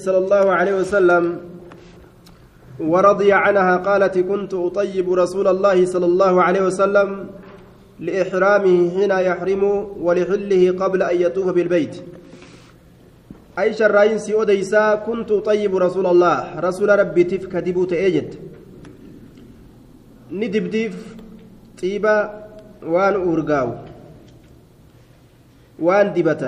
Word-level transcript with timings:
صلى 0.00 0.18
الله 0.18 0.52
عليه 0.52 0.74
وسلم 0.74 1.40
ورضي 2.80 3.32
عنها 3.32 3.76
قالت 3.76 4.18
كنت 4.18 4.54
أطيب 4.54 5.12
رسول 5.12 5.48
الله 5.48 5.86
صلى 5.86 6.06
الله 6.06 6.42
عليه 6.42 6.62
وسلم 6.68 7.08
لإحرامه 8.00 8.76
حين 8.92 9.10
يحرم 9.10 9.62
ولحله 9.96 10.62
قبل 10.76 11.02
أن 11.02 11.16
يطوف 11.20 11.46
بالبيت. 11.48 11.94
عائشة 13.56 13.86
الرئيس 13.86 14.30
أديسا 14.30 14.94
كنت 15.08 15.30
أطيب 15.32 15.76
رسول 15.76 16.06
الله. 16.06 16.60
رسول 16.60 16.88
ربي 16.98 17.24
تف 17.24 17.46
كدبوت 17.46 17.92
أجد 17.92 18.34
ندبديف 20.32 21.16
طيبة 21.80 22.30
وان 22.84 23.14
أورقاو. 23.14 23.68
وان 25.80 26.12
دبة 26.12 26.42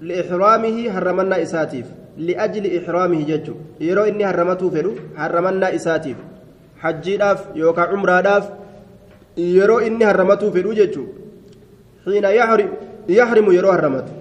لإحرامه 0.00 0.76
هرمنا 0.90 1.42
إساتيف. 1.42 2.01
ججو 2.18 3.54
يرو 3.80 4.02
إني 4.04 4.24
هرمته 4.24 4.70
فلو 4.70 4.92
هرمنا 5.16 5.74
إساتيف. 5.74 6.16
حجيداف 6.78 7.40
يوكا 7.56 7.82
عمراداف. 7.82 8.50
يرو 9.36 9.78
إني 9.78 10.04
هرمته 10.04 10.50
فلو 10.50 10.72
ججو 10.72 11.04
حين 12.04 12.24
يحرم 12.24 12.70
يحرم 13.08 13.52
يرو 13.52 13.70
هرمته 13.70 14.12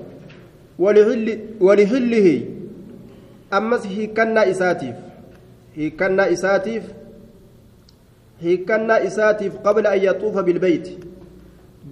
ولحل 0.79 1.39
ولحله. 1.59 2.27
أمس 3.53 3.88
هيكنا 3.88 4.49
إساتيف. 4.51 4.95
هيكنا 5.76 6.31
إساتيف. 6.34 6.84
هيكنا 8.41 9.07
إساتيف 9.07 9.57
قبل 9.57 9.87
أن 9.87 9.99
يطوف 10.03 10.37
بالبيت. 10.37 10.87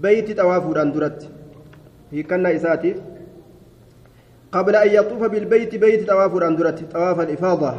بيت 0.01 0.31
توافر 0.31 0.81
أندرت 0.81 1.29
هيكنا 2.11 2.55
إساتيف. 2.55 2.97
قبل 4.51 4.75
أن 4.75 4.89
يطوف 4.89 5.23
بالبيت 5.23 5.75
بيت 5.75 6.07
طواف 6.07 6.43
أندرت 6.43 6.91
طواف 6.91 7.19
الإفاضة. 7.19 7.73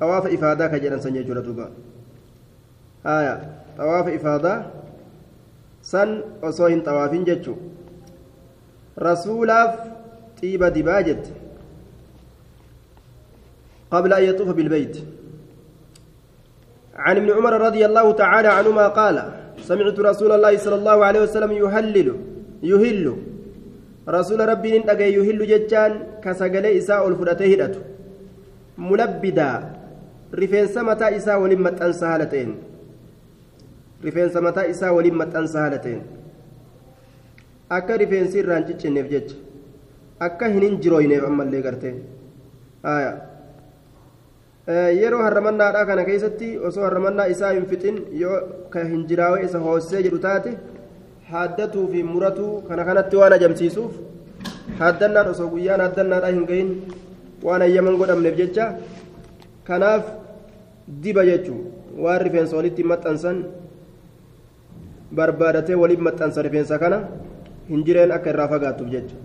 طواف 0.00 0.26
إفادة 0.26 0.66
كجران 0.66 1.00
سنجي 1.00 1.22
جرتوبا 1.22 1.70
آية. 3.06 3.52
طواف 3.78 4.08
إفاضة 4.08 4.62
سن 5.82 6.22
وصوهن 6.42 6.80
طوافين 6.80 7.24
جتشو. 7.24 7.54
رسولاف 8.98 9.78
طيبة 10.42 10.68
دباجت. 10.68 11.32
قبل 13.90 14.12
أن 14.12 14.22
يطوف 14.22 14.48
بالبيت. 14.48 14.96
عن 16.96 17.16
ابن 17.16 17.30
عمر 17.30 17.60
رضي 17.60 17.86
الله 17.86 18.12
تعالى 18.12 18.48
عنهما 18.48 18.88
قال 18.88 19.32
سمعت 19.62 20.00
رسول 20.00 20.32
الله 20.32 20.56
صلى 20.56 20.74
الله 20.74 21.04
عليه 21.04 21.20
وسلم 21.20 21.52
يهلل 21.52 22.16
يهل. 22.62 23.33
Rasuula 24.06 24.46
rabbiin 24.52 24.82
dhagaye 24.88 25.12
yuhillu 25.14 25.46
jechaan 25.52 25.92
ka 26.24 26.34
sagalee 26.34 26.74
isaa 26.80 27.00
ol 27.02 27.14
fudhatee 27.20 27.48
hidhatu. 27.52 27.80
Mulabbidaa 28.76 29.62
rifeensa 30.32 30.82
mataa 30.90 31.10
isaa 31.20 31.38
waliin 31.38 31.62
maxxansa 31.68 32.08
haala 32.08 32.26
ta'een. 32.26 32.52
Rifeensa 34.04 34.40
mataa 34.40 34.66
isaa 34.74 34.92
waliin 34.92 35.16
maxxansa 35.22 35.58
haala 35.60 35.78
ta'een. 35.78 36.02
Akka 37.70 37.96
rifeensi 37.96 38.38
irraan 38.38 38.64
ciccinneef 38.68 39.08
jecha 39.10 39.36
akka 40.26 40.48
hin 40.48 40.62
injirooyneef 40.62 41.24
ammallee 41.28 41.62
gartee 41.62 41.94
yeroo 45.00 45.22
harramannaadhaa 45.22 45.86
kana 45.86 46.04
keessatti 46.08 46.48
osoo 46.68 46.84
harramannaa 46.84 47.26
isaa 47.34 47.50
hin 47.56 47.66
fixin 47.72 47.96
yoo 48.20 48.36
ka 48.74 48.84
hinjiraawee 48.92 49.42
isa 49.48 49.58
hoossee 49.66 50.02
jedhu 50.06 50.18
taate 50.26 50.52
haddatuu 51.32 51.86
fi 51.92 52.02
muratuu 52.12 52.52
kana 52.68 52.84
kanatti 52.88 53.16
waan 53.20 53.32
ajamsiisuuf 53.38 53.92
haddannaan 54.80 55.28
osoo 55.32 55.48
guyyaan 55.54 55.80
haddannaadhaa 55.86 56.32
hin 56.36 56.44
gahin 56.50 56.70
waan 57.46 57.62
ayyaman 57.66 57.96
godhamneef 58.00 58.36
jecha 58.40 58.66
kanaaf 59.68 60.04
diba 61.04 61.24
jechuun 61.30 61.60
waan 62.04 62.20
rifeensa 62.26 62.56
walitti 62.58 62.82
maxxansan 62.92 63.38
barbaadatee 65.20 65.76
waliin 65.82 66.02
maxxansa 66.08 66.46
rifeensa 66.48 66.78
kana 66.82 66.98
hin 67.70 67.84
jireen 67.86 68.12
akka 68.18 68.30
irraa 68.34 68.50
fagaattuuf 68.54 68.90
jecha. 68.96 69.16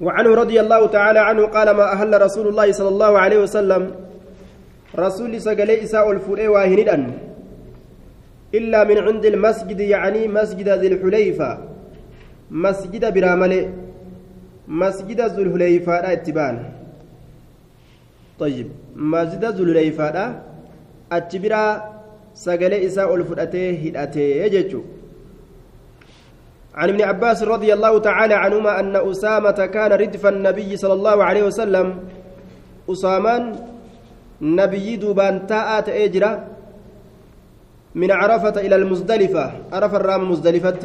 وعنه 0.00 0.30
رضي 0.34 0.56
الله 0.60 0.82
تعالى 0.96 1.20
عنه 1.28 1.42
قال 1.52 1.68
ما 1.76 1.92
أهل 1.92 2.22
رسول 2.22 2.46
الله 2.48 2.72
صلى 2.72 2.88
الله 2.88 3.12
عليه 3.18 3.38
وسلم 3.44 3.82
رسول 4.96 5.32
سقلي 5.40 5.84
إساء 5.84 6.06
الفرئ 6.10 6.46
واهندا 6.48 6.96
إلا 8.54 8.84
من 8.84 8.98
عند 8.98 9.24
المسجد 9.26 9.80
يعني 9.80 10.28
مسجد 10.28 10.68
ذي 10.68 10.86
الحليفة. 10.86 11.50
مسجد 12.50 13.14
براملي 13.14 13.62
مسجد 14.68 15.20
ذو 15.20 15.42
الحليفة 15.42 15.94
اتبان. 16.12 16.56
طيب 18.38 18.68
مسجد 18.96 19.44
ذو 19.44 19.64
الحليفة 19.64 20.16
اتبرا 21.12 21.64
سقل 22.34 22.72
إساء 22.86 23.14
الفرأته 23.14 23.66
هدأته 23.84 24.20
يججو 24.20 24.82
عن 26.74 26.88
ابن 26.88 27.00
عباس 27.02 27.42
رضي 27.42 27.70
الله 27.74 27.98
تعالى 27.98 28.34
عنهما 28.34 28.80
أن 28.80 28.94
أسامة 28.96 29.58
كان 29.74 29.92
ردف 29.92 30.26
النبي 30.26 30.70
صلى 30.76 30.92
الله 30.92 31.24
عليه 31.24 31.42
وسلم. 31.42 31.86
أسامان 32.90 33.42
نبي 34.42 34.96
دوبان 34.96 35.46
تاءت 35.46 35.88
أجرا 35.88 36.32
من 37.94 38.10
عرفة 38.10 38.56
إلى 38.60 38.76
المزدلفة 38.76 39.44
عرف 39.72 39.92
الرام 39.94 40.30
مزدلفة 40.30 40.84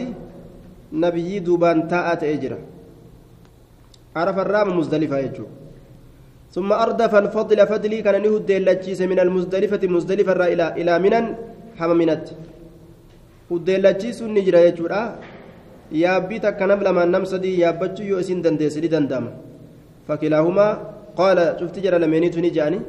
نبي 0.93 1.39
دوبان 1.39 1.87
تاءت 1.87 2.23
أجرا 2.23 2.59
عرف 4.15 4.37
الرام 4.39 4.67
مزدلفة 4.79 5.17
يجو 5.25 5.45
ثم 6.55 6.69
أردف 6.73 7.13
الفضل 7.15 7.67
فضلي 7.67 8.01
كان 8.01 8.21
نهد 8.25 8.49
اللجيس 8.51 9.01
من 9.11 9.19
المزدلفة 9.19 9.83
مزدلفة 9.87 10.33
إلى 10.53 10.65
إلى 10.81 10.93
منن 11.03 11.25
حممنت 11.79 12.25
هد 13.51 13.69
اللجيس 13.69 14.21
النجرة 14.21 14.59
يجو 14.69 14.87
takka 16.41 16.65
nam 16.65 16.81
lamaan 16.81 17.11
nam 17.13 17.25
sadii 17.29 17.61
yaabbachuu 17.61 18.09
yoo 18.09 18.19
isin 18.19 18.41
dandeesse 18.41 18.81
ni 18.81 18.89
danda'ama 18.89 19.31
fakilaahumaa 20.07 20.71
qaala 21.19 21.53
cufti 21.59 21.81
jara 21.85 21.99
lameeniitu 21.99 22.41
ni 22.41 22.49
jedhani 22.49 22.81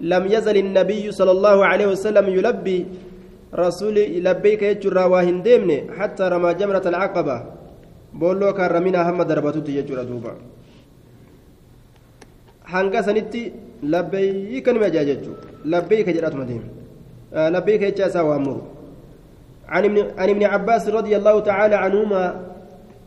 lam 0.00 0.26
yazal 0.28 0.56
innabiyyu 0.56 1.12
sala 1.12 1.30
allahu 1.32 1.64
aleyhi 1.64 1.90
wasalam 1.94 2.28
yulabbii 2.28 2.86
rasuli 3.52 4.20
labbeeyka 4.20 4.74
jechuurraa 4.74 5.08
waa 5.08 5.22
hin 5.22 5.42
deemne 5.46 5.76
hattaa 5.98 6.28
ramaa 6.34 6.54
jamrata 6.54 6.88
alcaqaba 6.88 7.36
boolloo 8.18 8.52
kaarraminaa 8.58 9.04
hamma 9.04 9.24
darbatutti 9.24 9.72
jechuudha 9.78 10.04
duuba 10.10 10.34
hanga 12.74 13.02
sanitti 13.02 13.42
labbeeyka 13.94 14.72
nima 14.72 14.90
jaa 14.90 15.04
jechuu 15.10 15.36
labbeeyka 15.64 16.12
jedhatuma 16.12 16.44
deeme 16.44 16.68
labbeeyka 17.56 17.90
jecha 17.90 18.06
isaa 18.12 18.28
waamuru 18.30 18.62
عن 19.72 20.28
ابن 20.28 20.44
عباس 20.44 20.88
رضي 20.88 21.16
الله 21.16 21.40
تعالى 21.40 21.74
عنهما 21.74 22.24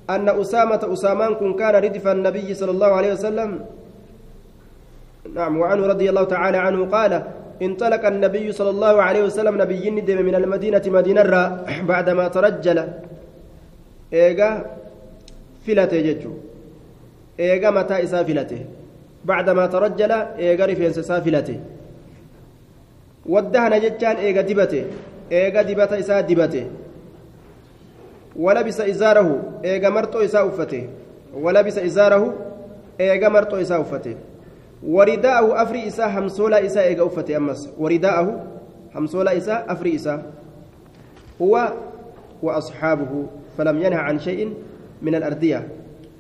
أن 0.10 0.30
أسامة 0.30 0.82
أسامان 0.94 1.36
كن 1.36 1.54
كان 1.54 1.76
ردف 1.76 2.08
النبي 2.08 2.54
صلى 2.54 2.72
الله 2.72 2.88
عليه 2.88 3.12
وسلم 3.14 3.66
نعم 5.34 5.58
وعنه 5.58 5.84
رضي 5.88 6.10
الله 6.10 6.24
تعالى 6.24 6.58
عنه 6.58 6.86
قال 6.86 7.24
انطلق 7.62 8.06
النبي 8.06 8.52
صلى 8.52 8.70
الله 8.70 8.96
عليه 9.02 9.24
وسلم 9.24 9.62
نبي 9.62 9.90
ندم 9.90 10.20
من 10.26 10.36
المدينة 10.36 10.86
مدينة 10.86 11.24
بعدما 11.88 12.28
ترجل. 12.28 12.78
إيجا 14.14 14.50
فلته 15.68 16.00
ججو 16.08 16.34
إيجا 17.40 17.70
متى 17.70 18.04
إسا 18.04 18.22
بعدما 19.26 19.66
ترجل 19.66 20.12
إيجا 20.40 20.66
رفينس 20.66 21.12
فلته 21.12 21.60
ودهن 23.26 23.74
ججان 23.84 24.16
إيجا 24.16 24.42
دبته 24.42 24.84
eega 25.30 25.64
dibata 25.64 25.98
isaa 25.98 26.22
dibate 26.22 26.68
walabisa 28.36 28.88
izaarahu 28.88 29.42
eega 29.64 29.92
marxoo 29.92 30.24
isaa 30.24 30.46
uffate 30.46 30.90
walabisa 31.44 31.82
izaarahu 31.82 32.34
eega 33.00 33.30
marxoo 33.30 33.60
isaa 33.60 33.80
uffate 33.80 34.18
afri 35.56 35.88
isaa 35.88 36.10
hamsoolaa 36.10 36.60
isaa 36.60 36.84
eega 36.84 37.06
uffate 37.06 37.36
ammas 37.36 37.70
waridaa'ahu 37.80 38.40
hamsoolaa 38.94 39.34
isaa 39.34 39.68
afri 39.68 39.92
isaa 39.92 40.20
huwa 41.40 41.74
وأصحابه 42.44 43.26
فلم 43.58 43.82
ينه 43.82 43.96
عن 43.96 44.20
شيء 44.20 44.54
من 45.02 45.16
الأردية. 45.16 45.68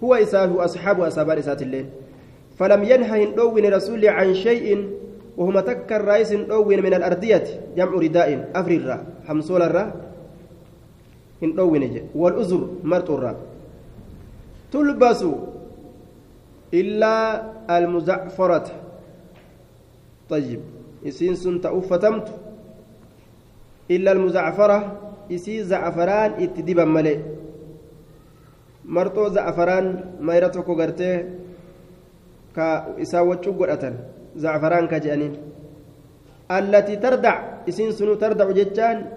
هو 0.03 0.15
إساه 0.15 0.53
وأصحابه 0.55 1.07
أصحاب 1.07 1.29
إسات 1.29 1.61
الليل. 1.61 1.85
فلم 2.57 2.83
ينه 2.83 3.05
هندوين 3.05 3.73
رسول 3.73 4.05
عن 4.07 4.33
شيء 4.33 4.89
وهم 5.37 5.59
تكر 5.59 6.01
رئيس 6.05 6.31
أوين 6.31 6.83
من 6.83 6.93
الأردية. 6.93 7.43
جمع 7.77 7.91
رداء 7.91 8.49
أفرر 8.55 8.99
حمصول 9.27 9.61
الرا. 9.61 9.91
إن 11.43 11.59
أوين 11.59 12.09
والأزر 12.15 12.69
مرت 12.83 13.09
الرا. 13.09 13.35
تلبس 14.71 15.25
إلا 16.73 17.15
المزعفرة 17.77 18.67
طيب 20.29 20.61
إسين 21.07 21.35
سنت 21.35 21.65
أفتمت 21.65 22.27
إلا 23.91 24.11
المزعفرة 24.11 24.79
إسي 25.31 25.63
زعفران 25.63 26.31
اتدبا 26.43 26.85
mayra 30.21 30.49
tokko 30.53 30.75
gartee 30.77 31.25
ka 32.53 32.93
isaa 33.01 33.23
waccuu 33.25 33.53
godhatan 33.57 33.97
zacfaraan 34.37 34.87
ka 34.87 34.99
jedhaniin 35.01 35.35
allatii 36.49 37.01
tardac 37.01 37.65
isiin 37.65 37.93
sunu 37.97 38.15
tardacu 38.15 38.53
jechaan 38.53 39.09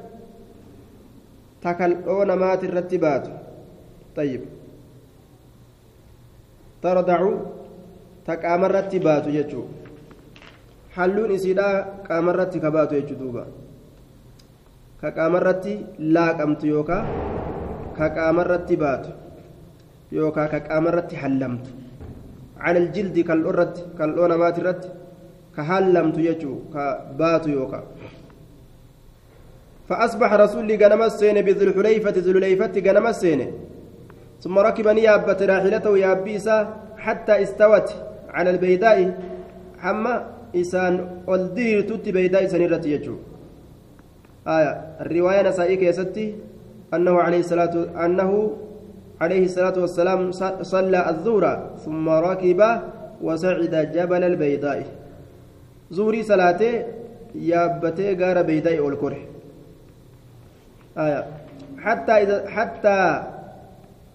takaldhoo 1.61 2.25
namaati 2.25 2.67
irratti 2.67 2.99
baatu 2.99 3.31
طيب 6.84 6.96
ترضع 6.96 7.22
تقامرت 8.28 8.92
باتو 8.96 9.30
جچو 9.36 9.62
حلون 10.96 11.32
isiidha 11.38 11.68
qaamarratti 12.08 12.58
ka 12.64 12.70
baatu 12.76 12.94
jechuu 13.00 13.18
duuba 13.22 13.44
ka 15.02 15.10
qaamarratti 15.18 15.74
laaqamtu 16.16 16.66
yookaa 16.74 17.04
ka 17.98 18.06
qaamarratti 18.18 18.76
baatu 18.84 19.10
yookaa 20.18 20.48
ka 20.54 20.60
qaamarratti 20.68 21.16
hallamtu 21.24 21.72
على 22.68 22.80
الجلد 22.84 23.20
كالأرت 23.28 23.76
كالأونة 23.98 24.36
ماترت 24.44 24.82
كهلمت 25.56 26.18
يجو 26.28 26.54
كبات 26.74 27.46
يوكا 27.56 27.80
فأصبح 29.88 30.30
رسولي 30.44 30.76
غنم 30.82 31.02
السين 31.10 31.38
بذي 31.48 31.64
الحليفة 31.68 32.16
ذي 32.26 32.32
الحليفة 32.32 32.76
غنم 32.88 33.06
السين 33.14 33.42
ثم 34.41 34.59
ركبني 34.59 35.03
يابت 35.03 35.43
راحلته 35.43 35.99
يابيسا 35.99 36.57
حتى 36.97 37.43
استوت 37.43 37.89
على 38.31 38.51
البيداء. 38.51 39.19
حما 39.79 40.27
إسان 40.57 41.23
ألدير 41.29 41.81
تتي 41.81 42.13
بيداء 42.13 42.47
سنيرة 42.47 42.83
يجو. 42.87 43.17
آية 44.47 44.73
الرواية 45.01 45.43
نسائك 45.49 45.83
يا 45.83 45.93
ستي 45.93 46.35
أنه 46.95 47.15
عليه 47.21 47.41
الصلاة 47.41 47.75
أنه 48.05 48.57
عليه 49.21 49.45
الصلاة 49.45 49.77
والسلام 49.79 50.33
صلى 50.63 51.01
الظهر 51.11 51.71
ثم 51.85 52.09
ركب 52.09 52.61
وسعد 53.23 53.75
جبل 53.95 54.23
البيداء. 54.25 54.87
زوري 55.91 56.23
صلاته 56.23 56.85
يابتي 57.35 58.15
غار 58.15 58.43
بيداء 58.43 58.79
والكره. 58.81 59.23
آية 60.99 61.27
حتى 61.79 62.13
إذا 62.13 62.49
حتى 62.51 63.23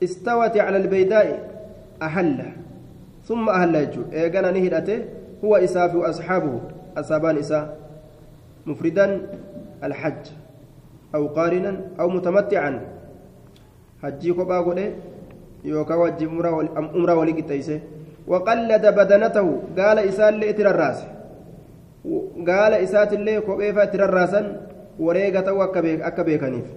استوت 0.03 0.57
على 0.57 0.77
البيداء 0.77 1.27
أحل 2.03 2.39
ثم 3.25 3.49
أهل 3.49 3.75
يجو 3.75 4.01
إيقنا 4.13 4.51
نهدته 4.51 5.05
هو 5.43 5.55
إساف 5.55 5.95
وأصحابه 5.95 6.61
أصابان 6.97 7.37
إساء 7.37 7.77
مفردا 8.65 9.21
الحج 9.83 10.25
أو 11.15 11.27
قارنا 11.27 11.81
أو 11.99 12.09
متمتعا 12.09 12.81
godhe 14.03 14.85
yookaan 15.63 15.99
wajji 15.99 16.25
umraa 16.27 17.15
walii 17.15 17.33
qixxeeyse 17.39 17.81
waqallada 18.27 18.91
badanatahu 18.91 19.51
gaala 19.77 20.03
isaallee 20.03 20.49
itti 20.51 20.63
rarraase 20.63 21.05
gaala 22.49 22.79
isaatillee 22.85 23.41
kopheefaa 23.47 23.85
itti 23.87 24.01
rarraasan 24.03 24.45
wareega 24.99 25.41
ta'uu 25.47 25.61
akka 25.61 26.23
beekaniif 26.23 26.67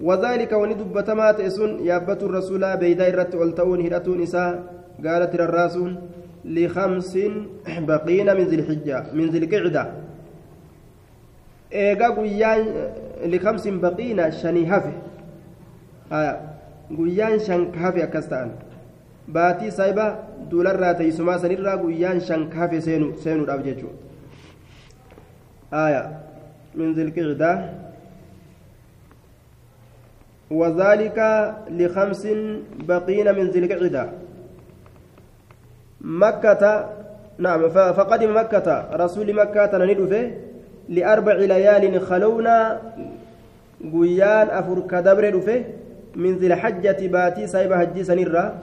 وذلك 0.00 0.52
وندب 0.52 1.00
تما 1.00 1.32
تئسون 1.32 1.70
يابت 1.86 2.22
الرسول 2.22 2.76
بيدا 2.76 3.08
الرت 3.08 3.34
والتون 3.34 3.80
هدتون 3.86 4.22
إساء 4.22 4.52
قالت 5.04 5.34
الراسون 5.34 5.92
لخمس 6.44 7.18
بقين 7.78 8.36
من 8.36 8.44
ذي 8.50 8.56
الحجة 8.56 9.04
من 9.12 9.26
ذي 9.30 9.38
القعدة 9.38 9.84
إيقا 11.72 12.54
لخمس 13.32 13.68
بقين 13.68 14.30
شني 14.30 14.62
هفه 14.72 14.92
guyyaan 16.88 17.36
shan 17.40 17.68
kahafe 17.72 18.00
akkas 18.02 18.28
ta'an 18.32 18.50
baatii 19.28 19.70
saayiba 19.70 20.24
duularraa 20.50 20.94
teessumaa 21.00 21.38
sanirraa 21.38 21.76
guyyaan 21.76 22.20
shan 22.20 22.48
kahafe 22.48 22.80
seenuudhaaf 22.80 23.60
jechuudha 23.66 23.96
min 26.74 26.94
zilqicdaa 26.96 27.56
وذلك 30.50 31.18
لخمس 31.70 32.28
بقين 32.88 33.34
من 33.34 33.50
ذي 33.50 33.58
القعدة. 33.58 34.04
مكة 36.00 36.62
نعم 37.38 37.68
فقدم 37.68 38.36
مكة 38.36 38.88
رسول 38.92 39.34
مكة 39.34 39.72
ندفه 39.78 40.30
لأربع 40.88 41.32
ليال 41.32 42.00
خلونا 42.00 42.80
قيان 43.92 44.46
أفر 44.50 44.80
كدبر 44.90 45.30
دفه 45.36 45.64
من 46.16 46.36
ذي 46.36 46.46
الحجة 46.46 47.06
باتي 47.06 47.46
سايب 47.46 47.72
هجي 47.72 48.04
سنرة 48.04 48.54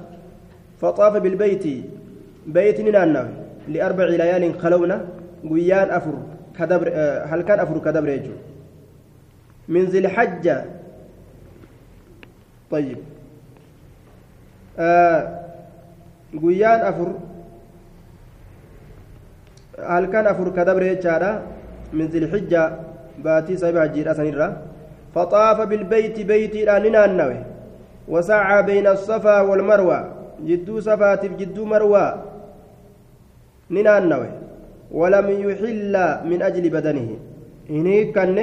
فطاف 0.82 1.14
بالبيت. 1.18 1.66
بيت 2.48 2.82
نانا 2.82 3.30
لأربع 3.68 4.06
ليال 4.06 4.60
خلونا 4.60 5.06
قيان 5.50 5.90
أفر 5.90 6.14
كدبر 6.60 6.88
هل 7.26 7.42
كان 7.42 7.60
أفر 7.60 7.78
كدبر 7.86 8.10
يجو؟ 8.10 8.32
من 9.68 9.84
ذي 9.86 10.00
الحجة 10.00 10.66
طيب. 12.76 12.98
آه 14.80 15.22
قيان 16.44 16.80
أفر 16.92 17.10
هل 19.80 20.06
كان 20.12 20.26
أفر 20.28 20.48
كدبر 20.58 20.84
يجو 20.84 21.32
من 21.96 22.06
ذي 22.12 22.18
الحجة 22.24 22.64
باتي 23.24 23.56
سايب 23.62 23.78
هجي 23.78 24.04
سنرة 24.20 24.50
فطاف 25.16 25.58
بالبيت 25.72 26.18
بيتي 26.30 26.66
ننانوي 26.68 27.40
وسعى 28.12 28.64
بين 28.68 28.88
الصفا 28.88 29.38
والمروة 29.48 30.00
جدو 30.48 30.76
صفات 30.88 31.24
جدو 31.40 31.64
مروة 31.72 32.06
ننانوي 33.72 34.32
ولم 34.92 35.28
يحل 35.48 35.96
من 36.30 36.40
أجل 36.48 36.66
بدنه 36.76 37.10
إني 37.70 37.98
كان 38.16 38.38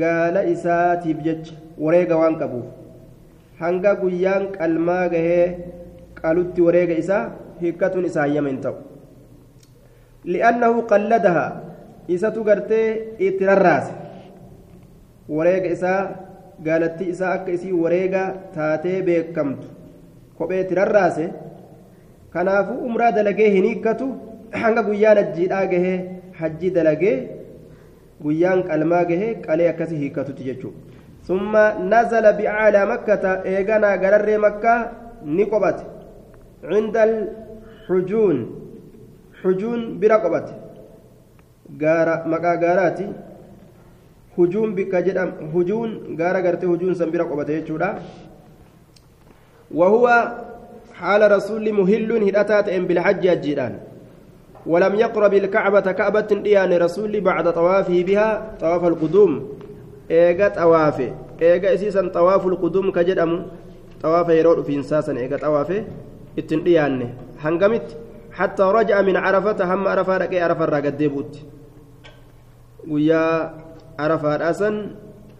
قال 0.00 0.36
إساتي 0.52 1.12
بجج 1.18 1.65
wareega 1.84 2.16
waan 2.22 2.36
qabuuf. 2.40 2.66
Hanga 3.60 3.92
guyyaan 4.02 4.44
qalmaa 4.58 5.04
gahee 5.14 5.46
qalutti 6.20 6.60
wareega 6.66 6.94
isaa 7.02 7.22
hikkatuun 7.62 8.04
isaa 8.10 8.24
hayyama 8.26 8.48
hin 8.52 8.60
ta'u. 8.66 8.76
Li'annahu 10.32 10.82
qalladaha 10.92 11.46
isatu 12.16 12.44
gartee 12.48 12.86
itti 13.28 13.44
rarraase. 13.50 13.92
Wareega 15.36 15.68
isaa 15.76 16.00
gaalattii 16.66 17.08
isaa 17.14 17.32
akka 17.38 17.52
isii 17.58 17.72
wareega 17.84 18.22
taatee 18.56 18.98
beekamtu 19.08 19.66
kophee 20.38 20.60
itti 20.64 20.74
rarraase. 20.80 21.26
Kanaafuu 22.34 22.78
umraa 22.90 23.12
dalagee 23.16 23.48
hin 23.56 23.64
hiikkatu 23.70 24.06
hanga 24.62 24.82
guyyaan 24.88 25.16
hajjiidhaa 25.22 25.64
gahee 25.72 25.96
hajji 26.40 26.70
dalagee 26.76 27.16
guyyaan 28.22 28.62
qalmaa 28.68 29.04
gahee 29.10 29.34
qalee 29.46 29.68
akkasii 29.72 29.98
hiikkatutti 30.02 30.44
jechuudha. 30.50 30.78
Makkata 32.92 33.30
eeganaa 33.52 33.96
gararree 34.02 34.38
makkaa 34.46 34.80
ni 35.36 35.44
qophate 35.52 35.84
cindal 36.70 37.14
xujuun 37.86 38.38
xujuun 39.42 39.80
bira 40.00 40.18
qophate 40.24 40.52
gaara 41.82 42.14
maqaa 42.32 42.56
gaaraati 42.64 43.06
hujuun 44.36 44.74
bikka 44.76 45.02
jedham 45.06 45.30
hujuun 45.52 45.90
gaara 46.20 46.42
gartee 46.46 46.68
hujuun 46.72 46.94
san 46.94 47.10
bira 47.10 47.24
qobate 47.24 47.52
jechuudha 47.58 47.90
وهو 49.70 50.06
حال 50.94 51.22
رسول 51.36 51.72
مهل 51.72 52.10
هدأتات 52.28 52.68
إن 52.68 52.86
بالحج 52.86 53.26
أجيران 53.26 53.74
ولم 54.66 54.94
يقرب 54.94 55.34
الكعبة 55.34 55.86
كعبة 55.92 56.30
ديان 56.46 56.72
رسول 56.72 57.20
بعد 57.20 57.52
طوافه 57.52 58.02
بها 58.02 58.28
طواف 58.60 58.84
القدوم 58.84 59.32
إيجا 60.10 60.48
طوافه 60.48 61.10
إيجا 61.42 61.74
إسيسا 61.74 62.08
طواف 62.08 62.46
القدوم 62.46 62.90
كجدم 62.90 63.32
طواف 64.02 64.28
يرود 64.28 64.64
في 64.64 64.74
إنساسا 64.76 65.12
إيجا 65.18 65.36
طوافه 65.36 65.84
التنديان 66.38 67.08
هنقمت 67.40 67.96
حتى 68.32 68.62
رجع 68.62 69.02
من 69.02 69.16
عرفة 69.16 69.74
هم 69.74 69.88
عرفة 69.88 70.16
ركي 70.16 70.40
عرفة 70.40 70.64
راقد 70.64 70.96
ديبوت 70.96 71.32
ويا 72.88 73.54
عرفة 73.98 74.50
أسن 74.50 74.74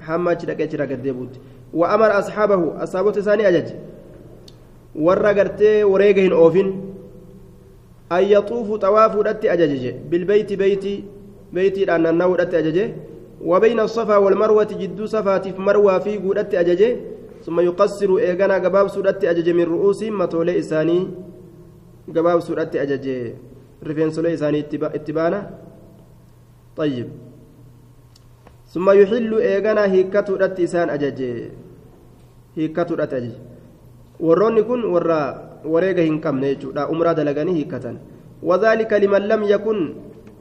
هم 0.08 0.28
أجرك 0.28 0.74
راقد 0.74 1.02
ديبوت 1.02 1.34
وأمر 1.74 2.18
أصحابه 2.18 2.82
أصحابه 2.82 3.12
ثاني 3.12 3.48
أجج 3.48 3.68
warra 4.96 5.34
gartee 5.34 5.84
wareega 5.84 6.22
hin 6.22 6.32
oofin. 6.32 6.68
An 8.10 8.24
yaxuufu 8.24 8.78
xawaafuudhatti 8.78 9.48
ajajeje 9.54 9.92
bilbeyti 10.10 10.56
beyti 10.56 11.04
beytiidhaan 11.52 12.02
naanna'uudhatti 12.02 12.56
ajaje. 12.56 12.84
وبين 13.40 13.80
الصفا 13.80 14.16
والمروة 14.16 14.70
جدو 14.80 15.06
صفاتيف 15.06 15.58
مروة 15.58 15.98
في 15.98 16.18
قودت 16.18 16.54
أججه 16.54 16.96
ثم 17.44 17.60
يقصر 17.60 18.10
إيغانا 18.16 18.54
قباب 18.64 18.88
سودت 18.88 19.24
أججه 19.24 19.52
من 19.52 19.64
رؤوسهم 19.64 20.18
متولي 20.18 20.58
إساني 20.58 20.98
قباب 22.16 22.40
سودت 22.40 22.76
أججه 22.76 23.34
رفين 23.86 24.10
سولي 24.10 24.34
إساني 24.34 24.60
اتبانا؟ 24.82 25.40
طيب. 26.76 27.08
ثم 28.72 28.90
يحل 28.90 29.30
إيغانا 29.34 29.84
هيكتو 29.92 30.34
رت 30.36 30.60
إسان 30.60 30.90
أججه 30.90 31.50
هيكتو 32.56 32.94
رت 32.94 33.12
أججه 33.14 33.56
warroonni 34.20 34.64
kun 34.64 34.80
warra 34.92 35.18
wareega 35.64 36.02
hin 36.02 36.20
qabne 36.24 36.54
jechuudha 36.54 36.88
umraa 36.88 37.14
dalaganii 37.14 37.54
hiikkatan 37.58 37.98
wadaalika 38.42 38.98
liman 38.98 39.28
lam 39.28 39.42
yakun 39.44 39.80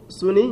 suni 0.08 0.46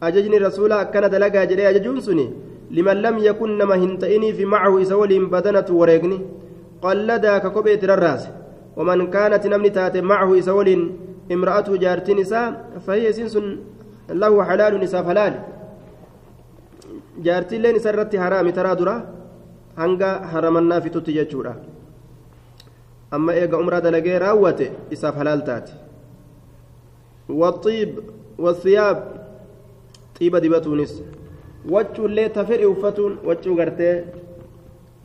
ajajni 0.00 0.38
rasuula 0.38 0.80
akkana 0.80 1.08
dalagaa 1.08 1.46
jedhee 1.46 1.66
ajajuun 1.70 2.00
suni 2.00 2.26
liman 2.70 3.02
lam 3.02 3.18
yakun 3.18 3.56
nama 3.58 3.76
hin 3.76 3.98
ta'iniifi 3.98 4.44
macahu 4.46 4.78
isa 4.84 4.96
waliin 4.96 5.26
badanatu 5.34 5.78
wareegni 5.80 6.18
qalladaa 6.82 7.40
ka 7.40 7.50
kopheeti 7.50 7.86
rarraase 7.86 8.28
waman 8.76 9.06
kaanat 9.14 9.44
namni 9.44 9.70
taate 9.70 10.02
macahu 10.02 10.36
isa 10.36 10.54
waliin 10.54 10.82
imra'atu 11.28 11.78
jaartiin 11.84 12.18
isaa 12.18 12.46
fahiya 12.86 13.28
sun 13.28 13.58
lahu 14.08 14.38
halaalun 14.50 14.82
isaaf 14.82 15.06
halaali 15.06 15.38
jaartiilleen 17.22 17.76
isa 17.76 17.90
irratti 17.92 18.16
haraami 18.24 18.52
taraa 18.52 18.76
dura 18.76 18.94
hanga 19.76 20.14
haramannaa 20.32 20.80
fitutti 20.80 21.18
jechuudha 21.18 21.56
amma 23.10 23.34
eega 23.42 23.58
umraa 23.58 23.80
dalagee 23.80 24.18
raawwate 24.18 24.72
isaaf 24.90 25.16
halaal 25.22 25.44
taate 25.50 25.88
والطيب 27.28 27.98
والثياب 28.38 29.27
طيب 30.20 30.36
دبتونس 30.36 31.02
وجه 31.68 32.06
اللي 32.06 32.28
تفري 32.28 32.66
وفتون 32.66 33.18
وجه 33.24 33.50
غرتي. 33.54 34.04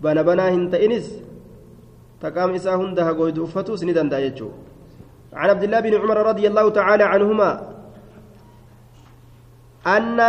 بنا 0.03 0.21
بنا 0.21 0.49
هنت 0.49 0.73
إنس. 0.73 1.07
تقام 2.21 2.49
إسا 2.57 2.75
هندها 2.75 3.11
قويد 3.11 3.37
وفتو 3.37 3.75
سندا 3.75 4.03
دايجو 4.09 4.49
عن 5.33 5.49
عبد 5.49 5.63
الله 5.63 5.79
بن 5.79 5.93
عمر 6.01 6.17
رضي 6.17 6.47
الله 6.47 6.69
تعالى 6.69 7.03
عنهما. 7.03 7.49
أن 9.87 10.19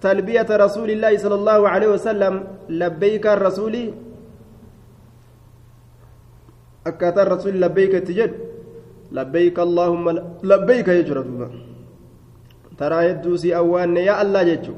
تلبية 0.00 0.46
رسول 0.50 0.90
الله 0.90 1.12
صلى 1.18 1.34
الله 1.34 1.68
عليه 1.68 1.88
وسلم 1.88 2.34
لبيك 2.68 3.26
الرسول. 3.26 3.74
أكثر 6.86 7.22
الرسول 7.22 7.60
لبيك 7.60 7.92
تجد. 7.92 8.32
لبيك 9.12 9.58
اللهم 9.58 10.04
لبيك 10.42 10.88
يجرى 10.88 11.22
ترى 12.78 12.98
يدوسي 13.10 13.56
أوان 13.56 13.96
يا 14.08 14.14
الله 14.22 14.42
جتشو 14.48 14.74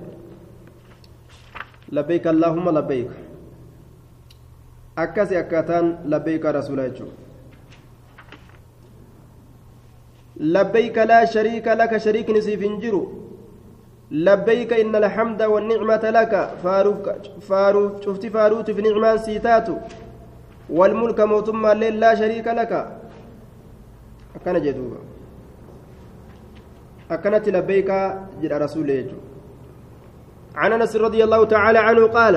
لبيك 1.96 2.24
اللهم 2.34 2.66
لبيك 2.78 3.10
أكاسي 4.98 5.38
أكاتان 5.42 5.86
لبيك 6.12 6.44
رسول 6.58 6.78
يجو 6.78 7.08
لبيك 10.54 10.96
لا 11.10 11.20
شريك 11.34 11.66
لك 11.80 11.92
شريك 12.06 12.28
نسيف 12.36 12.60
انجرو 12.70 13.02
لبيك 14.10 14.72
إن 14.82 14.92
الحمد 15.02 15.40
والنعمة 15.52 16.04
لك 16.18 16.32
فاروق 16.62 17.04
فاروق 17.48 17.92
شفت 18.04 18.24
فاروت 18.34 18.70
في 18.70 18.80
نعمان 18.82 19.18
سيتاتو 19.26 19.76
والملك 20.78 21.20
موتما 21.20 21.74
لا 21.74 22.10
شريك 22.20 22.46
لك 22.60 22.72
akkana 24.36 24.60
jedhuuba 24.60 24.96
akkanatti 27.14 27.50
labbeeykaa 27.56 28.06
jedha 28.42 28.58
rasuulle 28.58 28.94
jechuudha 29.02 29.26
عن 30.58 30.72
أنس 30.72 30.96
رضي 30.96 31.24
الله 31.24 31.44
تعالى 31.44 31.78
عنه 31.78 32.06
قال 32.06 32.34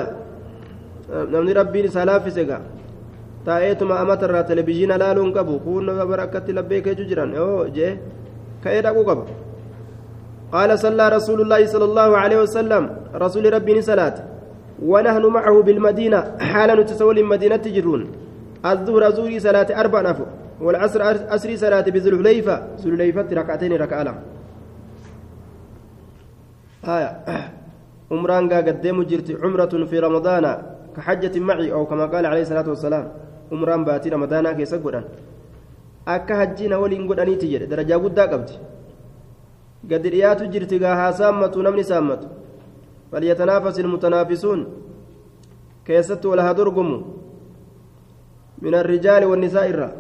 نمني 1.09 1.51
ربي 1.53 1.87
سلاف 1.87 2.33
سجا. 2.33 2.61
تايتما 3.45 4.01
امت 4.01 4.23
الرا 4.23 4.41
تلفزيون 4.41 4.91
لا 4.91 5.13
لون 5.13 5.33
قبو 5.33 5.59
كون 5.59 6.05
بركة 6.05 6.47
لبيك 6.53 6.87
ججران 6.89 7.35
أو 7.35 7.65
جي 7.73 7.97
كأيدا 8.63 8.89
قبو 8.89 9.23
قال 10.51 10.79
صلى 10.79 11.09
رسول 11.09 11.41
الله 11.41 11.65
صلى 11.65 11.85
الله 11.85 12.17
عليه 12.17 12.37
وسلم 12.41 12.83
رسول 13.15 13.53
ربي 13.53 13.81
صلاة 13.81 14.15
ونحن 14.85 15.25
معه 15.25 15.61
بالمدينة 15.61 16.19
حالا 16.39 16.73
نتسول 16.81 17.19
المدينة 17.19 17.55
تجرون. 17.55 18.01
الظهر 18.65 19.03
زوري 19.17 19.39
صلاة 19.39 19.69
أربع 19.81 20.01
نفر 20.01 20.27
والعصر 20.61 21.01
أسري 21.35 21.57
صلاة 21.57 21.81
بذل 21.81 22.13
حليفة 22.21 22.55
ذل 22.81 22.93
حليفة 22.93 23.27
ركعتين 23.33 23.73
ركعة 23.73 24.21
عمران 28.11 28.53
قدم 28.53 29.03
جرت 29.03 29.29
عمرة 29.43 29.85
في 29.85 30.00
رمضان 30.00 30.45
كحجة 30.95 31.39
معي 31.39 31.71
أو 31.71 31.85
كما 31.85 32.05
قال 32.05 32.25
عليه 32.25 32.41
الصلاة 32.41 32.67
والسلام. 32.69 33.05
عمران 33.51 33.85
باتي 33.85 34.09
رمضان 34.09 34.51
كيس 34.51 34.73
قدان 34.75 35.03
akka 36.05 36.35
hajjiina 36.35 36.79
waliin 36.79 37.07
godhaniiti 37.07 37.47
jedhe 37.47 37.67
darajaa 37.69 38.00
guddaa 38.00 38.27
qabdi 38.27 38.53
gadi 39.85 40.09
dhiyaatu 40.09 40.47
jirti 40.53 40.79
gaa 40.79 40.95
haa 40.95 41.13
saammatu 41.13 41.61
namni 41.63 41.83
saammatu 41.83 42.27
فليتنافس 43.11 43.79
المتنافسون. 43.79 44.67
كيست 45.85 46.25
ولا 46.25 46.51
هدرقم 46.51 47.05
من 48.61 48.75
الرجال 48.75 49.25
والنساء 49.25 49.69
الرّ 49.69 49.91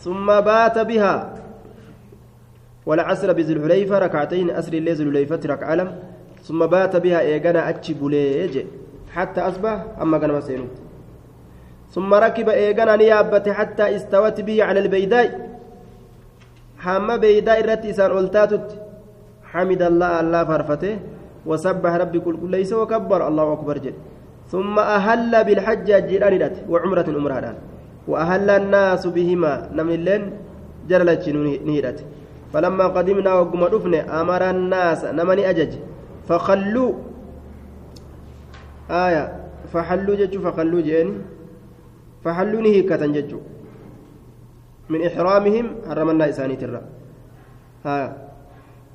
ثم 0.00 0.40
بات 0.40 0.78
بها. 0.78 1.33
والعصر 2.86 3.32
بذي 3.32 3.52
الحليفة 3.52 3.98
ركعتين 3.98 4.50
أسر 4.50 4.72
الليل 4.72 4.94
ذي 4.94 5.02
الحليفة 5.02 5.40
ركعة 5.46 5.74
لم 5.74 5.88
ثم 6.42 6.66
بات 6.66 6.96
بها 6.96 7.20
إيقنا 7.20 7.68
أتشي 7.68 7.94
بوليج 7.94 8.54
حتى 9.14 9.40
أصبح 9.40 9.84
أما 10.02 10.18
كان 10.18 10.32
مسينوت 10.32 10.76
ثم 11.94 12.14
ركب 12.14 12.48
إيقنا 12.48 12.96
نيابة 12.96 13.52
حتى 13.52 13.96
استوت 13.96 14.40
به 14.40 14.64
على 14.64 14.80
البيداء. 14.80 15.28
حما 16.78 17.16
بيداء 17.16 17.64
التي 17.64 17.92
سان 17.92 18.10
ألتاتت 18.18 18.66
حمد 19.52 19.82
الله 19.82 20.20
الله 20.20 20.44
فرفته 20.44 20.98
وسبح 21.46 21.92
ربي 22.02 22.18
كل 22.20 22.36
ليس 22.50 22.72
وكبر 22.72 23.28
الله 23.28 23.52
أكبر 23.52 23.78
جل. 23.78 23.92
ثم 24.52 24.78
أهل 24.78 25.44
بالحج 25.44 25.88
جيران 26.08 26.50
وعمرة 26.68 27.08
أمران 27.08 27.54
وأهل 28.08 28.50
الناس 28.50 29.06
بهما 29.06 29.52
نملن 29.76 30.22
جرلت 30.88 31.28
نيرت 31.68 31.98
فلما 32.54 32.86
قدمنا 32.94 33.34
وقم 33.34 33.64
رفن 33.64 33.94
أمر 33.94 34.42
الناس 34.50 35.04
نمني 35.04 35.50
أجج. 35.50 35.72
فخلوا 36.30 36.92
آية. 38.90 39.24
فحلوا 39.74 40.14
ججو 40.14 40.38
فخلوا 40.40 40.80
جين. 40.80 41.08
فحلوا 42.24 42.60
نهيكة 42.62 43.06
ججو. 43.06 43.40
من 44.88 45.00
إحرامهم 45.02 45.66
حرمنا 45.88 46.28
إساني 46.30 46.56
ترى. 46.56 46.80
آية 47.86 48.10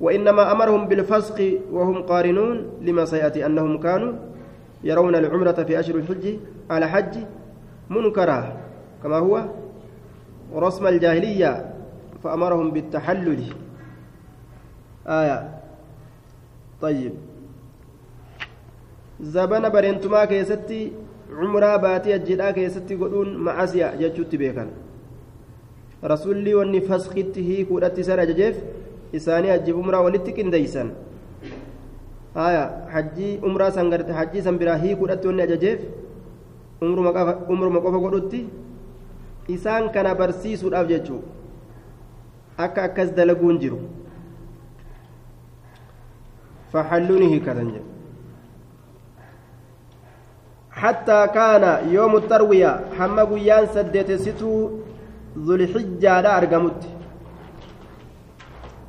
وإنما 0.00 0.52
أمرهم 0.52 0.88
بالفسق 0.88 1.60
وهم 1.68 2.02
قارنون 2.08 2.80
لما 2.80 3.04
سيأتي 3.04 3.46
أنهم 3.46 3.78
كانوا 3.78 4.12
يرون 4.84 5.14
العمرة 5.14 5.52
في 5.68 5.80
أشهر 5.80 6.00
الحج 6.00 6.24
على 6.70 6.86
حج 6.88 7.14
منكرة 7.90 8.56
كما 9.04 9.18
هو 9.18 9.44
رسم 10.56 10.86
الجاهلية. 10.86 11.79
فأمرهم 12.22 12.70
بالتحلل. 12.70 13.42
آية. 15.06 15.38
طيب. 16.80 17.12
زبنا 19.20 19.68
برنتما 19.68 20.24
كيستي 20.24 20.92
عمرة 21.32 21.76
باتي 21.76 22.16
الجدا 22.16 22.50
كيستي 22.50 22.94
قدون 22.94 23.36
معسيا 23.36 23.96
جتشوت 24.00 24.32
بيكان. 24.36 24.68
رسولي 26.04 26.54
واني 26.54 26.80
فسختي 26.80 27.40
هي 27.48 27.64
كودتي 27.64 28.02
سنة 28.02 28.24
ججيف 28.24 28.56
إساني 29.16 29.54
أجيب 29.54 29.76
عمرة 29.76 30.00
ولتك 30.00 30.40
انديسان. 30.40 30.88
آية. 32.36 32.64
حجي 32.88 33.40
عمرة 33.44 33.68
سنغرت 33.70 34.10
حجي 34.12 34.40
سنبرا 34.42 34.74
هي 34.76 34.94
كودتي 34.94 35.28
واني 35.28 35.42
أججيف. 35.42 35.80
عمرما 36.82 37.78
قفا 37.80 37.98
قدوتي. 37.98 38.42
isaan 39.50 39.90
kana 39.90 40.14
barsiisuudhaaf 40.14 40.86
jechuun 40.86 41.26
akka 42.59 42.83
akkas 42.87 43.09
dalaguun 43.17 43.59
jiru 43.59 43.79
faxalluuni 46.71 47.27
hiikatan 47.33 47.67
jedhu 47.75 47.95
حتى 50.75 51.27
كان 51.27 51.87
يوم 51.87 52.15
التروية 52.15 52.71
حما 52.99 53.23
قيان 53.23 53.65
سدت 53.75 54.11
ستو 54.11 54.69
ذو 55.45 55.55
الحجة 55.55 56.21
لا 56.21 56.37
أرقمت 56.37 56.81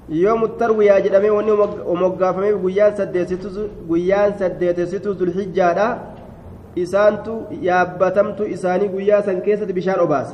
يوم 0.09 0.45
التروية 0.45 0.99
جدامي 0.99 1.31
وني 1.31 1.53
ومقافمي 1.91 2.53
قيان 2.65 2.91
سدت 2.99 3.33
ستو 3.33 3.49
قيان 3.91 4.31
سدت 4.41 4.79
ستو 4.93 5.11
ذو 5.19 5.25
الحجة 5.25 5.69
لا 5.79 5.89
إسانتو 6.83 7.35
يابتمتو 7.67 8.45
إساني 8.55 8.87
قيان 8.95 9.23
سن 9.27 9.39
كيسة 9.47 9.71
بشان 9.77 9.99
أباس 10.05 10.29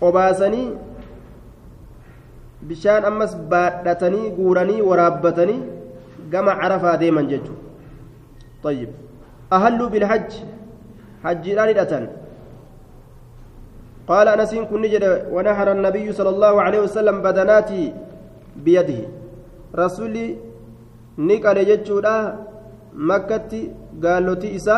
obaasanii 0.00 0.68
bishaan 2.69 3.05
ammas 3.11 3.33
baadhatanii 3.53 4.31
guuranii 4.37 4.81
waraabbatanii 4.89 5.61
gama 6.33 6.55
carafaa 6.61 6.97
deeman 7.03 7.27
jechuudha 7.33 7.63
طيب 8.65 8.89
أهلوا 9.53 9.89
بالحج 9.93 10.31
حجيران 11.23 11.69
الأتن 11.69 12.05
قال 14.09 14.27
أنس 14.27 14.51
كن 14.69 14.81
نجد 14.81 15.03
ونحر 15.35 15.67
النبي 15.77 16.07
صلى 16.17 16.29
الله 16.35 16.53
عليه 16.65 16.79
وسلم 16.85 17.15
بدناتي 17.25 17.83
بيده 18.65 19.01
رسولي 19.81 20.27
نقل 21.29 21.57
جتشودا 21.69 22.15
مكة 23.09 23.53
قالوا 24.03 24.55
إسا 24.57 24.77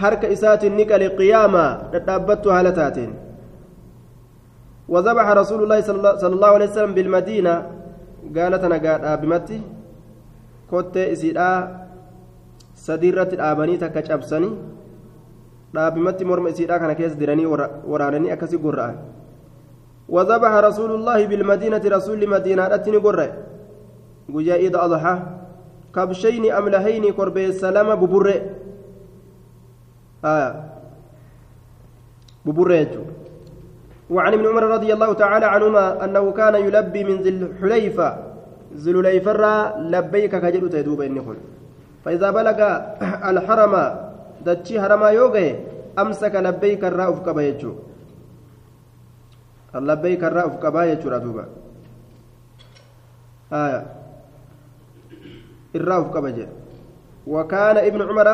harka 0.00 0.28
isaatiin 0.28 0.74
ni 0.78 0.84
qale 0.90 1.06
qiyaamaa 1.18 1.70
dhadhaabbattu 1.92 2.50
haala 2.54 2.72
taateen 2.78 3.12
وذبح 4.88 5.26
رسول 5.30 5.60
الله 5.62 5.80
صلى 6.22 6.34
الله 6.34 6.52
عليه 6.56 6.68
وسلم 6.70 6.94
بالمدينة. 6.94 7.54
قالت 8.36 8.62
أنا 8.64 8.78
قال 8.78 9.02
أبمتي. 9.04 9.60
كنت 10.70 10.96
إسيدا 10.96 11.50
سديرة 12.74 13.30
الآباني 13.34 13.76
تكتشبسني 13.82 14.50
dhaabimatti 15.74 16.24
morma 16.24 16.48
isiidhaa 16.48 16.78
kana 16.78 16.94
keessa 16.94 17.18
diranii 17.18 17.46
waraananii 17.84 18.30
akkasi 18.30 18.56
gorra'an 18.58 18.96
وذبح 20.08 20.52
رسول 20.70 20.90
الله 20.94 21.26
بالمدينة 21.26 21.82
رسول 21.82 22.22
مدينة. 22.28 22.62
أتني 22.74 22.96
قرأ 22.96 23.26
قجا 24.34 24.54
إذا 24.54 24.78
أضحى. 24.84 25.16
كبشين 25.94 26.52
أملهين 26.52 27.04
قرب 27.12 27.36
السلام 27.38 27.88
ببر 27.94 28.26
آه. 30.24 30.50
ببر 32.44 32.70
وعن 34.10 34.32
ابن 34.32 34.46
عمر 34.46 34.62
رضي 34.62 34.92
الله 34.92 35.12
تعالى 35.12 35.46
عنهما 35.46 36.04
أنه 36.04 36.32
كان 36.32 36.54
يلبي 36.54 37.04
من 37.04 37.16
ذي 37.22 37.28
الحليفة. 37.28 38.16
ذي 38.76 38.90
الحليفة 38.90 39.78
لبيك 39.78 40.30
كجل 40.30 40.70
تدوب 40.70 41.02
النخل 41.02 41.36
فإذا 42.04 42.30
بلغ 42.30 42.58
الحرم 43.32 43.74
irraa 46.86 47.10
uf 47.10 47.20
qaba 47.24 47.42
jechuu 47.42 47.74
labbeeyka 49.88 50.26
irraa 50.30 50.46
uf 50.50 50.60
qabaa 50.60 50.86
jechuudha 50.90 51.18
duuba 51.24 51.44
irraa 55.74 56.00
uf 56.04 56.12
qaba 56.12 56.30
jedhe 56.38 56.54
وكان 57.26 57.76
ابن 57.76 58.02
عمر 58.02 58.28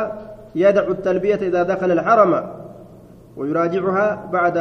يدع 0.55 0.85
التلبية 0.89 1.41
إذا 1.49 1.63
دخل 1.63 1.91
الحرم 1.93 2.33
ويراجعها 3.37 4.29
بعد 4.33 4.57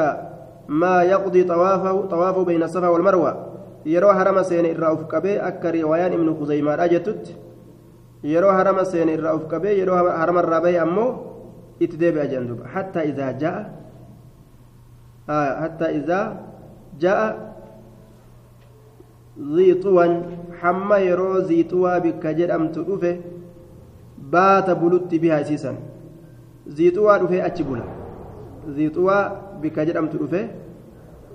ما 0.71 1.03
يقضي 1.03 1.43
طوافه 1.43 1.95
طوافه 2.13 2.41
بين 2.47 2.63
الصفا 2.63 2.87
والمروة. 2.87 3.31
يروى 3.85 4.13
هرم 4.19 4.37
سين 4.43 4.65
الرأوف 4.65 5.01
كبي 5.11 5.39
أكر 5.39 5.73
روايان 5.83 6.11
إبن 6.15 6.27
خزيمة 6.39 6.71
أجتت. 6.85 7.35
يروى 8.23 8.51
هرم 8.51 8.83
سين 8.83 9.09
الرأوف 9.09 9.43
كبي 9.51 9.79
يروى 9.79 10.09
هرم 10.09 10.37
الرابي 10.37 10.81
أمو 10.81 11.05
اتدبع 11.81 12.23
جندوب 12.25 12.59
حتى 12.73 12.99
إذا 13.09 13.31
جاء 13.31 13.57
آه 15.29 15.61
حتى 15.61 15.85
إذا 15.85 16.21
جاء 16.99 17.23
ذي 19.55 19.73
طوى 19.73 20.05
حما 20.61 20.97
يرو 20.97 21.37
ذي 21.37 21.63
طوى 21.63 21.99
بك 21.99 22.23
جدم 22.27 22.67
تدفه 22.75 23.17
بات 24.17 24.69
بلوت 24.69 25.15
بها 25.15 25.43
سيسا 25.43 25.75
ذي 26.69 26.91
طوى 26.91 27.19
دفه 27.19 27.45
أتشبولا 27.45 27.83
ذي 28.69 28.89
طوى 28.89 29.17
بك 29.61 29.79
جدم 29.79 30.07
تدفه 30.07 30.43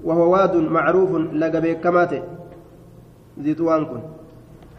وهو 0.06 0.24
واد 0.32 0.54
معروف 0.56 1.10
لقبه 1.42 1.72
كماته 1.72 2.22
ذي 3.42 3.54
طوى 3.54 3.84
كن. 3.84 4.02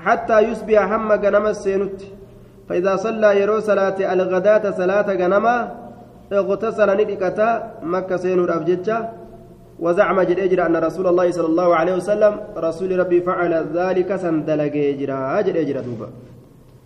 حتى 0.05 0.37
يصبح 0.39 0.79
حما 0.91 1.15
جنم 1.15 1.45
السينوت. 1.45 1.99
فإذا 2.69 2.93
صلى 2.95 3.29
يرو 3.41 3.59
صلاة 3.59 3.99
الغداة 4.13 4.65
صلاة 4.71 5.07
غنما 5.21 5.55
اغتسل 6.33 6.89
ندكتا 6.99 7.49
مكة 7.83 8.15
سين 8.23 8.39
الأفججة 8.39 8.97
وزعم 9.79 10.17
جريجر 10.21 10.59
أن 10.65 10.75
رسول 10.75 11.07
الله 11.07 11.31
صلى 11.31 11.47
الله 11.47 11.69
عليه 11.75 11.93
وسلم 11.99 12.33
رسول 12.57 12.99
ربي 12.99 13.19
فعل 13.21 13.53
ذلك 13.77 14.09
سندلق 14.23 14.75
جرا 14.99 15.41
جريجر 15.47 15.77
دوبا. 15.87 16.09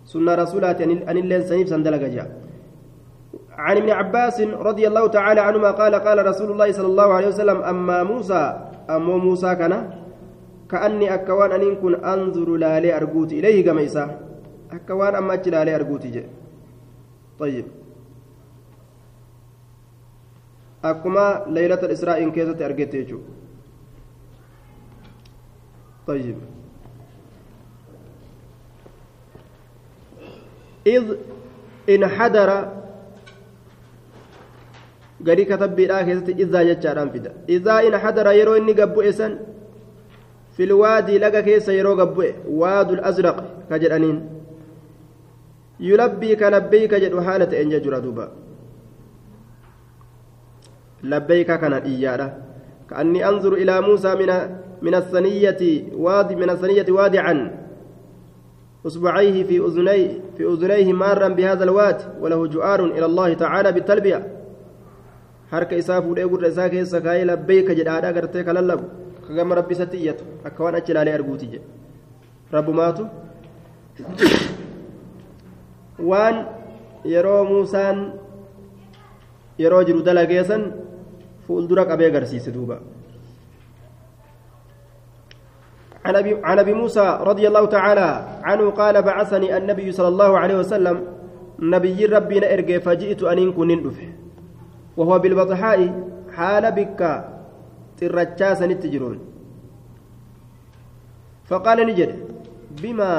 سنة 0.06 0.34
رسولات 0.34 0.80
أن 0.80 1.16
اللين 1.22 1.42
سنيف 1.42 1.68
سندلق 1.68 2.02
جاء 2.14 2.28
عن 3.58 3.76
ابن 3.76 3.90
عباس 3.90 4.40
رضي 4.40 4.88
الله 4.88 5.06
تعالى 5.06 5.40
عنهما 5.40 5.70
قال 5.70 5.94
قال 5.94 6.26
رسول 6.26 6.50
الله 6.50 6.72
صلى 6.72 6.86
الله 6.86 7.08
عليه 7.14 7.28
وسلم 7.28 7.62
أما 7.62 8.02
موسى 8.02 8.42
أما 8.90 9.16
موسى 9.16 9.54
كان؟ 9.54 9.90
كأني 10.70 11.14
أكوان 11.14 11.52
أن 11.52 11.76
كن 11.76 11.94
أنظر 12.04 12.48
لا 12.56 12.96
أرجوت 12.96 13.32
إليه 13.32 13.64
كما 13.64 13.84
amma 15.18 15.32
achi 15.34 15.48
ilaalee 15.48 15.74
arguuti 15.74 16.08
jedhe 16.08 16.28
طيب. 17.38 17.66
akkuma 20.82 21.44
leylata 21.46 21.90
israa'iin 21.92 22.32
keessatti 22.32 22.64
argette 22.64 22.96
jechuudha 22.98 23.40
طيب. 26.06 26.36
إذ 30.86 31.04
انحدر 31.88 32.50
قري 35.26 35.44
كتب 35.44 35.76
بلا 35.76 36.00
إذا 36.44 36.62
جتشاران 36.62 37.08
فدا 37.10 37.32
إذا 37.48 37.74
انحدر 37.88 38.26
يرو 38.40 38.54
إني 38.54 38.72
قبو 38.72 39.00
إسن 39.00 39.38
في 40.56 40.64
الوادي 40.64 41.18
لقى 41.18 41.42
كيس 41.42 41.68
يرو 41.68 42.00
قبو 42.00 42.22
واد 42.48 42.90
الأزرق 42.90 43.36
كجرانين 43.70 44.28
يلبيك 45.80 46.42
لبيك 46.42 46.94
جد 46.94 47.14
حالة 47.20 47.62
إن 47.62 47.68
جرى 47.84 48.00
دوبا 48.00 48.26
لبيك 51.02 51.46
كانت 51.46 51.84
إيارة 51.86 52.36
كأني 52.90 53.28
أنظر 53.28 53.52
إلى 53.52 53.80
موسى 53.80 54.14
من 54.14 54.30
من 54.82 54.94
الثنية 54.94 55.84
وادي 55.94 56.34
من 56.36 56.50
الثنية 56.50 56.86
وادعا 56.88 57.62
إصبعيه 58.86 59.44
في 59.44 59.58
أذنيه 59.58 60.20
في 60.36 60.44
أذنيه 60.44 60.92
مارا 60.92 61.28
بهذا 61.28 61.64
الواد 61.64 62.02
وله 62.20 62.46
جؤار 62.46 62.84
إلى 62.84 63.06
الله 63.06 63.34
تعالى 63.34 63.72
بالتلبية 63.72 64.41
harka 65.52 65.76
isaa 65.82 66.00
fuudhee 66.04 66.26
gurra 66.32 66.48
isaa 66.54 66.68
keessa 66.74 67.00
kaayee 67.06 67.24
labbeeyka 67.30 67.74
jedhaadha 67.78 68.12
gartee 68.16 68.44
ka 68.48 68.52
lallabu 68.58 68.86
ka 69.26 69.34
gama 69.38 69.54
rabbi 69.60 69.74
isatti 69.76 69.96
iyyatu 70.02 70.24
akka 70.48 70.64
waan 70.64 70.78
achi 70.80 70.92
ilaalee 70.92 71.14
arguuti 71.18 71.46
jedhe 71.52 71.66
rabbumaatu 72.56 73.04
waan 76.10 76.36
yeroo 77.14 77.42
muusaan 77.52 78.00
yeroo 79.64 79.82
jiru 79.90 80.02
dalageessan 80.08 80.64
fuuldura 81.46 81.84
qabee 81.92 82.10
agarsiise 82.12 82.50
duuba 82.58 82.80
عن 86.02 86.58
أبي 86.58 86.72
موسى 86.74 87.18
رضي 87.22 87.48
الله 87.48 87.64
تعالى 87.66 88.08
عنه 88.42 88.70
قال 88.70 89.02
بعثني 89.02 89.56
النبي 89.56 89.92
صلى 89.92 90.08
الله 90.08 90.30
عليه 90.38 90.56
وسلم 90.58 90.96
نبي 91.62 92.06
ربنا 92.06 92.52
إرجع 92.54 92.78
فجئت 92.78 93.22
أن 93.22 93.52
كن 93.54 93.68
ندفه 93.70 94.21
وهو 94.96 95.18
بالبطحاء 95.18 95.78
حال 96.36 96.64
بك 96.72 97.00
ترجاسا 97.98 98.64
التجرون 98.64 99.18
فقال 101.44 101.78
نجد 101.86 102.10
بما 102.82 103.12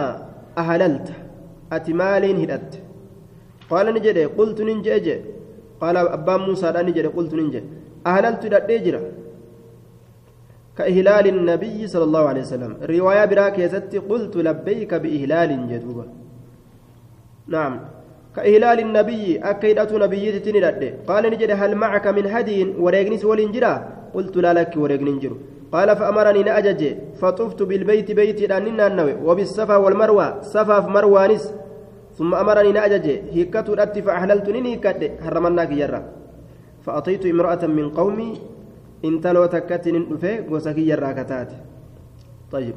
أهللت؟ 0.58 1.08
أتمال 1.72 2.24
هدت 2.42 2.72
قال 3.70 3.86
نجد 3.94 4.18
قلت 4.38 4.62
ننجج. 4.62 5.08
قال 5.82 5.98
أبا 5.98 6.38
موسى 6.38 6.68
نجد 6.90 7.06
قلت 7.18 7.34
ننجج. 7.34 7.64
أهللت 8.08 8.46
دجرة 8.46 9.02
كإهلال 10.78 11.26
النبي 11.28 11.88
صلى 11.88 12.04
الله 12.04 12.24
عليه 12.28 12.42
وسلم. 12.42 12.72
رواية 12.82 13.26
براك 13.26 13.60
يستي 13.60 13.98
قلت 13.98 14.36
لبيك 14.38 14.94
بإهلال 14.94 15.52
جدوبة. 15.72 16.06
نعم. 17.48 17.74
كإهلال 18.36 18.80
النبي 18.80 19.38
أكيدة 19.38 19.92
نبي 20.04 20.40
تندد 20.40 20.82
قال 21.08 21.24
نجد 21.34 21.52
هل 21.52 21.72
معك 21.76 22.06
من 22.08 22.26
هدي 22.34 22.60
وريغنس 22.84 23.26
ولنجرا 23.26 23.74
قلت 24.16 24.36
لا 24.38 24.54
لك 24.54 24.74
وريغنجر 24.78 25.34
قال 25.74 25.90
فأمرني 25.96 26.44
نأجج 26.44 26.82
فطفت 27.22 27.60
بالبيت 27.70 28.12
بيت 28.12 28.42
لأننا 28.50 28.88
النوي 28.88 29.14
وبالصفا 29.28 29.76
والمروة 29.76 30.42
صفا 30.42 30.78
في 30.82 30.90
مروانس 30.90 31.44
ثم 32.18 32.34
أمرني 32.34 32.72
نأجج 32.72 33.08
هكت 33.36 33.70
الأت 33.70 34.00
فأحللت 34.06 34.48
نني 34.50 34.76
كد. 34.84 35.02
حرمناك 35.24 35.72
يرى 35.72 36.02
فأتيت 36.86 37.26
امرأة 37.26 37.66
من 37.66 37.90
قومي. 37.90 38.32
انت 39.06 39.28
لو 39.28 39.46
تكتن 39.46 39.96
نفي 40.14 40.34
وسكي 40.50 40.90
يرى 40.90 41.14
كتات. 41.14 41.52
طيب. 42.52 42.76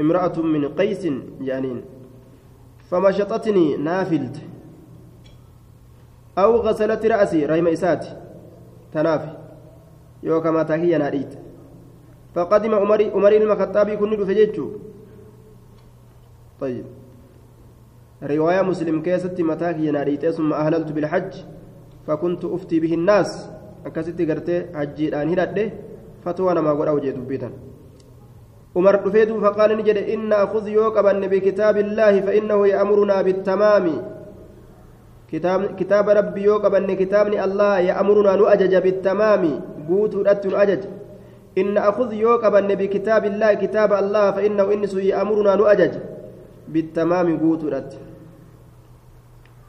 امرأة 0.00 0.36
من 0.54 0.62
قيس 0.68 1.02
جانين. 1.40 1.78
فمشطتني 2.90 3.76
نافلت. 3.76 4.36
أو 6.38 6.56
غسلت 6.56 7.06
رأسي 7.06 7.46
ريم 7.46 7.66
إساتي 7.66 8.16
تنافي. 8.92 9.32
يوكما 10.22 10.62
تهي 10.62 10.98
ناريت 10.98 11.38
فقدم 12.34 12.74
عمري 12.74 13.10
عمري 13.10 13.36
المخطابي 13.36 13.96
كن 13.96 14.24
فجيتشو 14.24 14.70
طيب. 16.60 16.84
رواية 18.22 18.62
مسلم 18.62 19.02
كيست 19.02 19.40
متاكي 19.40 19.90
ناريت 19.90 20.26
ثم 20.26 20.52
أهللت 20.52 20.92
بالحج. 20.92 21.32
فكنت 22.06 22.44
أفتي 22.44 22.80
به 22.80 22.94
الناس. 22.94 23.48
أكست 23.86 24.22
قرتي 24.22 24.66
حجي 24.74 25.08
الآن 25.08 25.28
هدده 25.38 25.72
فتوانا 26.24 26.60
ما 26.60 26.72
قرأ 26.72 26.90
وجه 26.90 27.10
دبيتا 27.10 27.50
عمر 28.76 28.96
دفيت 29.06 29.30
فقال 29.32 29.70
نجد 29.78 29.96
إن 29.96 30.32
أخذ 30.32 30.68
يوكبا 30.68 31.12
بكتاب 31.32 31.76
الله 31.78 32.20
فإنه 32.20 32.58
يأمرنا 32.66 33.22
بالتمام. 33.22 33.86
rabbii 35.34 36.44
yoo 36.44 36.60
qabanne 36.60 36.96
kitaabni 36.96 37.38
allah 37.38 37.82
ya'murunaa 37.84 38.36
nu 38.36 38.46
ajaja 38.46 38.80
bittamaami 38.80 39.60
guutuudhatti 39.88 40.48
nu 40.48 40.56
ajaja 40.56 40.88
إن 41.58 41.78
أخذ 41.78 42.12
يوكب 42.12 42.54
النبي 42.56 42.86
كتاب 42.86 43.24
الله 43.24 43.54
كتاب 43.54 43.92
الله 43.92 44.30
فإنه 44.30 44.66
إنس 44.74 44.94
يأمرنا 44.94 45.54
نؤجج. 45.54 45.94
بالتمام 46.68 47.28
قوترت 47.38 47.90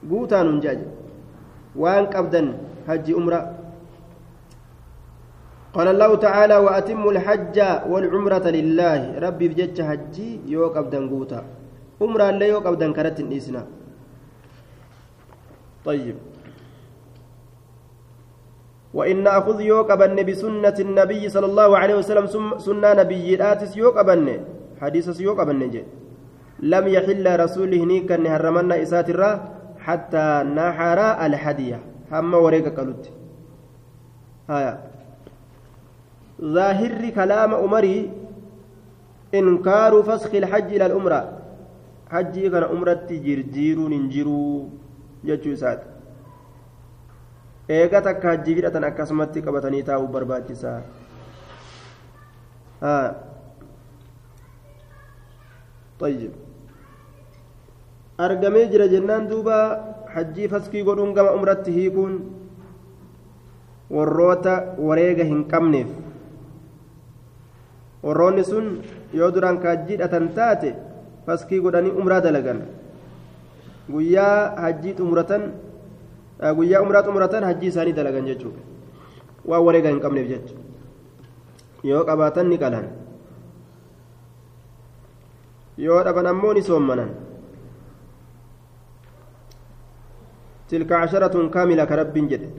قوتا 0.09 0.43
ننجج 0.43 0.79
وأن 1.75 2.05
قبدا 2.05 2.41
حج 2.87 3.07
أمرا 3.19 3.39
قال 5.75 5.87
الله 5.91 6.11
تعالى 6.15 6.57
وأتم 6.65 7.03
الحج 7.13 7.57
والعمرة 7.91 8.45
لله. 8.57 9.19
ربي 9.25 9.45
بجج 9.51 9.77
حجي 9.89 10.29
يوكب 10.47 10.85
دنقوتا 10.93 11.41
أمرا 12.01 12.31
لا 12.39 12.47
يوكب 12.53 12.73
دنكرت 12.79 13.19
الإسنا 13.19 13.61
طيب. 15.85 16.15
وإن 18.97 19.27
أخذ 19.27 19.57
يوكبن 19.61 20.17
بسنة 20.27 20.77
النبي 20.79 21.23
صلى 21.35 21.47
الله 21.51 21.69
عليه 21.77 21.95
وسلم 21.99 22.25
سنة 22.67 22.89
نبي 23.03 23.35
آتس 23.51 23.75
يوكبن 23.75 24.27
حديث 24.81 25.05
يوكبن 25.27 25.61
جي. 25.73 25.83
لم 26.73 26.85
يحل 26.87 27.25
رسوله 27.43 27.81
نيكا 27.91 28.15
نهرمنا 28.17 28.75
إسات 28.81 29.09
حتى 29.85 30.27
نحر 30.57 30.99
الحدية. 31.25 31.79
هم 32.11 32.33
وريك 32.33 32.67
قلت 32.79 33.11
هايا 34.49 34.94
ظاهر 36.41 37.09
كلام 37.15 37.51
عمري 37.55 37.97
إنكار 39.35 39.93
فسخ 40.03 40.31
الحج 40.35 40.69
إلى 40.75 40.85
الأمرة 40.85 41.21
حجي 42.11 42.49
كان 42.49 42.63
أمرة 42.63 43.07
جرجير 43.09 43.77
ننجرو 43.79 44.69
جتشو 45.25 45.55
سات 45.55 45.81
eega 47.65 47.97
takka 48.05 48.29
hajjii 48.29 48.55
fidhatan 48.61 48.83
akkasumatti 48.85 49.41
qabatanii 49.41 49.81
taa'uu 49.87 50.05
barbaachisaa 50.13 50.81
طيب 55.99 56.31
argamee 58.25 58.67
jira 58.71 58.87
jennaan 58.93 59.27
duuba 59.31 59.57
hajjii 60.15 60.47
faskii 60.53 60.83
godhuun 60.87 61.13
gama 61.17 61.31
umratti 61.37 61.71
hiikuun 61.77 62.13
warroota 63.97 64.53
wareega 64.89 65.23
hin 65.31 65.41
qabneef 65.53 65.89
warroonni 68.05 68.43
sun 68.51 68.65
yoo 69.19 69.31
duraan 69.35 69.57
ka 69.61 69.67
hajjii 69.73 69.97
dhatan 70.01 70.27
taate 70.37 70.69
faskii 71.25 71.59
godhanii 71.65 71.91
umraa 72.01 72.21
dalagan 72.25 72.59
guyyaa 73.93 74.55
hajjii 74.65 74.93
xumuratan 74.99 75.43
guyyaa 76.59 76.81
umraa 76.85 77.03
xumuratan 77.07 77.43
hajjii 77.49 77.71
isaanii 77.73 77.93
dalagan 77.99 78.25
jechuudha 78.29 78.61
waan 79.53 79.65
wareega 79.67 79.89
hin 79.93 79.99
qabneef 80.05 80.27
jecha 80.33 80.55
yoo 81.89 82.03
qabaatan 82.11 82.47
ni 82.53 82.57
qalan 82.63 82.85
yoo 85.87 85.99
dhaban 86.07 86.27
ammoo 86.33 86.53
ni 86.59 86.61
soommanan 86.69 87.09
tilka 90.69 90.95
casharatun 91.01 91.49
kaamila 91.57 91.85
ka 91.89 91.95
rabbiin 92.01 92.29
jedhe 92.31 92.49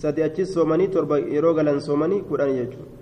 sadi 0.00 0.22
achis 0.30 0.54
soomanii 0.54 0.88
torba 0.94 1.18
yeroo 1.36 1.54
galan 1.58 1.80
soomanii 1.90 2.22
kudhan 2.30 2.54
jechuudha 2.58 3.01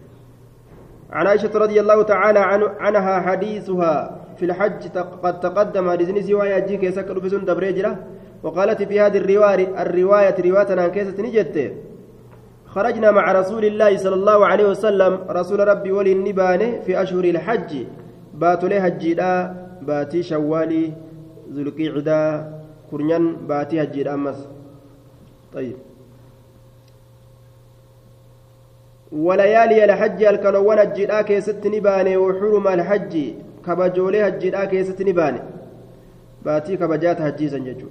عن 1.13 1.27
عائشة 1.27 1.51
رضي 1.55 1.81
الله 1.81 2.03
تعالى 2.03 2.39
عنها 2.79 3.21
حديثها 3.21 4.21
في 4.37 4.45
الحج 4.45 4.89
قد 5.23 5.41
تقدم 5.41 5.91
حديثني 5.91 6.23
سوى 6.23 6.51
يجيك 6.51 6.83
يسكر 6.83 7.21
في 7.21 7.29
سن 7.29 7.45
دبريجرة 7.45 7.99
وقالت 8.43 8.83
في 8.83 9.01
هذه 9.01 9.19
الرواية 9.19 9.83
الرواية 9.83 10.37
رواية 10.39 10.89
كيسة 10.89 11.23
نجت. 11.23 11.57
خرجنا 12.67 13.11
مع 13.11 13.33
رسول 13.33 13.65
الله 13.65 13.97
صلى 13.97 14.15
الله 14.15 14.47
عليه 14.47 14.67
وسلم. 14.69 15.13
رسول 15.31 15.69
ربي 15.69 15.93
ولي 15.93 16.13
النبانة 16.13 16.81
في 16.87 17.03
أشهر 17.03 17.25
الحج. 17.25 17.71
باتوا 18.35 18.69
له 18.69 18.79
هجيدا 18.79 19.31
باتي 19.83 20.23
شوالي 20.23 20.93
ذو 21.53 21.63
القعدة 21.63 22.49
كرنيان 22.91 23.37
باتي 23.51 23.83
هجيدا 23.83 24.15
أمس. 24.15 24.49
طيب. 25.53 25.90
وليالي 29.13 29.85
الحج 29.85 30.23
الكنوان 30.25 30.79
هجيدا 30.79 31.23
كيست 31.23 31.67
نبانة 31.67 32.17
وحرم 32.17 32.69
الحج 32.69 33.15
كبجولي 33.67 34.29
هجيدا 34.29 34.65
كيست 34.65 35.03
نبانة 35.03 35.43
باتي 36.45 36.77
كبجات 36.77 37.21
هجيسا 37.21 37.59
ججو 37.59 37.89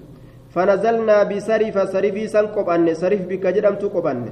فنزلنا 0.53 1.23
بسرف 1.23 1.75
سرفي 1.89 2.27
سن 2.27 2.45
قبان 2.55 2.93
سرف 2.93 3.21
بك 3.29 3.45
جرمت 3.55 3.83
قبان 3.85 4.25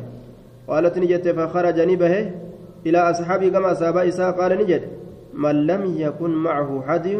قالت 0.67 0.97
نجت 0.97 1.28
فخرج 1.28 1.78
نبه 1.80 2.32
إلى 2.86 2.97
أصحابي 2.97 3.50
كما 3.50 3.71
أصحاب 3.71 3.97
إساء 3.97 4.32
قال 4.32 4.52
نجد 4.58 4.84
من 5.34 5.56
لم 5.67 5.84
يكن 5.97 6.30
معه 6.30 6.84
حدي 6.88 7.17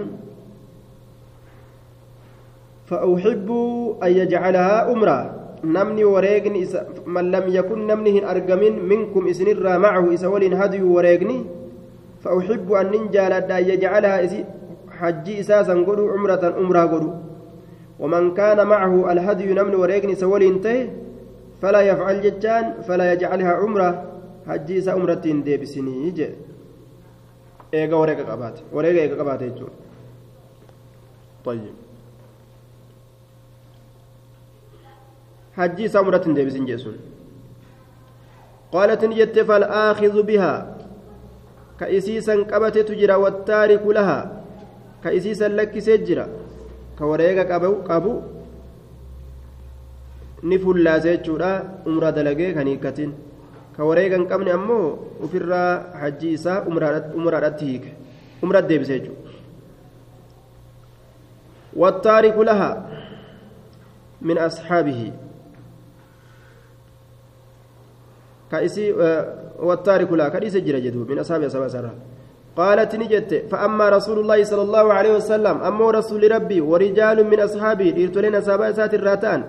فأحب 2.86 3.50
أن 4.04 4.12
يجعلها 4.12 4.92
أمرا. 4.92 5.47
نمني 5.64 6.04
وريقني 6.04 6.68
من 7.06 7.32
لم 7.32 7.46
يكن 7.48 7.88
نمنه 7.88 8.32
أرقمين 8.32 8.86
منكم 8.86 9.28
إسنر 9.28 9.78
معه 9.78 10.14
إسول 10.14 10.54
هدي 10.54 10.82
وريقني 10.82 11.46
فأحب 12.24 12.72
أن 12.74 12.92
ننجال 12.92 13.34
أن 13.34 13.64
يجعلها 13.70 14.46
حجي 14.92 15.40
إساسا 15.40 15.74
قلوا 15.74 16.12
عمرة 16.14 16.44
أمرا 16.60 16.84
قلوا 16.86 17.14
ومن 18.00 18.34
كان 18.34 18.68
معه 18.68 19.12
الهدي 19.12 19.54
نمن 19.54 19.76
وريقني 19.76 20.16
سولي 20.16 20.48
انتهي 20.48 20.90
فلا 21.62 21.82
يفعل 21.82 22.22
ججان 22.22 22.66
فلا 22.88 23.14
يجعلها 23.14 23.52
عمرة 23.54 23.90
هجيس 24.48 24.88
عمرة 24.90 25.14
ديبسني 25.46 26.12
جي 26.12 26.30
ايغا 27.74 27.96
وريقا 27.96 28.32
قبات 28.32 28.60
وريقا 28.74 29.02
ايغا 29.02 29.16
قبات 29.22 29.42
يجون 29.42 29.70
طيب 35.58 35.72
هجيس 35.72 35.96
عمرة 35.96 36.26
ديبسن 36.38 36.66
جيسون 36.66 36.98
قالت 38.72 39.06
نجت 39.06 39.40
فالآخذ 39.40 40.16
بها 40.24 40.54
كإسيسا 41.80 42.34
قبت 42.52 42.78
تجرى 42.78 43.16
والتارك 43.24 43.84
لها 43.88 44.20
كإسيسا 45.04 45.48
لك 45.48 45.80
سجرى 45.80 46.28
fullaase 50.64 51.10
jechuudha 51.18 51.50
umraa 51.90 52.12
dalagee 52.18 52.54
kan 52.54 52.68
hiikkatin 52.70 53.12
ka 53.76 53.82
wareega 53.90 54.16
hin 54.18 54.28
qabne 54.32 54.52
ammoo 54.58 54.86
ofirraa 55.26 55.72
hajji 56.02 56.34
isaa 56.38 56.62
umraadhatti 57.18 57.66
hiike 57.66 57.92
umra 58.44 58.62
deebise 58.62 58.94
jechuudha 59.00 59.28
والتارك 61.78 62.38
لها 62.38 62.72
من 64.22 64.38
أصحابه 64.38 65.12
كأسي 68.52 68.86
والتارك 69.60 70.12
لها 70.12 70.30
كأسي 70.30 70.60
جرى 70.60 70.92
من 70.92 71.20
أصحاب 71.20 71.44
أصحاب 71.44 71.68
سرها 71.68 71.94
قالت 72.58 72.96
نجت 72.96 73.32
فأما 73.52 73.90
رسول 73.90 74.18
الله 74.20 74.44
صلى 74.44 74.62
الله 74.62 74.86
عليه 74.94 75.14
وسلم 75.16 75.56
أما 75.70 75.92
رسول 75.92 76.32
ربي 76.32 76.62
ورجال 76.62 77.18
من 77.32 77.40
أصحابه 77.40 77.88
إرتلين 78.04 78.42
سابا 78.42 78.72
سات 78.72 78.94
الراتان 78.94 79.42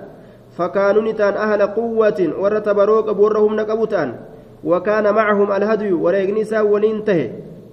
فكانوا 0.59 1.03
نتان 1.09 1.35
أهل 1.35 1.61
قوة 1.79 2.21
ورتبروك 2.41 3.09
بورهم 3.11 3.53
نقبوتان 3.57 4.09
وكان 4.65 5.15
معهم 5.15 5.49
الهدي 5.53 5.93
وريغنسا 5.93 6.61
ولينتهي 6.61 7.27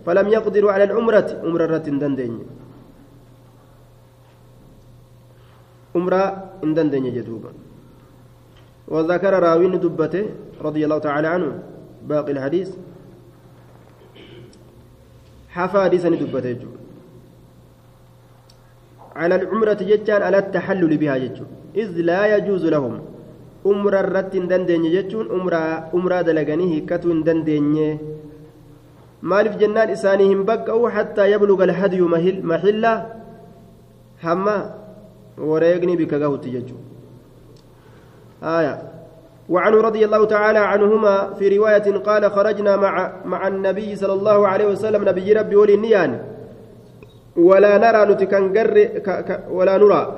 فلم 0.06 0.28
يقدروا 0.28 0.72
على 0.72 0.84
العمرة 0.84 1.28
عمرة 1.44 1.78
دندن 1.78 2.40
عمرة 5.96 6.24
دندن 6.64 7.06
جدوبا 7.16 7.52
وذكر 8.88 9.34
راوين 9.40 9.80
دبته 9.80 10.26
رضي 10.62 10.82
الله 10.86 10.98
تعالى 10.98 11.28
عنه 11.28 11.50
باقي 12.10 12.32
الحديث 12.32 12.70
حفا 15.50 15.84
حديثني 15.84 16.18
دبته 16.18 16.58
على 19.16 19.36
العمرة 19.36 19.80
جتان 19.90 20.22
على 20.22 20.38
التحلل 20.38 20.98
بها 20.98 21.18
جتو 21.18 21.46
إذ 21.76 21.90
لا 22.10 22.22
يجوز 22.36 22.66
لهم 22.66 23.16
hin 23.66 24.48
dandeenye 24.48 24.90
jechuun 24.94 25.28
umraa 25.98 26.24
dalaganii 26.24 26.68
hiikkatu 26.74 27.10
hin 27.10 27.24
dandeenye 27.26 27.88
maaliif 29.32 29.56
jennaan 29.62 29.90
isaanii 29.94 30.28
hin 30.32 30.44
baqqa'u 30.50 30.92
hattaa 30.98 31.26
yabluga 31.34 31.64
alhadyu 31.68 32.10
maxilla 32.52 32.92
hamma 34.26 34.56
wareegni 35.52 35.98
bika 36.02 36.20
gahutti 36.20 36.54
jechuu 36.58 36.78
آية. 38.46 38.82
وعنه 39.50 39.78
رضي 39.82 40.06
الله 40.06 40.26
تعالى 40.26 40.60
عنهما 40.60 41.34
في 41.34 41.58
رواية 41.58 41.98
قال 41.98 42.32
خرجنا 42.32 42.76
مع 42.76 43.14
مع 43.26 43.48
النبي 43.48 43.96
صلى 43.96 44.14
الله 44.14 44.48
عليه 44.48 44.66
وسلم 44.66 45.10
نبي 45.10 45.34
ربي 45.34 45.56
ولي 45.56 45.74
النيان. 45.74 46.20
ولا 47.36 47.78
نرى 47.78 48.14
نتكنجر 48.14 48.90
ولا 49.50 49.78
نرى. 49.78 50.18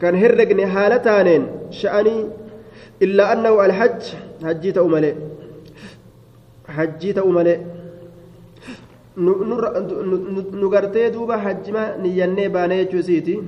كان 0.00 0.14
هرقني 0.14 0.66
حالتانين 0.66 1.46
شأني 1.70 2.26
إلا 3.02 3.32
أنه 3.32 3.64
الحج 3.64 4.02
حجيت 4.44 4.78
أملي 4.78 5.14
حجيت 6.68 7.18
أملي 7.18 7.60
duuba 11.12 11.38
hajjima 11.38 11.96
niyyannee 12.02 12.48
baanee 12.48 12.84
jechuu 12.84 12.98
isiiti 12.98 13.42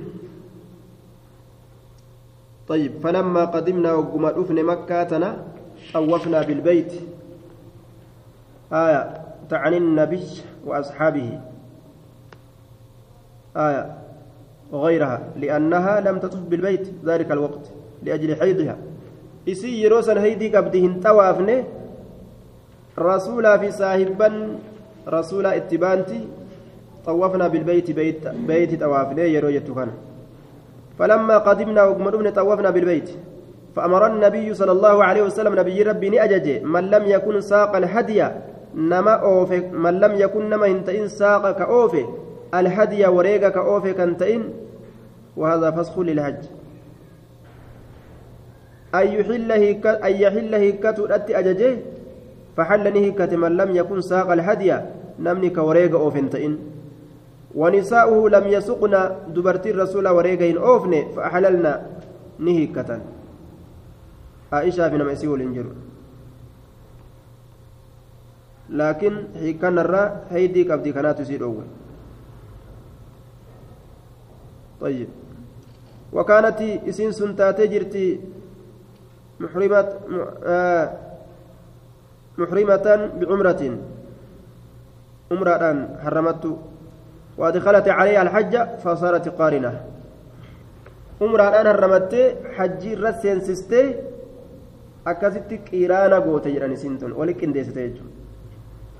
طيب 2.69 2.91
فلما 3.03 3.45
قدمنا 3.45 3.93
وقم 3.93 4.25
الأفن 4.25 4.63
مكة 4.63 5.33
طوفنا 5.93 6.41
بالبيت. 6.41 6.93
آية 8.73 9.21
تعني 9.49 9.77
النبي 9.77 10.23
وأصحابه. 10.65 11.39
آية 13.57 13.97
وغيرها 14.71 15.19
لأنها 15.35 15.99
لم 16.01 16.19
تطف 16.19 16.39
بالبيت 16.39 16.87
ذلك 17.05 17.31
الوقت 17.31 17.71
لأجل 18.03 18.35
حيضها. 18.35 18.77
إسي 19.49 19.81
يروسا 19.81 20.21
هيدي 20.21 20.57
قبدهن 20.57 20.99
توافنه 21.01 21.63
رسولا 22.99 23.57
في 23.57 23.71
صاحبا 23.71 24.57
رسولا 25.07 25.55
اتبانتي 25.55 26.27
طوفنا 27.05 27.47
بالبيت 27.47 27.91
بيت 27.91 28.27
بيت 28.27 28.79
طوافنه 28.83 29.21
يرو 29.21 29.49
يتكن 29.49 29.87
فلما 30.99 31.37
قدمنا 31.37 31.83
وقمدمنا 31.83 32.29
طوفنا 32.29 32.69
بالبيت. 32.69 33.09
فأمر 33.75 34.07
النبي 34.07 34.53
صلى 34.53 34.71
الله 34.71 35.03
عليه 35.03 35.23
وسلم 35.23 35.53
نبي 35.59 35.83
ربي 35.83 36.09
نأجج 36.09 36.63
من 36.63 36.83
لم 36.89 37.03
يكن 37.05 37.41
ساق 37.41 37.75
الهدي 37.75 38.27
نما 38.75 39.11
أوفي 39.11 39.59
من 39.71 39.93
لم 39.99 40.13
يكن 40.19 40.49
نما 40.49 40.67
هنتئن 40.67 41.07
ساق 41.07 41.51
كأوفي 41.57 42.05
الهدي 42.53 43.07
وريقا 43.07 43.49
كأوفي 43.49 43.93
كنتئن 43.93 44.43
وهذا 45.37 45.71
فسخ 45.71 45.99
للحج. 45.99 46.43
أن 48.95 49.07
يحل 49.07 49.51
أن 49.85 50.13
يحل 50.23 50.55
هكة 50.55 51.15
أتي 51.15 51.39
أججه 51.39 51.77
فحل 52.57 52.83
نهكة 52.93 53.31
من 53.37 53.51
لم 53.57 53.75
يكن 53.75 54.01
ساق 54.01 54.31
الهدي 54.31 54.71
نمني 55.19 55.49
كوريقا 55.49 55.97
أوفنتئن 55.97 56.53
ونساؤه 57.55 58.29
لم 58.29 58.45
يسقن 58.47 58.93
دبرتي 59.33 59.69
الرسول 59.71 60.07
وريقين 60.07 60.57
أوفن 60.57 60.93
فأحللنا 61.15 61.73
نهكة 62.39 63.01
عائشة 64.53 64.89
في 64.89 64.97
نمسي 64.97 65.27
والإنجر 65.27 65.65
لكن 68.69 69.13
هيكان 69.35 69.79
الرا 69.79 70.03
هيدي 70.29 70.71
قبدي 70.71 70.93
كانت 70.93 71.19
تسير 71.19 71.43
أول. 71.43 71.65
طيب. 74.81 75.09
وكانت 76.13 76.61
إسين 76.61 77.11
سنتاتي 77.11 77.67
جرتي 77.67 78.19
محرمة 79.39 79.89
محرمة 82.37 82.87
بعمرة. 83.19 83.61
عمرة 85.31 85.63
حرمت 86.03 86.43
وأدخلت 87.39 87.87
عليها 87.97 88.21
الحج 88.21 88.53
فصارت 88.83 89.25
قارنة 89.39 89.73
عمرة 91.21 91.43
حرمت 91.67 92.13
حجي 92.55 92.91
رسين 93.05 93.39
سستي 93.47 93.83
akkasitti 95.11 95.55
qiraana 95.67 96.19
goote 96.25 96.49
jedhan 96.53 96.73
isiin 96.75 96.95
tun 97.01 97.11
wali 97.19 97.33
qindeessite 97.39 97.79
jechuudha 97.87 98.13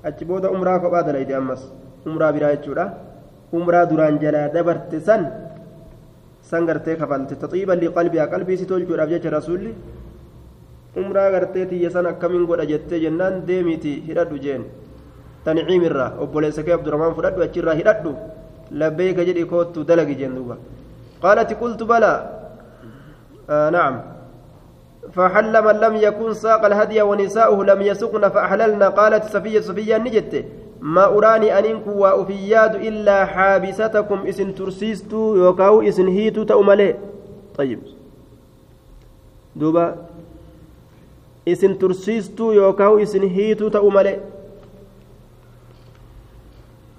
achi 0.08 0.24
booda 0.30 0.48
umraa 0.56 0.78
kophaa 0.82 1.02
dalayte 1.08 1.34
ammas 1.40 1.62
umraa 2.08 2.32
biraa 2.36 2.52
jechuudha 2.56 2.84
umraa 3.58 3.84
duraan 3.90 4.16
jalaa 4.22 4.48
dabarte 4.56 4.98
san 5.08 5.22
san 6.50 6.66
gartee 6.68 6.96
kafalte 7.00 7.34
taxiiban 7.42 7.78
liqalbiyaa 7.82 8.28
qalbii 8.32 8.56
si 8.60 8.66
tolchuudhaaf 8.70 9.10
jecha 9.12 9.30
rasuulli 9.36 9.72
umraa 11.02 11.30
gartee 11.34 11.66
tiyya 11.70 11.90
san 11.96 12.06
akkamiin 12.12 12.46
godha 12.50 12.66
jettee 12.72 13.00
jennaan 13.04 13.34
deemiiti 13.48 13.92
hidhadhu 14.08 14.38
jeen 14.44 14.64
tanciimirraa 15.44 16.10
obboleessa 16.22 16.62
kee 16.66 16.74
abdurahmaan 16.78 17.14
fudhadhu 17.18 17.42
achirraa 17.48 17.74
hidhadhu 17.80 18.14
labbeeyka 18.80 19.24
jedhi 19.28 19.44
koottu 19.52 19.84
dalagi 19.90 20.14
jeen 20.20 20.34
duuba 20.38 20.56
qaalati 21.22 21.54
qultu 21.62 21.84
balaa 21.92 22.18
nacam 23.48 23.96
فحل 25.16 25.54
من 25.64 25.76
لم 25.80 25.94
يكن 25.96 26.32
ساق 26.34 26.64
الهدي 26.64 27.02
ونساؤه 27.02 27.58
لم 27.64 27.80
يسقن 27.82 28.28
فأحللنا. 28.28 28.88
قالت 28.88 29.24
صفية 29.24 29.60
صفية 29.60 29.96
نجت. 29.98 30.44
ما 30.80 31.04
أراني 31.08 31.48
أنكم 31.58 31.90
وأفياد 31.90 32.74
إلا 32.74 33.24
حابستكم. 33.24 34.18
إسن 34.28 34.54
ترسيستو 34.54 35.34
يوكاو 35.34 35.82
إسن 35.88 36.08
هيتو 36.08 36.42
تأملي 36.44 36.94
طيب. 37.56 37.80
دوبا. 39.56 39.96
إسن 41.48 41.78
ترسيستو 41.78 42.52
يوكاو 42.52 43.02
إسن 43.02 43.24
هيتو 43.24 43.68
تأملي 43.68 44.14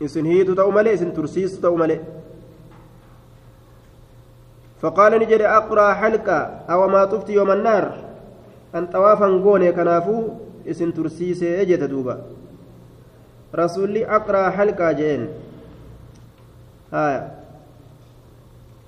إسن 0.01 0.25
هيتو 0.25 0.53
تأملي 0.53 0.93
إسن 0.93 1.13
ترسيستو 1.13 1.61
تأملي 1.61 1.99
فقال 4.81 5.19
نجري 5.19 5.47
أقرأ 5.47 5.93
حلقة 5.93 6.39
أو 6.69 6.87
ما 6.87 7.05
طفت 7.05 7.29
يوم 7.29 7.51
النار 7.51 7.97
أن 8.75 8.87
طوافا 8.87 9.25
قوني 9.25 9.71
كنافو 9.71 10.27
اسم 10.67 10.91
ترسيسي 10.91 11.61
أجت 11.61 11.83
دوبا 11.83 12.21
رسولي 13.55 14.05
أقرأ 14.05 14.49
حلقة 14.49 14.91
جين 14.91 15.27
آية 16.93 17.31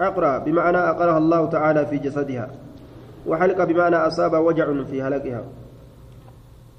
أقرأ 0.02 0.38
بمعنى 0.38 0.78
أقرأها 0.78 1.17
الله 1.17 1.49
تعالى 1.49 1.86
في 1.86 1.97
جسدها 1.97 2.49
وحلقة 3.28 3.65
بمعنى 3.65 3.95
أصاب 3.95 4.34
وجع 4.34 4.84
في 4.84 5.04
حلقها 5.04 5.43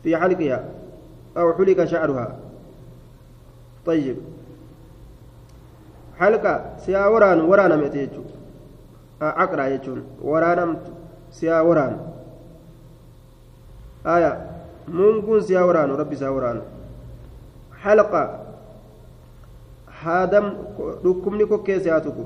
في 0.02 0.16
حلقها 0.16 0.64
أو 1.36 1.52
حلق 1.52 1.84
شعرها 1.84 2.43
طيب 3.86 4.16
حلقة 6.18 6.54
سيا 6.86 7.06
وران 7.06 7.40
وران 7.40 7.72
متيجو 7.84 8.22
aqraa 9.24 9.70
jechuun 9.72 10.00
waraanamtu 10.30 10.90
siyaa 11.36 11.62
waraanu 11.68 11.98
aya 14.14 14.30
munguun 14.96 15.40
siyaa 15.48 15.66
waraanu 15.68 15.96
rabbi 16.00 16.14
isaa 16.18 16.32
waraanu 16.36 16.62
halqa 17.84 18.22
haadam 20.02 20.46
dhukkubni 21.04 21.46
kokkee 21.52 21.78
siyaa 21.86 22.00
tuqu 22.06 22.24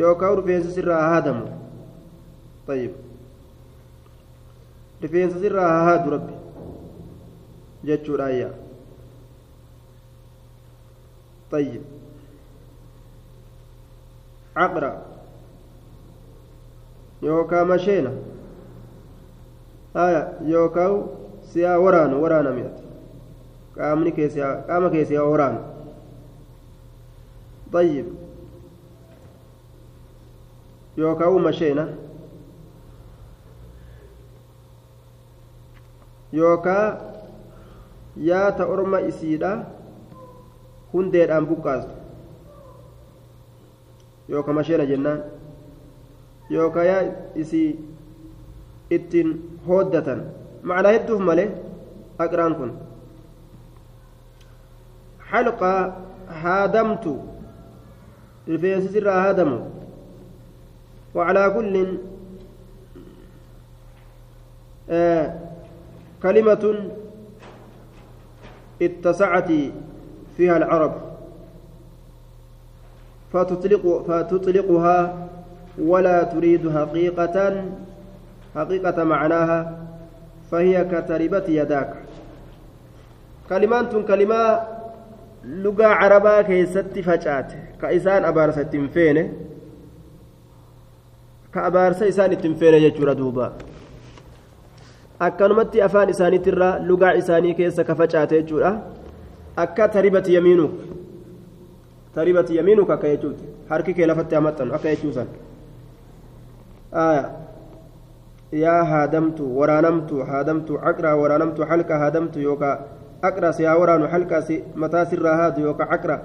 yookaan 0.00 0.36
rifeensi 0.40 0.70
sirraa 0.76 1.02
haadamu 1.10 1.44
طيب 2.68 2.92
rifeensa 5.02 5.36
sirraa 5.44 5.68
haa 5.68 5.84
haadu 5.88 6.10
rabbi 6.16 6.34
jechuudha 7.88 8.24
ayyaa 8.32 8.54
طيب 11.50 11.82
yookaan 17.24 17.66
masheena 17.68 18.10
haya 19.94 20.22
yookaan 20.46 21.08
siyaa 21.52 21.78
waraanu 21.80 22.22
waraana 22.22 22.50
mi'ati 22.56 22.82
qaamni 23.76 24.12
keessaa 24.18 24.52
qaama 24.68 24.90
keessaa 24.94 25.24
waraanu 25.32 25.60
طيب 27.74 28.06
yookaan 30.96 31.40
masheena 31.42 31.84
yookaan 36.32 36.98
yaata 38.16 38.66
orma 38.66 38.98
isiidha 39.10 39.52
hundeedhaan 40.94 41.46
buqqaastu 41.50 41.94
yookaan 44.32 44.56
masheena 44.58 44.84
jennaan 44.92 45.20
yookaan 46.56 46.86
yaa 46.90 47.02
isii 47.42 47.68
ittiin 48.96 49.28
hooddatan 49.68 50.20
macnaa 50.70 50.92
hedduuf 50.96 51.20
malee 51.28 51.48
aqraan 52.24 52.54
kun 52.58 52.70
halqaa 55.30 55.78
haadamtu 56.42 57.12
rifeensi 58.52 58.88
sirraa 58.96 59.20
haadamu 59.28 59.58
وعلى 61.18 61.42
كل 61.56 61.74
آه 64.90 65.26
كلمة 66.22 66.64
اتسعت 68.82 69.50
فيها 70.36 70.56
العرب. 70.56 70.94
فتطلق 73.32 74.04
فتطلقها 74.08 75.28
ولا 75.78 76.22
تريد 76.22 76.70
حقيقة 76.70 77.64
حقيقة 78.54 79.04
معناها 79.04 79.86
فهي 80.50 80.84
كتربة 80.84 81.44
يداك. 81.48 81.94
كلمات 83.48 83.96
كلمة 83.96 84.60
لغة 85.44 85.86
عربة 85.86 86.42
كيست 86.42 86.98
فجأت 86.98 87.52
كإسان 87.82 88.24
أبارس 88.24 88.58
التنفين 88.58 89.32
كأبارس 91.54 92.02
إسان 92.02 92.32
التنفين 92.32 92.74
يجور 92.74 93.12
دوبا. 93.12 93.52
أكنمت 95.22 95.76
أفان 95.76 96.08
إساني 96.08 96.38
ترى 96.38 96.78
لغة 96.78 97.18
إساني 97.18 97.54
كيست 97.54 97.80
كفجأت 97.80 98.32
يجور 98.32 98.78
akka 99.56 99.88
taribati 99.88 100.34
yamiinuk 100.34 100.72
taribati 102.14 102.56
yamiinuk 102.56 102.90
akka 102.90 103.08
jechuuti 103.08 103.44
harki 103.70 103.94
kee 103.94 104.06
lafatti 104.06 104.34
hamaxxanu 104.34 104.74
akka 104.74 104.88
jechuusan 104.94 105.28
yaa 108.52 108.82
haadamtu 108.84 109.44
waraanamtu 109.58 110.24
haadamtu 110.30 110.78
caqraa 110.78 111.16
waraanamtu 111.22 111.66
halka 111.70 111.98
haadamtu 111.98 112.38
yookaa 112.40 112.76
aqraa 113.22 113.52
si 113.52 113.64
haa 113.64 113.78
waraanu 113.78 114.06
halkaa 114.08 114.42
si 114.42 114.62
mataa 114.74 115.04
sirraa 115.10 115.36
haadu 115.36 115.60
yookaa 115.66 115.86
caqraa 115.86 116.20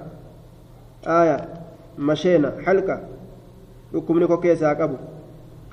aya 1.06 1.36
masheena 1.96 2.52
halka 2.66 3.00
dhukkubni 3.92 4.26
kokkeessa 4.26 4.66
haa 4.68 4.78
qabu 4.82 4.98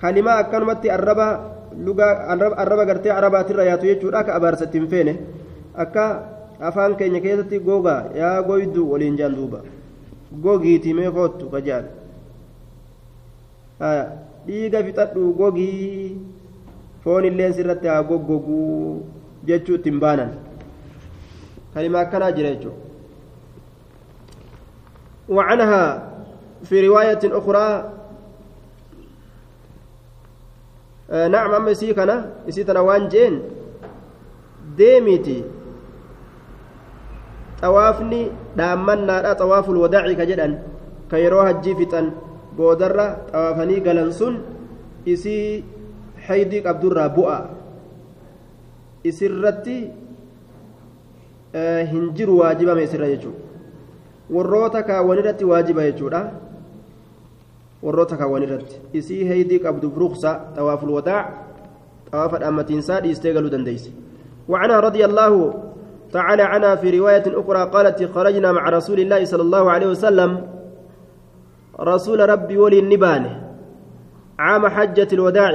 kalimaa 0.02 0.38
akkanumatti 0.46 0.92
arraba 0.92 1.28
lugaa 1.86 2.14
arraba 2.58 2.86
gartee 2.86 3.12
arabaatirra 3.12 3.64
yaatu 3.70 3.86
jechuudha 3.86 4.20
akka 4.20 4.36
abaarsa 4.40 4.66
ittiin 4.70 4.88
feene 4.94 5.14
akka 5.76 6.04
afaan 6.60 6.96
keenya 7.00 7.20
keessatti 7.26 7.60
gogaa 7.60 8.02
yaa 8.22 8.42
goydu 8.48 8.92
waliin 8.92 9.18
jaan 9.18 9.36
duuba 9.36 9.60
gogiiti 10.44 10.94
mee 10.94 11.12
koottu 11.12 11.50
ka 11.54 11.62
jaan 11.68 11.86
dhiiga 14.48 14.84
fixadhu 14.84 15.34
gogii 15.40 16.18
foon 17.04 17.26
illeen 17.30 17.54
sirratti 17.54 17.88
haa 17.88 18.04
goggoguu 18.04 19.06
jechuu 19.48 19.76
ittiin 19.80 20.00
baanan 20.00 20.32
kalimaa 21.74 22.02
akkanaa 22.08 22.32
jira 22.32 22.50
jechuudha 22.56 22.86
وعنها 25.30 25.84
في 26.64 26.88
رواية 26.88 27.20
أخرى 27.26 27.68
آه 31.12 31.28
نعم 31.28 31.52
أما 31.54 31.72
يسيكنا 31.72 32.32
يسيتنا 32.48 32.80
وان 32.80 33.08
جين 33.12 33.42
deemiti 34.78 35.44
xawaafni 37.62 38.22
dhaammannaadha 38.58 39.36
xawaaful 39.40 39.78
wadaaci 39.84 40.16
ka 40.20 40.26
jedhan 40.30 40.54
ka 41.12 41.18
yeroo 41.24 41.44
hajjii 41.48 41.76
fixan 41.80 42.12
boodarra 42.58 43.06
xawaafanii 43.32 43.80
galan 43.88 44.12
sun 44.20 44.34
isii 45.06 45.64
haydii 46.28 46.62
qabdurraa 46.68 47.10
bu'a 47.18 47.38
isirratti 49.04 49.78
hin 51.92 52.04
jiru 52.18 52.40
waajibame 52.40 52.84
isirra 52.84 53.08
jechuudha 53.14 53.42
warroota 54.36 54.84
kaawwanirratti 54.84 55.46
waajiba 55.52 55.84
jechuudha 55.90 56.22
warroota 57.84 58.18
kaawwanirratti 58.18 58.76
isii 59.00 59.24
haydii 59.30 59.60
qabduuf 59.66 59.98
ruksa 59.98 60.32
xawaaful 60.56 60.92
wadaac 60.98 61.28
xawaafa 62.12 62.38
dhaammatiinsaa 62.44 63.00
dhiistee 63.06 63.34
galuu 63.34 63.50
dandeeyse 63.56 63.92
وعنها 64.48 64.80
رضي 64.80 65.04
الله 65.06 65.34
تعالى 66.12 66.44
عنها 66.44 66.76
في 66.76 67.00
رواية 67.00 67.24
أخرى 67.28 67.62
قالت 67.70 68.04
خرجنا 68.16 68.52
مع 68.52 68.70
رسول 68.70 69.00
الله 69.00 69.26
صلى 69.26 69.42
الله 69.42 69.72
عليه 69.72 69.88
وسلم. 69.88 70.48
رسول 71.80 72.30
ربي 72.30 72.58
ولي 72.58 72.80
النبان 72.80 73.24
عام 74.40 74.68
حجة 74.68 75.08
الوداع. 75.14 75.54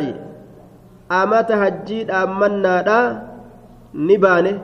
أمات 1.13 1.53
هجيد 1.53 2.11
أمنا 2.11 2.83
لا 2.83 3.23
نبانه 3.95 4.57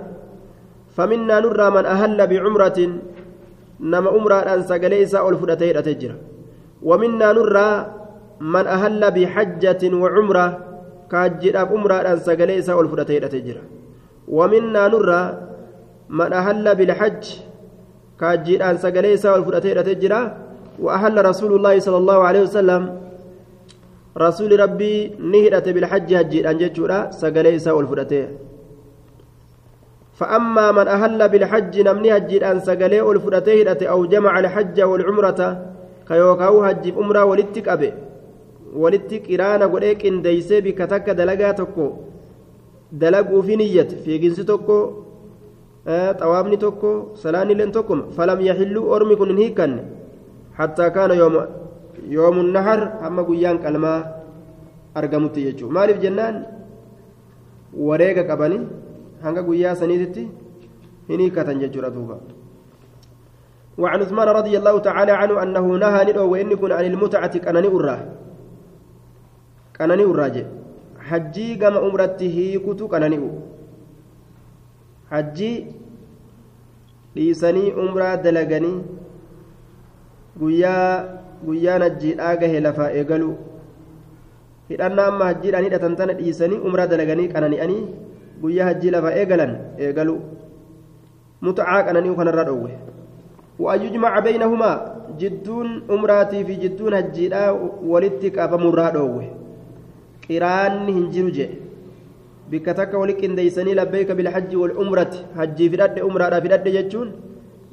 فمنا 0.96 1.40
نرى 1.40 1.70
من 1.70 1.85
أهل 1.87 2.27
بعمرة. 2.27 2.79
نما 3.81 4.11
أمرا 4.16 4.55
أن 4.55 4.62
سقليس 4.62 5.14
ألفدتين 5.14 5.77
أتجرى. 5.77 6.16
ومنا 6.83 7.33
نرى 7.33 7.70
من 8.40 8.66
أهل 8.66 9.01
بحجة 9.11 9.83
وعمرة. 9.94 10.46
كاجد 11.11 11.57
أمرا 11.57 12.12
أن 12.12 12.18
سقليس 12.18 12.70
ألفدتين 12.70 13.24
أتجرى. 13.24 13.62
ومنا 14.29 14.88
نرى 14.88 15.47
من 16.08 16.32
أهل 16.32 16.74
بالحج 16.74 17.24
كاجد 18.20 18.62
أن 18.62 18.76
سقليس 18.78 19.26
والفرتين 19.26 19.84
تجرى 19.84 20.36
وأهل 20.78 21.24
رسول 21.24 21.52
الله 21.56 21.78
صلى 21.80 21.96
الله 21.96 22.18
عليه 22.28 22.42
وسلم 22.42 22.82
رسول 24.18 24.60
ربي 24.60 25.08
نهرة 25.32 25.66
بالحج 25.72 26.14
هجد 26.14 26.46
أن 26.46 26.58
ججرى 26.58 27.08
سقليس 27.10 27.68
والفرتين 27.68 28.28
فأما 30.18 30.72
من 30.72 30.88
أهل 30.88 31.28
بالحج 31.28 31.80
نمني 31.80 32.16
هجد 32.16 32.42
أن 32.42 32.60
سقلي 32.60 33.00
والفرتين 33.00 33.68
أو 33.86 34.06
جمع 34.06 34.38
الحج 34.38 34.80
والعمرة 34.82 35.40
كيوكاو 36.08 36.62
هج 36.64 36.84
أمرا 36.98 37.22
ولتك 37.22 37.68
أبي 37.68 37.92
ولتك 38.74 39.22
إرانا 39.32 39.64
وليك 39.66 40.06
إن 40.06 40.22
ديسي 40.22 40.60
بكتك 40.60 41.10
دلقاتكو 41.10 41.88
dalaguu 42.92 43.42
fi 43.42 43.56
niyyate 43.56 43.96
fiiginsi 44.04 44.44
tokko 44.44 44.76
xawaafni 45.88 46.57
tokko 46.64 46.90
salaanni 47.22 47.53
illeen 47.57 47.72
tokkuma 47.72 48.11
falam 48.16 48.40
yaxilluu 48.48 48.85
ormi 48.96 49.16
kun 49.20 49.31
hin 49.33 49.40
hiikanne 49.42 49.83
hattaa 50.59 50.90
kaana 50.96 51.14
yoomu 52.16 52.42
nahar 52.57 52.81
hamma 53.03 53.22
guyyaan 53.29 53.59
qalmaa 53.64 54.01
argamutti 55.01 55.44
jechuudha 55.46 55.74
maaliif 55.79 56.01
jennaan 56.05 56.37
wareega 57.88 58.24
qabani 58.31 58.59
hanga 59.24 59.42
guyyaa 59.48 59.74
saniititti 59.81 60.29
hin 61.09 61.20
hiikatan 61.24 61.61
jechuudha 61.64 61.94
duuba 61.96 62.18
وعن 63.79 64.03
عثمان 64.03 64.29
رضي 64.29 64.59
الله 64.59 64.77
تعالى 64.90 65.12
عنه 65.22 65.35
أنه 65.42 65.66
نهى 65.79 66.01
ندعو 66.11 66.27
وإن 66.35 66.51
كن 66.59 66.72
عن 66.74 66.85
المتعة 66.92 67.35
كأنني 67.38 67.68
أراه 67.70 68.01
كأنني 69.79 70.05
أراجع 70.11 70.46
hajjii 71.11 71.57
gama 71.57 71.81
umratti 71.81 72.29
hiikutu 72.29 72.88
qanani'u 72.88 73.29
hajjii 75.10 75.56
dhiisanii 77.14 77.72
umraa 77.84 78.16
dalaganii 78.26 78.76
guyyaa 80.40 80.90
guyyaan 81.46 81.86
hajjiidhaa 81.86 82.34
gahe 82.42 82.60
lafaa 82.66 82.90
eegalu 83.00 83.30
hidhannaa 84.70 85.08
amma 85.12 85.30
hajjiidhaan 85.30 85.66
hidhatan 85.68 85.96
tana 86.02 86.18
dhiisanii 86.20 86.60
umraa 86.70 86.90
dalaganii 86.92 87.30
qanani'anii 87.34 87.80
guyyaa 88.42 88.68
hajjii 88.70 88.94
lafaa 88.96 89.16
eegalan 89.22 89.56
eegalu 89.88 90.20
mutacaa 91.48 91.82
qanani'u 91.88 92.20
kanarraa 92.20 92.48
dhowwe 92.50 92.78
وأن 93.58 93.82
يجمع 93.82 94.18
بينهما 94.18 94.70
جدون 95.18 95.82
أمراتي 95.90 96.44
في 96.44 96.54
جدون 96.54 96.94
هجيدا 96.94 97.50
ولتك 97.82 98.38
أبا 98.38 98.56
مراد 98.56 98.96
hin 100.28 101.08
jiru 101.10 101.30
jee 101.32 101.67
bikka 102.50 102.74
takka 102.74 102.98
wali 102.98 103.14
qindeeysanii 103.14 103.78
labbeeyka 103.80 104.14
bilhajji 104.18 104.56
walcumrati 104.56 105.24
hajjii 105.38 105.70
fidhadhe 105.72 106.06
umraadhaa 106.11 106.44
fidhadhe 106.44 106.76
jechuun 106.76 107.11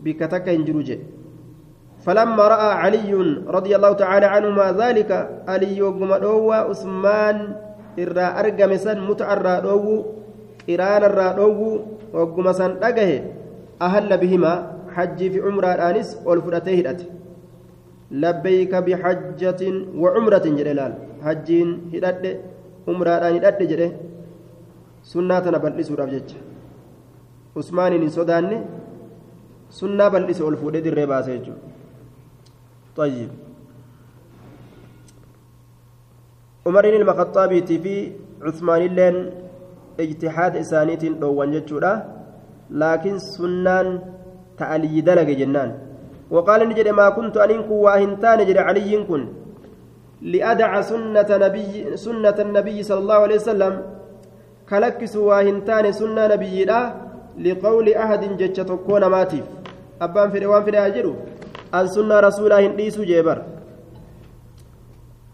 bikka 0.04 0.28
takka 0.28 0.52
hin 0.52 0.66
jiru 0.66 0.84
jee. 0.90 1.02
فلما 2.06 2.48
رأى 2.48 2.72
علي 2.86 3.12
رضي 3.48 3.76
الله 3.76 3.94
تعالى 3.94 4.26
عنهما 4.26 4.68
ذلك 4.78 5.12
علي 5.48 5.82
وقم 5.82 6.16
دوى 6.16 6.56
عثمان 6.56 7.38
إرى 8.00 8.26
أرقم 8.40 8.72
سن 8.78 9.00
متعرى 9.02 9.56
دوى 9.66 10.06
قران 10.70 11.04
الرى 11.04 11.28
دوى 11.38 11.74
وقم 12.14 12.52
سن 12.52 12.72
أقه 12.84 13.12
أهل 13.82 14.10
بهما 14.18 14.54
حج 14.96 15.20
في 15.32 15.40
عمرة 15.42 15.68
آنس 15.68 16.22
والفرتيه 16.26 16.98
لبيك 18.12 18.74
بحجة 18.76 19.62
وعمرة 19.98 20.46
جلال 20.58 20.94
حجين 21.26 21.70
هدد 21.94 22.24
عمرة 22.88 23.16
هدد 23.34 23.82
جده 25.06 25.40
سنة 25.46 25.58
بلس 25.58 25.92
رفجج 25.92 26.30
عثمان 27.58 28.10
صدان 28.10 28.66
سنة 29.70 30.08
بلس 30.08 30.42
والفودة 30.42 30.86
الرباس 30.90 31.28
طيب 32.96 33.30
عمر 36.66 36.86
المخطاب 36.86 37.52
في 37.66 38.12
عثمان 38.42 38.82
اللين 38.82 39.16
اجتهاد 40.00 40.54
إسانيت 40.58 41.04
دوان 41.22 41.52
جتشورا 41.52 41.94
لكن 42.70 43.16
سنان 43.20 43.88
تألي 44.58 45.02
دلق 45.02 45.30
جنان 45.42 45.70
وقال 46.32 46.70
نجد 46.70 46.88
ما 46.88 47.10
كنت 47.10 47.38
أنكو 47.38 47.74
واهنتان 47.86 48.40
نجد 48.40 48.58
علي 48.58 49.04
كن 49.04 49.22
لأدع 50.22 50.72
سنة 50.82 51.30
نبي 51.30 51.98
سنة 52.06 52.38
النبي 52.46 52.78
صلى 52.84 53.00
الله 53.00 53.20
عليه 53.26 53.36
وسلم 53.36 53.74
كلكس 54.70 55.16
واهنتان 55.16 55.86
سنة 55.92 56.24
نبي 56.34 56.66
لا 56.66 56.80
لقول 57.46 57.88
أحد 58.04 58.22
جتش 58.40 58.58
تكون 58.70 59.04
ماتيف 59.06 59.46
أبان 60.02 60.28
في 60.32 60.40
روان 60.40 60.64
في 60.64 60.70
الأجر 60.70 61.06
أن 61.74 61.88
سنة 61.88 62.20
رسول 62.20 62.52
هنديس 62.54 63.00
جيبر 63.00 63.38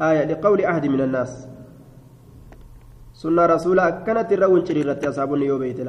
آية 0.01 0.23
لقول 0.31 0.59
أحد 0.61 0.85
من 0.93 1.01
الناس 1.01 1.31
سنة 3.13 3.45
رسول 3.45 3.79
كانت 4.05 4.29
الرون 4.33 4.65
شريرة 4.65 4.99
أصحاب 5.09 5.31
يوبيت 5.35 5.79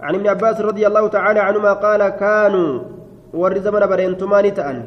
عن 0.00 0.14
ابن 0.14 0.26
عباس 0.28 0.60
رضي 0.60 0.86
الله 0.86 1.08
تعالى 1.08 1.40
عنهما 1.40 1.72
قال 1.72 2.08
كانوا 2.08 2.98
zamana 3.32 3.86
bareentumaani 3.86 4.54
ta'an. 4.56 4.78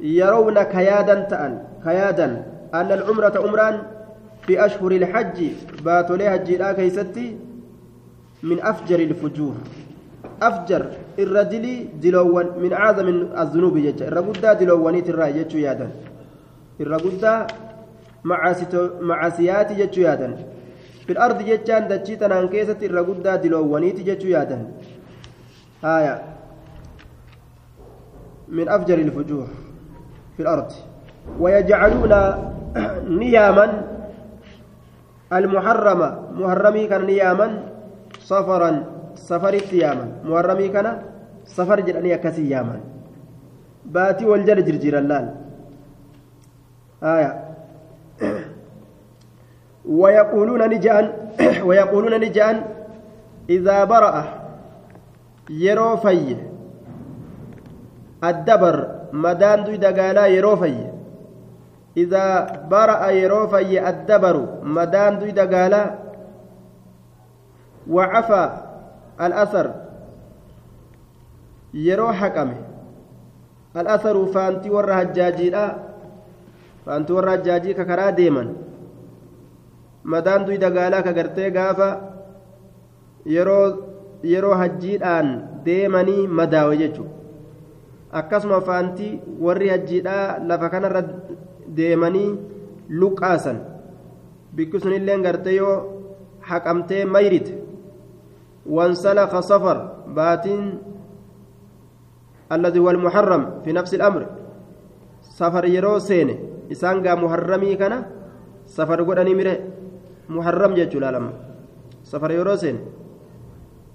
Yarawna 0.00 0.68
kayaadan 0.68 1.24
ta'an 1.28 1.52
kayaadan. 1.80 2.56
أن 2.74 2.92
العمرة 2.92 3.32
عمران 3.36 3.82
في 4.46 4.66
أشهر 4.66 4.90
الحج 4.92 5.38
باتولي 5.84 6.28
هجي 6.34 6.56
لا 6.56 6.72
كيستي 6.72 7.36
من 8.42 8.60
أفجر 8.62 9.00
الفجور. 9.00 9.54
أفجر 10.42 10.86
الرجل 11.18 11.88
دلوان 12.02 12.46
من 12.62 12.72
أعظم 12.72 13.08
الذنوب 13.42 13.78
جج. 13.78 14.02
الرجل 14.02 14.58
دلواني 14.60 15.00
ترى 15.00 15.32
جج 15.32 15.54
يادا 15.54 15.90
الرجل 16.80 17.46
معاسيات 19.00 19.72
جج 19.72 19.98
يادا 19.98 20.36
في 21.06 21.12
الأرض 21.12 21.38
ججان 21.42 21.88
دجيتنا 21.88 22.34
عن 22.34 22.48
كيسة 22.48 22.76
الرجل 22.82 23.22
دلواني 23.42 23.90
جج 23.90 24.24
يادا 24.24 24.58
آية. 25.84 26.22
من 28.48 28.68
أفجر 28.68 28.98
الفجور 28.98 29.48
في 30.36 30.42
الأرض. 30.42 30.72
ويجعلون 31.40 32.12
نياما 33.20 33.95
المحرمة 35.32 36.08
محرمي 36.32 36.86
كان 36.86 37.02
نياما 37.06 37.48
سفرا 38.20 38.84
سفرت 39.14 39.72
ياما. 39.72 40.06
محرمي 40.24 40.68
كان 40.68 41.02
سفر 41.44 41.80
جراني 41.80 42.14
أكسي 42.14 42.50
ياما. 42.50 42.80
باتي 43.84 44.24
والجل 44.26 44.64
جرجير 44.64 44.98
اللال. 44.98 45.34
آية. 47.02 47.30
ويقولون 50.00 50.62
نجان 50.70 51.12
ويقولون 51.66 52.20
نجان 52.20 52.56
إذا 53.50 53.84
برأ 53.84 54.24
يرو 55.50 55.96
في 55.96 56.36
الدبر 58.24 58.76
مدان 59.12 59.64
دوي 59.64 59.76
دقالا 59.76 60.26
يرو 60.26 60.56
في 60.56 60.95
إذا 61.96 62.26
برأ 62.70 63.02
يرو 63.10 63.46
في 63.48 63.88
الدبر 63.88 64.36
مدان 64.62 65.18
دوي 65.18 65.30
دقالا 65.30 65.82
وعفى 67.90 68.44
الأثر 69.20 69.66
يرو 71.74 72.12
حكمه. 72.12 72.58
الأثر 73.76 74.16
فانتي 74.26 74.70
ورا 74.70 75.02
هجاجي 75.02 75.50
فانتي 76.86 77.12
ورا 77.12 77.34
هجاجي 77.34 77.74
ككرا 77.74 78.10
ديما 78.10 78.44
مدان 80.04 80.44
دوي 80.44 80.56
دقالا 80.56 81.00
كغرتي 81.00 81.48
غافا 81.48 81.90
يرو 83.26 83.86
yeroo 84.22 84.54
hajjiidhaan 84.54 85.28
deemanii 85.64 86.26
madaawe 86.38 86.76
jechuudha 86.76 87.14
akkasuma 88.20 88.60
faantii 88.68 89.20
warri 89.46 89.68
hajjiidhaa 89.68 90.38
lafa 90.50 90.70
deemanii 91.76 92.30
luqaasan 93.00 93.58
bikki 94.56 94.80
sunillee 94.80 95.18
gartee 95.26 95.56
yoo 95.60 95.76
haqamtee 96.48 97.04
mayrite 97.04 97.66
وانسلخ 98.66 99.32
صفر 99.40 99.76
باتين 100.16 100.64
الذي 102.52 102.78
هو 102.78 102.90
المحرم 102.90 103.42
في 103.64 103.70
نفس 103.72 103.94
الأمر 103.94 104.22
سفر 105.22 105.64
يرو 105.64 105.98
سين 105.98 106.28
إسان 106.72 106.96
محرمي 107.22 107.74
كان 107.78 107.94
سفر 108.66 108.98
قد 109.06 109.18
مره 109.38 109.56
محرم 110.28 110.70
جيتشو 110.74 110.98
لما 110.98 111.32
سفر 112.02 112.30
يرو 112.30 112.56
سين 112.56 112.78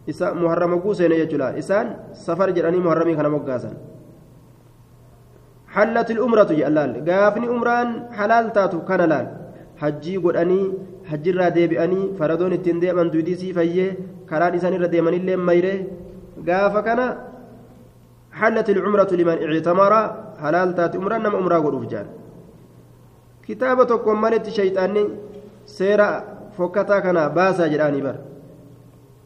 isa 0.01 0.33
muharrama 0.33 0.81
guuseene 0.81 1.13
jechuudha 1.21 1.53
isaan 1.61 1.87
safar 2.17 2.49
jedhanii 2.57 2.81
muharramii 2.81 3.13
kana 3.15 3.29
moggaasan 3.29 3.77
حلت 5.75 6.11
الأمرة 6.11 6.51
جلال 6.59 6.91
قافني 7.07 7.47
أمران 7.55 7.87
حلال 8.17 8.45
تاتو 8.55 8.79
كان 8.89 9.01
لال. 9.11 9.27
حجي 9.81 10.17
قدني 10.17 10.61
حجي 11.09 11.31
را 11.31 11.49
ديبئني. 11.55 12.01
فردون 12.19 12.53
التندي 12.53 12.93
من 12.93 13.07
دويديسي 13.13 13.53
فيه 13.55 13.97
كران 14.29 14.53
إساني 14.55 14.77
را 14.77 14.87
ديمني 14.93 15.17
اللي 15.17 15.35
ميره 15.47 15.75
قاف 16.47 16.75
كان 16.87 16.99
حلت 18.39 18.67
العمرة 18.69 19.11
لمن 19.19 19.37
اعتمر. 19.45 19.93
حلال 20.43 20.69
تات 20.75 20.95
أمران 20.95 21.21
نم 21.23 21.35
أمرا 21.35 21.57
قروف 21.65 21.83
جان 21.91 22.07
كتابة 23.47 23.91
كمالة 24.05 24.45
شيطاني. 24.57 25.03
سيرا 25.65 26.09
فكتا 26.57 26.99
كان 26.99 27.17
باسا 27.37 27.67
جراني 27.71 28.01
بر. 28.05 28.15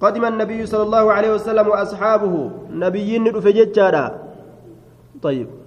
قدم 0.04 0.24
النبي 0.26 0.60
صلى 0.66 0.84
الله 0.88 1.06
عليه 1.16 1.32
وسلم 1.36 1.68
وأصحابه. 1.68 2.34
نبيين 2.70 3.28
رفجتشارا 3.36 4.06
طيب. 5.26 5.64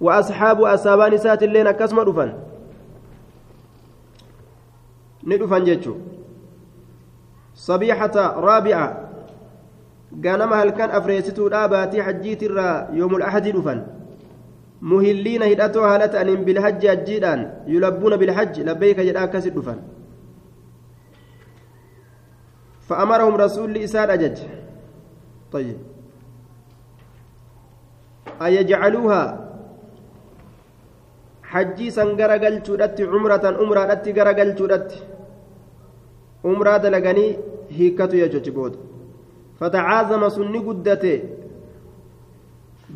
وأصحاب 0.00 0.62
أصحابان 0.62 1.18
سات 1.18 1.42
اللين 1.42 1.70
كسم 1.70 1.98
رفن 2.00 2.32
ندفن 5.24 5.64
جتشو 5.64 5.94
صبيحة 7.54 8.16
رابعة. 8.40 8.88
قانما 10.24 10.62
هل 10.62 10.70
كان 10.70 10.90
أفريستو 10.90 11.48
باتي 11.48 12.02
حجيت 12.02 12.42
الرا 12.42 12.88
يوم 12.92 13.16
الأحد 13.16 13.48
رفن 13.48 13.86
مهلين 14.82 15.42
هدأتو 15.42 15.84
هالة 15.84 16.20
أن 16.20 16.44
بالحج 16.44 16.86
أجيدان. 16.86 17.40
يلبون 17.66 18.16
بالحج. 18.16 18.60
لبيك 18.60 19.00
جدا 19.00 19.26
كسر 19.26 19.56
رفن 19.56 19.78
فأمرهم 22.88 23.34
رسول 23.34 23.76
إسان 23.76 24.10
أجج. 24.10 24.38
طيب. 25.52 25.76
أيجعلوها؟ 28.42 29.24
حجي 29.28 29.47
سنجر 31.96 32.30
قلت 32.44 32.66
عمرة 33.12 33.44
عمرة 33.60 33.82
أتي 33.92 34.12
قلت 34.38 34.90
عمرة 36.44 36.76
دلقني 36.84 37.26
هيكتو 37.78 38.16
يجوج 38.22 38.48
بود 38.56 38.74
فتعازم 39.60 40.22
سني 40.36 40.58
قدته 40.68 41.14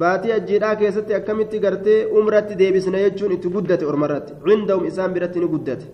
baatii 0.01 0.33
ajjiidhaa 0.33 0.77
keessatti 0.81 1.15
akkamitti 1.15 1.59
gartee 1.65 1.99
umratti 2.19 2.55
deebisna 2.61 2.99
jechuun 3.05 3.33
itti 3.37 3.49
guddate 3.55 3.85
ormarratti 3.91 4.33
cindahum 4.45 4.87
isaan 4.91 5.13
biratti 5.17 5.41
ni 5.41 5.49
guddate 5.55 5.87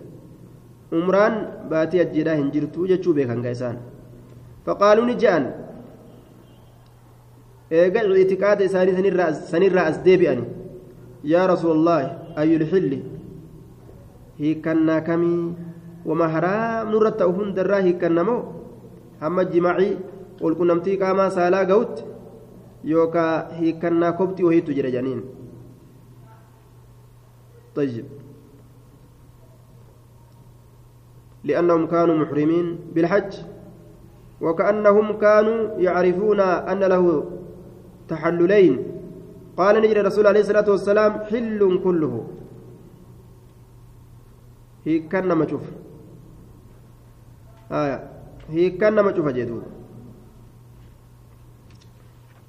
umraan 0.99 1.35
baatii 1.71 2.01
ajjiidhaa 2.03 2.37
hin 2.41 2.51
jirtu 2.53 2.87
jechuu 2.91 3.13
beekan 3.17 3.41
gaa 3.45 3.51
isaan 3.57 3.77
faqaaluu 4.65 5.05
ni 5.09 5.15
je'an 5.23 5.49
eega 7.81 8.05
ictiqaada 8.23 8.63
isaanii 8.69 8.95
sanirraa 9.51 9.85
as 9.91 9.99
deebi'ani 10.07 10.45
yaa 11.33 11.47
rasuulallaahi 11.53 12.07
ayyulxilli 12.41 12.99
hiikkannaa 14.39 15.01
kamii 15.09 15.41
wama 16.09 16.27
haraam 16.35 16.91
nurra 16.91 17.11
ta'u 17.21 17.31
hundarraa 17.39 17.81
hiikkannamoo 17.87 18.39
hamma 19.23 19.43
jimacii 19.53 19.91
qulqunnamtii 20.41 20.97
qaamaa 21.03 21.29
saalaa 21.37 21.65
ga'utti 21.71 22.03
yookaa 22.93 23.33
hiikkannaa 23.59 24.11
kobxii 24.21 24.47
wahiitu 24.49 24.71
jira 24.79 24.91
janiin 24.97 25.21
طيب 27.75 28.05
لأنهم 31.43 31.87
كانوا 31.87 32.15
محرمين 32.21 32.79
بالحج 32.95 33.33
وكأنهم 34.41 35.07
كانوا 35.17 35.59
يعرفون 35.79 36.39
أن 36.39 36.79
له 36.93 37.05
تحللين 38.09 38.73
قال 39.59 39.75
نجري 39.83 39.99
الرسول 40.01 40.27
عليه 40.27 40.41
الصلاة 40.45 40.67
والسلام 40.73 41.11
حل 41.29 41.59
كله. 41.83 42.13
هي 44.85 44.99
كان 45.11 45.31
ما 45.39 45.47
شوف. 45.47 45.65
آية 47.71 47.99
هي 48.49 48.69
كان 48.69 48.99
ما 48.99 49.15
شوف 49.15 49.27
جدود 49.27 49.63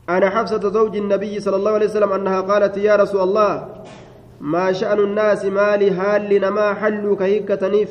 أنا 0.09 0.31
حفصة 0.31 0.71
زوج 0.77 0.97
النبي 0.97 1.41
صلى 1.41 1.57
الله 1.57 1.73
عليه 1.73 1.87
وسلم 1.87 2.13
أنها 2.13 2.41
قالت 2.41 2.77
يا 2.77 2.97
رسول 2.97 3.21
الله 3.21 3.53
ما 4.41 4.73
شأن 4.73 4.99
الناس 4.99 5.45
مالي 5.45 5.91
هال 5.91 6.23
لنما 6.35 6.75
حلوا 6.75 7.17
كهيك 7.17 7.49
تنيف؟ 7.49 7.91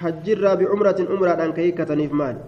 hajjirraa 0.00 0.56
bicumratin 0.56 1.10
umraadhaan 1.14 1.52
ka 1.56 1.60
hiikkataniif 1.64 2.12
maali 2.20 2.40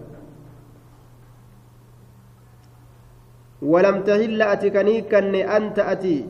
ولم 3.63 4.03
تهل 4.03 4.41
أتي 4.41 4.69
كنيكن 4.69 5.35
أنت 5.35 5.79
أتي 5.79 6.25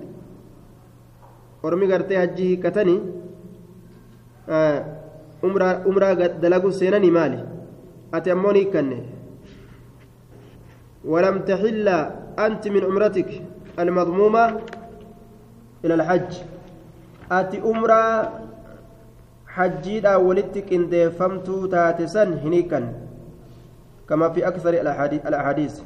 ormi 1.64 1.88
gartee 1.88 2.18
hajji 2.20 2.44
hiikkatanii 2.44 3.02
umraa 5.90 6.16
dalagu 6.44 6.72
seenanii 6.80 7.12
maali 7.18 7.40
ati 8.12 8.32
ammoo 8.38 8.56
hiikkanne 8.60 9.04
ولم 11.06 11.40
تحل 11.48 11.88
أنت 12.40 12.68
من 12.68 12.84
عمرتك 12.84 13.30
المضمومة 13.80 14.44
إلى 15.86 15.94
الحج 15.94 16.32
أتي 17.32 17.60
أمرا 17.60 18.04
حجيدha 19.56 20.18
walitti 20.18 20.62
qindeeffamtuu 20.70 21.68
taate 21.68 22.08
san 22.08 22.40
hin 22.40 22.88
كما 24.10 24.30
في 24.30 24.48
أكثر 24.48 24.74
الأحاديث 25.28 25.82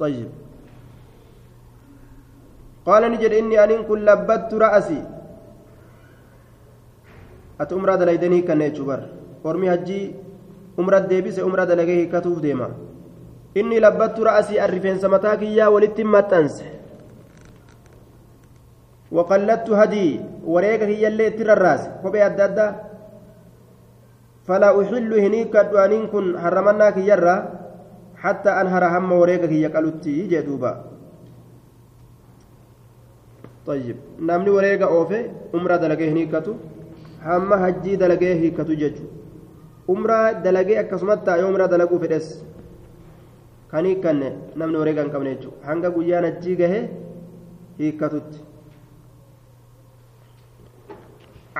طيب. 0.00 0.30
قال 2.86 3.02
نجد 3.12 3.32
إني 3.32 3.56
أن 3.64 3.84
كن 3.84 3.98
لبت 4.08 4.50
رأسي. 4.54 5.00
أت 7.60 7.72
أمرا 7.72 8.00
دليدني 8.00 8.40
كان 8.48 8.60
يجبر 8.60 9.00
ورمي 9.44 9.68
هجي 9.74 10.00
أمرا 10.80 10.98
ديبس 10.98 11.38
أمرا 11.44 11.64
دلقيه 11.64 12.08
كتوف 12.08 12.40
ديما. 12.40 12.68
إني 13.56 13.76
لبت 13.80 14.16
رأسي 14.20 14.64
الرفين 14.64 14.96
سمتاك 14.98 15.42
يا 15.42 15.66
ولدت 15.68 16.00
متنس. 16.00 16.64
وقلدت 19.12 19.68
هدي 19.70 20.20
وريك 20.44 20.82
هي 20.82 21.04
اللي 21.08 21.30
ترى 21.36 21.52
الرأس. 21.52 21.82
كوبي 22.02 22.26
أدادا 22.26 22.66
فلا 24.48 24.68
أحل 24.80 25.12
هنيك 25.14 25.56
أن 25.56 26.06
كن 26.08 26.38
حرمناك 26.40 26.96
يرى 26.96 27.36
حتى 28.22 28.50
أنهر 28.60 28.84
هم 28.94 29.12
وريك 29.12 29.42
هي 29.52 29.66
قلتي 29.66 30.26
جدوبا 30.32 30.72
طيب 33.66 33.96
نامني 34.20 34.50
وريك 34.50 34.82
أوفي 34.82 35.20
أمرا 35.54 35.76
دلقيه 35.76 36.12
hajjii 37.62 37.96
dalagee 38.00 38.34
hiikkatu 38.34 38.76
jechuudha 38.82 39.12
umraa 39.88 40.34
dalagee 40.44 40.78
akkasumatti 40.82 41.26
taa'ee 41.26 41.44
umraa 41.44 41.68
dalaguu 41.72 41.98
fedhes 42.04 42.28
kan 43.70 43.84
hiikkanne 43.84 44.30
namni 44.56 44.78
wareega 44.82 45.02
hin 45.02 45.12
qabne 45.16 45.34
jechuudha 45.34 45.66
hanga 45.70 45.90
guyyaan 45.96 46.24
hajjii 46.24 46.56
gahee 46.62 46.84
hiikkatutti. 47.78 48.40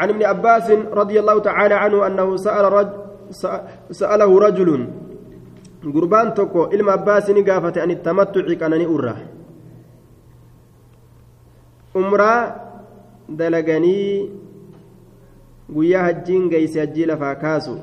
عن 0.00 0.08
ابن 0.08 0.22
عباس 0.24 0.70
رضي 1.00 1.20
الله 1.20 1.38
تعالى 1.38 1.74
عنه 1.74 2.06
أنه 2.06 2.36
سأل 2.36 2.64
رجل 2.72 2.92
سأله 3.90 4.30
رجل 4.46 4.70
قربان 5.85 6.35
توكو 6.35 6.64
إلما 6.76 6.93
عباس 6.93 7.31
نقافة 7.31 7.85
أن 7.85 7.91
التمتع 7.91 8.47
كان 8.61 8.72
أرى 8.72 9.16
أمرا 11.97 12.35
دلقني 13.28 14.01
guyyaa 15.74 16.03
hajjiin 16.03 16.49
geeyse 16.51 16.81
hajjii 16.81 17.07
lafaa 17.07 17.35
kaasu 17.35 17.78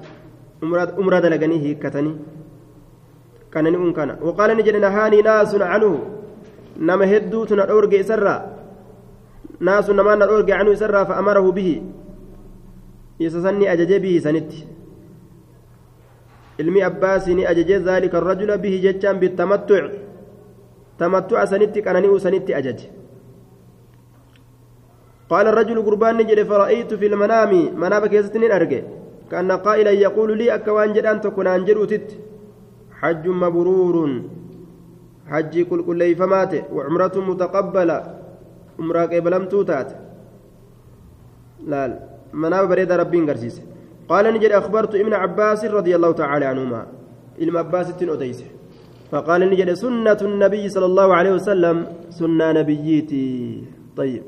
umra 0.97 1.21
dalaganii 1.21 1.59
hiikkatanii 1.59 2.15
kanani 3.49 3.77
un 3.77 3.93
kana 3.93 4.17
waqaala 4.27 4.55
ni 4.55 4.63
jedhe 4.67 4.79
nahaanii 4.85 5.21
naasun 5.27 5.63
canhu 5.71 5.91
nama 6.89 7.05
hedduutu 7.11 7.55
na 7.55 7.65
dhoorge 7.69 7.99
isarraa 7.99 8.41
naasun 9.69 9.95
namaan 9.99 10.19
na 10.19 10.27
dhoorge 10.31 10.51
canhu 10.53 10.73
isarraa 10.77 11.05
fa'amarahu 11.11 11.53
bihi 11.59 11.75
isa 13.19 13.41
sanni 13.45 13.69
ajaje 13.73 13.99
bihi 13.99 14.21
sanitti 14.27 14.67
ilmi 16.57 16.81
abbaasii 16.81 17.35
ni 17.35 17.45
ajaje 17.45 17.79
zaalika 17.79 18.17
arrajula 18.17 18.57
bihi 18.57 18.79
jechaan 18.79 19.19
bitamattuc 19.19 19.91
tamattu'a 20.97 21.47
sanitti 21.47 21.81
qanani'uu 21.81 22.19
sanitti 22.19 22.53
ajaje. 22.53 22.87
قال 25.29 25.47
الرجل 25.47 25.77
قربان 25.85 26.17
نجري 26.17 26.45
فرأيت 26.45 26.93
في 26.93 27.05
المنام 27.07 27.51
منام 27.81 28.05
كيستنين 28.05 28.51
أرجع 28.51 28.81
كأن 29.31 29.51
قائلا 29.51 29.91
يقول 29.91 30.37
لي 30.37 30.55
أكوان 30.55 30.93
جدان 30.93 31.21
تكون 31.21 31.47
أنجر 31.47 31.85
تت 31.85 32.09
حج 32.99 33.27
مبرور 33.27 33.95
حج 35.31 35.53
كل 35.69 35.79
كل 35.85 36.15
فمات 36.15 36.53
وعمرة 36.73 37.15
متقبلة 37.29 37.97
عمرة 38.79 39.01
قبلم 39.13 39.43
توتات 39.51 39.89
لا 41.67 41.99
منام 42.33 42.65
بريد 42.67 42.91
ربين 42.91 43.29
قرسيس 43.29 43.61
قال 44.09 44.33
نجري 44.33 44.57
أخبرت 44.57 44.95
ابن 44.95 45.13
عباس 45.13 45.65
رضي 45.65 45.95
الله 45.95 46.11
تعالى 46.11 46.45
عنهما. 46.45 46.87
إلما 47.41 47.59
عباس 47.59 48.01
أديس. 48.01 48.43
فقال 49.11 49.41
نجري 49.51 49.75
سنة 49.75 50.17
النبي 50.21 50.69
صلى 50.69 50.85
الله 50.85 51.15
عليه 51.15 51.31
وسلم. 51.31 51.85
سنة 52.09 52.51
نبيتي. 52.51 53.63
طيب. 53.97 54.23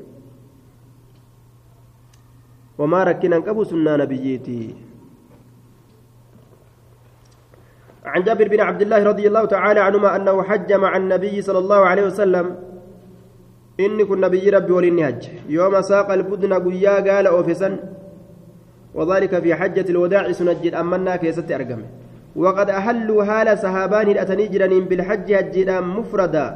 وما 2.78 3.04
ركنا 3.04 3.36
قبو 3.38 3.64
سنة 3.64 3.96
نبيتي. 3.96 4.74
عن 8.04 8.22
جابر 8.22 8.48
بن 8.48 8.60
عبد 8.60 8.82
الله 8.82 9.04
رضي 9.04 9.26
الله 9.28 9.44
تعالى 9.44 9.80
عنهما 9.80 10.16
أنه 10.16 10.42
حج 10.42 10.72
مع 10.72 10.96
النبي 10.96 11.42
صلى 11.42 11.58
الله 11.58 11.80
عليه 11.80 12.04
وسلم. 12.06 12.46
إني 13.80 14.04
كن 14.04 14.20
نبي 14.20 14.50
ربي 14.50 14.72
وللنهج 14.72 15.28
يوم 15.48 15.80
ساق 15.80 16.12
البدن 16.12 16.52
قيا 16.52 17.00
قال 17.00 17.26
أوفسا 17.26 17.99
وذلك 18.94 19.38
في 19.38 19.54
حجة 19.54 19.86
الوداع 19.90 20.32
سنجد 20.32 20.74
أمنا 20.74 21.16
كيست 21.16 21.50
أرقم 21.52 21.82
وقد 22.36 22.70
أهلوا 22.70 23.24
هال 23.24 23.58
سهابان 23.58 24.08
الأتني 24.08 24.46
جرانين 24.46 24.84
بالحج 24.84 25.32
هجدا 25.32 25.80
مفردا. 25.80 26.46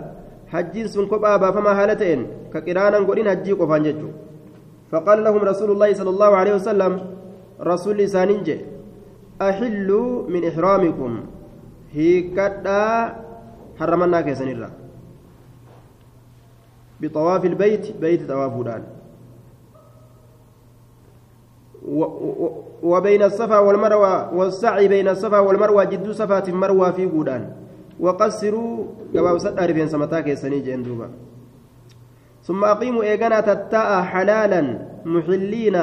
حج 0.53 0.75
سن 0.87 1.07
كبابا 1.07 1.51
فما 1.51 1.73
هالتين 1.83 2.21
كقرانا 2.53 2.99
قولين 2.99 3.27
هجي 3.29 3.53
قفان 3.53 3.83
ججو. 3.83 4.09
فقال 4.91 5.19
لهم 5.25 5.43
رسول 5.51 5.71
الله 5.71 5.91
صلى 5.95 6.11
الله 6.11 6.31
عليه 6.37 6.55
وسلم 6.55 6.93
رسول 7.61 7.99
ساننج 8.09 8.49
أحلوا 9.43 10.29
من 10.31 10.41
إحرامكم. 10.49 11.13
هيكدا 11.95 12.83
حرمنا 13.79 14.21
كيسنرا 14.21 14.71
بطواف 17.01 17.45
البيت 17.45 17.85
بيت 18.01 18.29
طوافودان 18.29 18.83
وبين 22.83 23.23
الصفا 23.23 23.59
والمروة 23.59 24.35
والسعي 24.35 24.89
بين 24.89 25.09
الصفا 25.09 25.39
والمروة 25.39 25.85
جد 25.85 26.11
صفات 26.11 26.51
مروة 26.51 26.91
في 26.91 27.07
قودان. 27.07 27.51
وقصروا 28.01 28.85
قباب 29.15 29.39
سدار 29.39 29.73
بين 29.73 29.89
سمتاك 29.89 30.27
يسني 30.27 30.61
جندوبا 30.61 31.09
ثم 32.43 32.65
أقيموا 32.65 33.03
إيغانا 33.03 33.41
تتاء 33.41 34.03
حلالا 34.03 34.79
محلين 35.05 35.77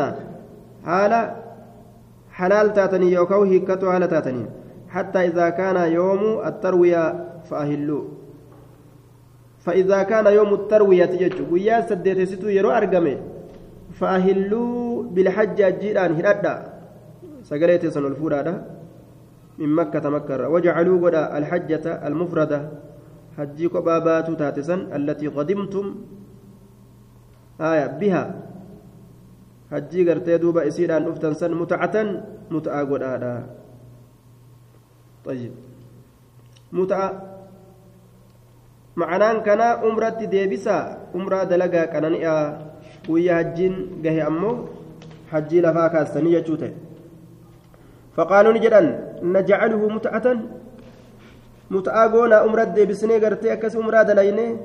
حالا 0.86 1.36
حلال 2.32 2.74
تاتني 2.74 3.12
يوكو 3.12 3.44
هيكتو 3.44 3.92
حالا 3.92 4.06
تاتني. 4.06 4.46
حتى 4.90 5.20
إذا 5.26 5.50
كان 5.50 5.92
يوم 5.92 6.42
التروية 6.46 7.26
فأهلوا. 7.50 8.04
فإذا 9.60 10.04
كان 10.04 10.26
يوم 10.26 10.54
التروية 10.54 11.06
تجج 11.06 11.52
ويا 11.52 11.82
سديت 11.82 12.30
ستو 12.30 12.48
يرو 12.48 12.70
أرقمي. 12.72 13.18
فأهلوا 14.02 15.14
بالحج 15.14 15.60
جيران 15.80 16.12
هردا 16.18 16.56
سقليت 17.46 17.86
سن 17.94 18.06
من 19.62 19.70
مكة 19.70 20.06
مكة 20.10 20.50
وجعلوا 20.50 20.98
قدا 21.06 21.24
الحجة 21.38 21.86
المفردة. 22.08 22.60
حجيك 23.38 23.74
بابات 23.78 24.28
تاتسا 24.42 24.76
التي 24.98 25.28
قدمتم 25.28 25.86
آية 27.62 27.88
بها. 28.02 28.24
gartee 29.72 30.36
duuba 30.36 30.68
isiidhaan 30.68 31.08
dhuftan 31.08 31.32
san 31.32 31.56
mutacatan 31.56 32.08
muta'a 32.52 32.84
godhaadha 32.84 33.36
طيب. 35.22 35.54
متعة 36.74 37.10
معنaan 38.98 39.46
kana 39.46 39.86
umratti 39.86 40.26
deebisa 40.28 40.98
umraa 41.14 41.46
dalagaa 41.46 41.88
qanani'a 41.94 42.71
guyyaa 43.08 43.36
hajjiin 43.36 43.76
gahe 44.04 44.22
ammoo 44.22 44.56
hajjii 45.32 45.62
lafaa 45.62 45.90
kaastanii 45.90 46.32
jechuu 46.38 46.58
ta'e. 46.64 46.74
فقالوا 48.18 48.54
نجدن 48.54 48.88
نجعله 49.24 49.82
متعة 49.88 50.28
متعة 51.72 52.12
قونا 52.14 52.44
أمرا 52.44 52.64
ديبسني 52.64 53.16
قرتي 53.24 53.54
أكس 53.54 53.76
أمرا 53.76 54.04
دليني 54.04 54.58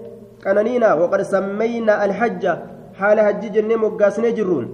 قنانينا 0.44 0.94
وقد 0.94 1.22
سمينا 1.22 2.04
الحج 2.04 2.44
حال 2.98 3.20
حج 3.20 3.42
جنة 3.54 3.76
مقاسني 3.76 4.30
جرون 4.32 4.66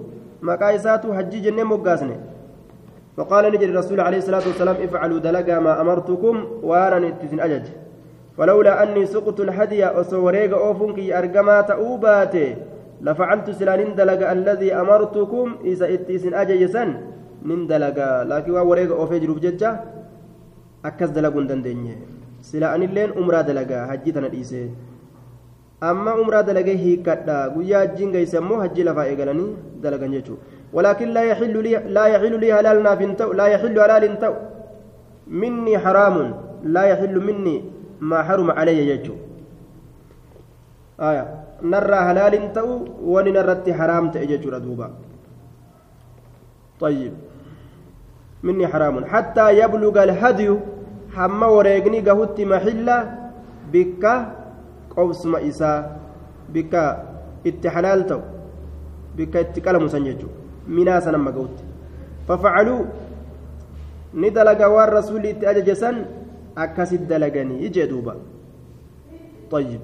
مقايسات 0.43 1.05
حج 1.17 1.33
جنة 1.45 1.63
مقاسني 1.65 2.17
فقال 3.17 3.45
نجد 3.53 3.63
الرسول 3.63 4.01
عليه 4.01 4.19
الصلاة 4.19 4.45
والسلام 4.49 4.77
افعلوا 4.87 5.19
دلقا 5.19 5.59
ما 5.59 5.81
أمرتكم 5.81 6.35
وأنا 6.63 6.99
نتسن 6.99 7.41
أجج 7.41 7.67
فلولا 8.39 8.83
أني 8.83 9.07
سقط 9.07 9.41
الهدي 9.41 9.85
أصوريق 9.85 10.53
أوفنك 10.59 10.99
أرقما 11.13 11.61
تأوباتي 11.61 12.57
لفعلت 13.07 13.47
سلالين 13.61 13.91
دلقا 13.99 14.33
الذي 14.33 14.69
أمرتكم 14.83 15.47
إذا 15.65 15.87
waan 18.55 18.69
wareega 18.71 18.95
oofee 18.95 19.19
jiruuf 19.23 19.41
jecha 19.43 19.71
akkas 20.89 21.11
dalaguu 21.17 21.41
hin 21.43 21.49
dandeenye 21.51 21.95
sila 22.49 22.71
anilleen 22.75 23.11
umraa 23.21 23.43
dalagaa 23.49 23.83
hajji 23.91 24.13
tana 24.17 24.29
dhiise 24.35 24.61
amma 25.91 26.13
umraa 26.23 26.43
dalagee 26.49 26.77
hiikkadha 26.85 27.37
guyyaa 27.55 27.83
hajjiin 27.85 28.13
geesse 28.15 28.37
ammoo 28.43 28.61
hajji 28.65 28.87
lafaa 28.89 29.07
eegalanii 29.13 29.51
dalagan 29.85 30.15
jechuudha 30.17 30.61
ولكن 30.73 31.09
لا 31.09 31.23
يحل 31.23 31.63
لي 31.63 31.75
لا 31.97 32.05
يحل 32.07 32.41
لي 32.41 32.53
هلال 32.53 32.83
نافنتو 32.83 33.33
لا 33.33 33.47
يحل 33.47 33.77
هلال 33.79 34.19
تو 34.23 34.35
مني 35.29 35.79
حرام 35.85 36.17
لا 36.65 36.83
يحل 36.93 37.17
مني 37.29 37.57
ما 38.01 38.23
حرم 38.23 38.51
علي 38.51 38.89
يجو 38.89 39.15
آية 41.01 41.25
نرى 41.63 41.99
هلال 42.09 42.35
تو 42.53 42.69
ونرى 43.13 43.73
حرام 43.79 44.11
تأجج 44.11 44.45
ردوبا 44.49 44.89
طيب 46.81 47.13
مني 48.43 48.67
حرام 48.69 49.05
حتى 49.05 49.47
يبلغ 49.61 49.97
الهدي 50.03 50.49
حما 51.15 51.47
وريقني 51.47 52.01
قهوت 52.01 52.41
محلة 52.41 52.99
بك 53.73 54.05
قوس 54.97 55.23
بك 56.55 56.75
san 59.91 60.05
jechuudha 60.05 60.35
minaa 60.69 61.01
san 61.01 61.15
amma 61.15 61.33
ga'utti 61.37 61.65
fafacaluu 62.27 62.87
ni 64.15 64.31
dalaga 64.31 64.69
waan 64.75 64.91
rasuulli 64.91 65.31
itti 65.35 65.47
ajaje 65.47 65.75
san 65.75 65.97
akkasit 66.65 67.03
dalaganii 67.09 67.69
jee 67.71 67.87
duuba 67.87 68.15
طيب 69.53 69.81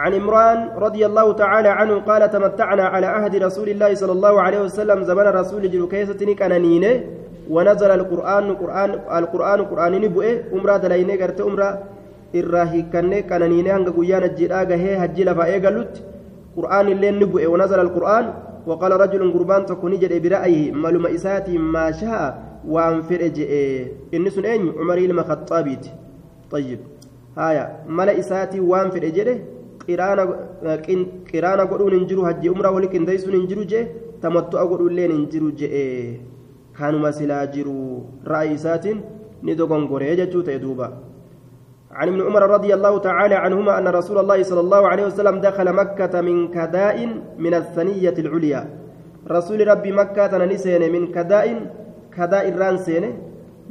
عن 0.00 0.14
عمران 0.14 0.58
رضي 0.86 1.06
الله 1.06 1.32
تعالى 1.32 1.68
عنه 1.68 1.94
قال 2.08 2.30
تمتعنا 2.30 2.82
على 2.82 3.06
عهد 3.06 3.36
رسول 3.36 3.68
الله 3.68 3.94
صلى 3.94 4.12
الله 4.12 4.40
عليه 4.40 4.60
وسلم 4.60 4.98
زمن 5.04 5.26
رسول 5.40 5.62
جل 5.70 5.88
كيستني 5.92 6.34
كانانينه 6.34 6.92
ونزل 7.50 7.90
القرآن 7.90 8.44
القرآن 8.52 8.90
القرآن 9.20 9.60
قرآن 9.70 9.92
نبؤه 10.00 10.32
أمرا 10.56 10.76
دلينه 10.76 11.14
قرت 11.20 11.40
أمرا 11.40 11.70
إراهي 12.38 12.82
كنه 12.92 13.20
كانانينه 13.20 13.70
هنگا 13.76 13.90
قيانا 13.98 14.26
جيرا 14.38 14.60
غهي 14.70 14.92
هجي 15.04 15.22
لفا 15.24 15.44
إيقلت 15.44 15.94
قرآن 16.56 16.86
اللي 16.94 17.10
نبؤه 17.10 17.46
ونزل 17.52 17.80
القرآن 17.80 18.24
وقال 18.66 18.92
رجل 19.00 19.32
قربان 19.32 19.66
تكوني 19.66 19.96
جد 20.02 20.14
برأيه 20.22 20.72
معلومة 20.72 21.14
إساتي 21.14 21.58
ما 21.58 21.86
شاء 22.00 22.24
وأن 22.68 23.02
فرج 23.08 23.36
إنس 24.16 24.36
أين 24.38 24.62
عمر 24.80 24.98
المخطابيت. 24.98 25.84
طيب. 26.50 26.80
هايا. 27.38 27.64
ملا 27.88 28.18
إساتي 28.18 28.60
وأن 28.60 28.90
فرج 28.90 29.18
qiraana 31.30 31.66
godhuun 31.66 31.94
hin 31.98 32.06
jiru 32.10 32.22
hajji 32.28 32.48
umraa 32.54 32.72
wali 32.78 32.88
qindeessuun 32.94 33.36
hin 33.38 33.46
jiru 33.52 33.64
jee 33.74 33.84
tamattu'a 34.24 34.66
godhuulleen 34.72 35.12
hin 35.16 35.26
jiru 35.34 35.52
jee 35.62 36.20
kanuma 36.80 37.12
silaa 37.12 37.44
jiru 37.54 37.76
ra'ayi 38.32 38.58
isaatiin 38.58 39.00
ni 39.42 39.54
dogongoree 39.62 40.16
jechuu 40.22 40.42
ta'e 40.50 40.58
duuba 40.66 40.90
عن 41.90 42.08
ابن 42.08 42.20
عمر 42.22 42.42
رضي 42.50 42.74
الله 42.74 42.98
تعالى 42.98 43.34
عنهما 43.34 43.78
أن 43.78 43.88
رسول 43.88 44.18
الله 44.18 44.42
صلى 44.42 44.60
الله 44.60 44.88
عليه 44.88 45.04
وسلم 45.10 45.40
دخل 45.40 45.72
مكة 45.72 46.20
من 46.20 46.48
كداء 46.48 46.96
من 47.38 47.54
الثنية 47.54 48.14
العليا 48.18 48.60
رسول 49.30 49.68
ربي 49.68 49.92
مكة 49.92 50.32
نسين 50.44 50.92
من 50.92 51.10
كداء 51.10 51.46
كداء 52.16 52.44
الرانسين 52.48 53.04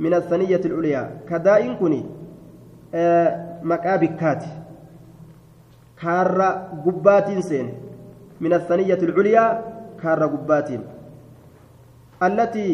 من 0.03 0.13
الثنية 0.13 0.61
العليا 0.65 1.03
كداء 1.31 1.61
كني 1.79 2.01
آه 2.93 3.29
مكابكات 3.63 4.43
كارا 6.02 6.48
قباتين 6.84 7.40
سين 7.42 7.66
من 8.40 8.52
الثنية 8.52 9.00
العليا 9.08 9.44
كارا 10.02 10.26
قباتين 10.26 10.82
التي 12.22 12.68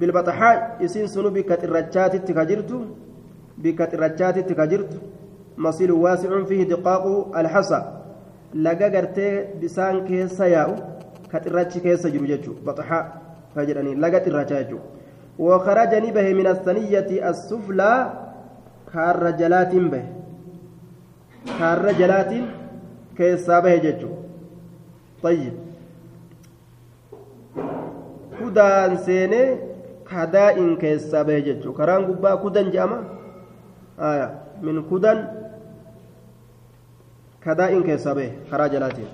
بالبطحاء 0.00 0.76
يسين 0.80 1.06
سنو 1.06 1.30
بكت 1.30 1.64
الرجات 1.64 2.16
تكجرت 2.28 2.70
بكت 3.58 3.94
الرجات 3.94 4.38
تكجرت 4.38 4.92
مصير 5.58 5.94
واسع 5.94 6.44
فيه 6.44 6.62
دقاق 6.72 7.04
الحصى 7.38 7.80
لقى 8.54 8.96
قرتي 8.96 9.28
بسان 9.62 9.96
كيسا 10.06 10.46
ياو 10.54 10.72
كت 11.32 11.46
الرج 11.46 11.72
كيسا 11.84 12.08
جرججو 12.14 12.52
بطحاء 12.66 13.04
فجرني 13.54 13.94
لقت 13.94 14.28
الرجاج 14.28 14.70
وخرجني 15.38 16.10
به 16.10 16.32
من 16.32 16.46
الثنية 16.46 17.10
السفلى 17.30 17.92
كار 18.92 19.30
جلات 19.30 19.74
به 19.74 20.04
كار 21.58 21.92
جلات 21.92 22.32
keessaa 23.17 23.61
bahe 23.65 23.79
jechuun 23.85 24.17
tayyib 25.21 25.55
kudaan 28.39 28.97
seenee 29.07 29.47
kadaa'in 30.11 30.77
keessaa 30.83 31.23
bahe 31.29 31.41
jechuun 31.49 31.77
karaan 31.79 32.07
gubbaa 32.09 32.37
kudan 32.45 32.71
jedhama 32.75 32.99
min 34.61 34.83
kudan 34.91 35.19
kadaa'in 37.45 37.83
keessaa 37.89 38.15
bahe 38.21 38.31
karaa 38.53 38.71
jalaatiin 38.77 39.11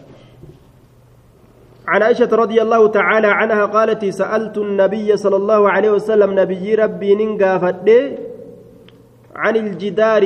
عن 1.89 2.01
عائشة 2.05 2.29
رضي 2.29 2.61
الله 2.61 2.87
تعالى 2.87 3.27
عنها 3.27 3.65
قالت 3.65 4.05
سألت 4.05 4.57
النبي 4.57 5.17
صلى 5.17 5.35
الله 5.35 5.61
عليه 5.69 5.91
وسلم 5.97 6.39
نبي 6.39 6.75
ربي 6.75 7.15
ننقى 7.15 7.53
عن 9.35 9.55
الجدار 9.55 10.25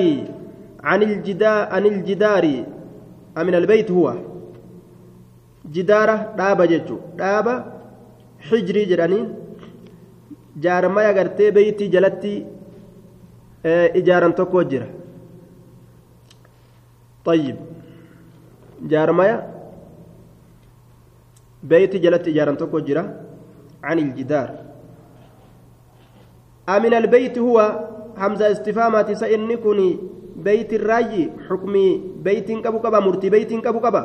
عن 0.84 1.04
الجدار 1.04 1.68
عن 1.72 1.86
الجدار 1.86 2.46
أمن 3.38 3.56
البيت 3.56 3.92
هو. 3.92 4.16
جدارة 5.66 6.36
دابة 6.38 6.66
جتشو 6.66 6.98
دابة 7.18 7.66
حجري 8.40 8.86
جراني. 8.86 9.28
جارما 10.58 11.02
يغرتي 11.04 11.52
بيتي 11.52 11.88
جلتي 11.88 12.46
إجارا 13.66 14.30
تكو 14.30 14.62
جرا. 14.62 14.88
طيب. 17.26 17.56
جارما 18.82 19.54
بيتي 21.64 21.98
جلتي 21.98 22.32
إجارا 22.32 22.56
تكو 22.56 22.80
جرا 22.80 23.04
عن 23.84 24.00
الجدار. 24.00 24.50
أمن 26.70 26.94
البيت 26.94 27.38
هو. 27.38 27.90
همزة 28.18 28.52
استفهامات 28.52 29.12
سإني 29.12 29.58
كوني 29.58 29.98
بيت 30.36 30.74
الراجي 30.74 31.32
حكمي 31.50 32.02
بيت 32.24 32.52
كبو 32.52 32.80
كبا 32.80 33.00
مرتي 33.00 33.30
بيت 33.30 33.54
كبو 33.54 33.80
كبا 33.80 34.02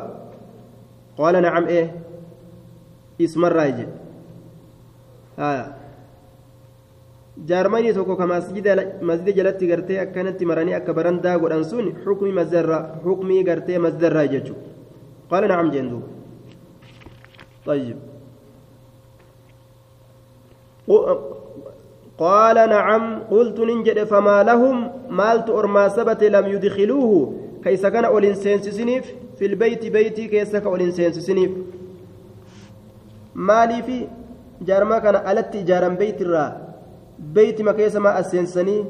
قال 1.19 1.43
نعم 1.43 1.65
إيه 1.67 1.87
اسم 3.21 3.45
الراجي 3.45 3.87
آه 5.39 5.67
jaarmanii 7.39 7.95
tokko 7.95 8.17
ka 8.19 8.27
masjida 8.27 9.33
jalatti 9.37 9.71
gartee 9.71 9.99
akkanatti 10.03 10.43
maranii 10.43 10.75
akka 10.75 10.91
barandaa 10.91 11.39
godhan 11.39 11.63
sun 11.65 11.95
xukmii 12.03 12.35
masdarra 12.35 12.99
xukmii 13.05 13.45
gartee 13.47 13.79
masdarraa 13.79 14.27
jechuudha 14.33 14.67
qaala 15.31 15.47
nacam 15.47 15.71
jeen 15.71 15.91
duuba 15.91 16.19
طيب 17.69 17.99
قال 22.19 22.57
نعم 22.57 23.23
قلت 23.31 23.61
ننجد 23.61 24.05
فما 24.05 24.43
لهم 24.43 24.91
مالت 25.09 25.51
أرما 25.51 25.89
سبت 25.89 26.25
لم 26.25 26.47
يدخلوه. 26.47 27.33
كيس 27.65 27.87
كان 27.87 28.05
أولين 28.05 28.35
سينسسنيف 28.35 29.05
في 29.39 29.47
البيت 29.47 29.87
بيتي 29.87 30.27
كيس 30.29 30.53
كان 30.53 30.67
أولين 30.67 30.91
سينسسنيف. 30.91 31.51
مالي 33.35 33.83
في 33.83 34.07
جارما 34.63 34.99
كان 34.99 35.15
ألت 35.15 35.57
جارم 35.57 35.95
بيت 35.95 36.23
الرا 36.23 36.47
بيت 37.19 37.63
ما 37.63 37.73
كيس 37.73 37.97
ما 37.97 38.21
أسينسني. 38.21 38.85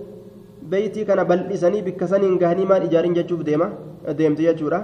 بيتي 0.63 1.05
كان 1.05 1.25
بلسني 1.25 1.81
بكسنين 1.83 2.39
قهني 2.39 2.65
ما 2.65 2.77
إجارين 2.77 3.13
جتشوف 3.13 3.43
ديما 3.43 3.73
ديمت 4.09 4.41
يجورا 4.41 4.81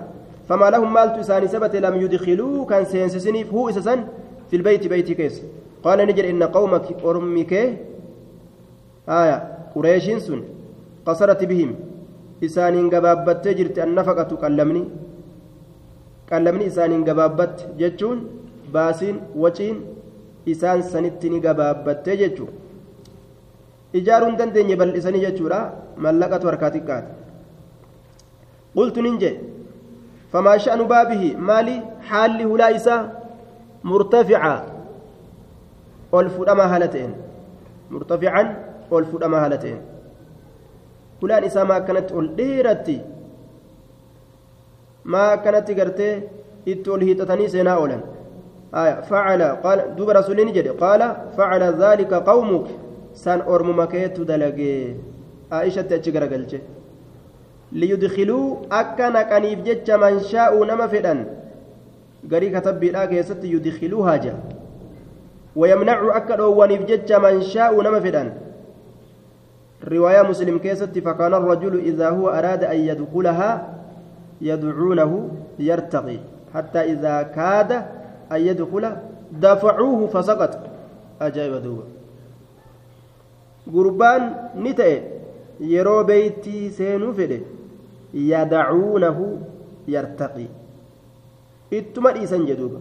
فما 0.48 0.70
لهم 0.70 0.92
مالت 0.92 1.18
إساني 1.18 1.48
سبت 1.48 1.76
لم 1.76 1.94
يدخلوه 2.02 2.66
كان 2.66 2.84
سينسسنيف. 2.84 3.52
هو 3.54 3.68
إسسن 3.68 4.04
في 4.50 4.56
البيت 4.56 4.86
بيتي 4.86 5.14
كيس. 5.14 5.42
قال 5.84 5.98
نجر 5.98 6.30
إن 6.30 6.42
قومك 6.42 6.86
أرمك 7.04 7.78
آية 9.09 9.37
قريش 9.75 10.05
سن 10.25 10.41
قصرت 11.05 11.41
بهم 11.51 11.71
إسانين 12.45 12.85
قبابت 12.93 13.45
جرت 13.57 13.77
النفقة 13.87 14.31
قلمني 14.43 14.83
قلمني 16.31 16.65
إسانين 16.71 17.01
قبابت 17.09 17.55
جتشون 17.79 18.17
باسين 18.73 19.15
وچين 19.41 19.75
إسان 20.51 20.79
سنتني 20.91 21.39
قبابت 21.45 22.05
جتشون 22.21 22.51
إجارون 23.97 24.33
دندن 24.39 24.69
بل 24.79 24.89
إساني 24.99 25.19
جتشورا 25.25 25.59
ملقة 26.03 26.41
وركاتكات 26.47 27.05
قلت 28.77 28.95
ننجي 29.05 29.31
فما 30.31 30.53
شأن 30.63 30.81
بابه 30.93 31.23
مالي 31.47 31.75
حال 32.07 32.39
هلا 32.51 32.67
إسا 32.75 32.95
مرتفعا 33.83 34.57
والفرما 36.13 36.65
هالتين 36.75 37.11
مرتفعا 37.91 38.43
ol 38.43 38.45
fudhamaa 38.45 38.47
haala 38.47 38.47
ta'een 38.47 38.72
Hulaan 41.22 41.44
isaa 41.44 41.64
maa 41.64 41.76
akkanatti 41.82 42.14
ol 42.14 42.28
dheeratti? 42.38 42.96
Maa 45.04 45.28
akkanatti 45.36 45.74
gartee 45.74 46.12
itti 46.66 46.90
ol 46.90 47.00
hiixatanii 47.08 47.48
seenaa 47.54 47.78
oolan? 47.78 48.02
جدي 50.50 50.68
قال 50.68 51.16
فعل 51.36 51.62
ذلك 51.62 52.14
قومك 52.14 52.66
سان 53.14 53.40
أرم 53.40 53.78
مكيت 53.78 54.20
دلقي 54.20 54.94
عائشة 55.52 55.82
تأتشكر 55.82 56.24
قلت 56.32 56.52
ليدخلوا 57.72 58.56
أكن 58.72 59.22
كنيف 59.30 59.58
جتش 59.62 59.90
من 59.90 60.20
شاء 60.20 60.64
نما 60.64 60.86
فدان 60.86 61.18
قري 62.30 62.50
كتب 62.50 62.80
بلا 62.80 63.04
كيست 63.04 63.44
يدخلوها 63.44 64.16
جا 64.16 64.34
ويمنع 65.56 66.16
أكن 66.16 66.40
ونيف 66.40 66.82
جتش 66.90 67.12
من 67.12 67.42
شاء 67.42 67.82
نما 67.82 68.00
فدان 68.00 68.28
رواية 69.88 70.22
مسلم 70.22 70.58
كيست 70.58 70.98
فكان 70.98 71.34
الرجل 71.34 71.78
إذا 71.78 72.08
هو 72.10 72.28
أراد 72.28 72.64
أن 72.64 72.76
يدخلها 72.76 73.50
يدعونه 74.40 75.28
يرتقي 75.58 76.18
حتى 76.54 76.80
إذا 76.92 77.22
كاد 77.22 77.72
أن 78.32 78.40
يدخل 78.40 78.96
دفعوه 79.32 80.06
فسقط. 80.06 80.52
أجاب 81.20 81.62
دوبا. 81.62 81.84
قربان 83.74 84.22
نتأ 84.56 85.02
يرو 85.60 86.02
بيتي 86.04 86.70
سينو 86.70 87.14
يدعونه 88.14 89.38
يرتقي. 89.88 90.46
jedhuuba 92.46 92.80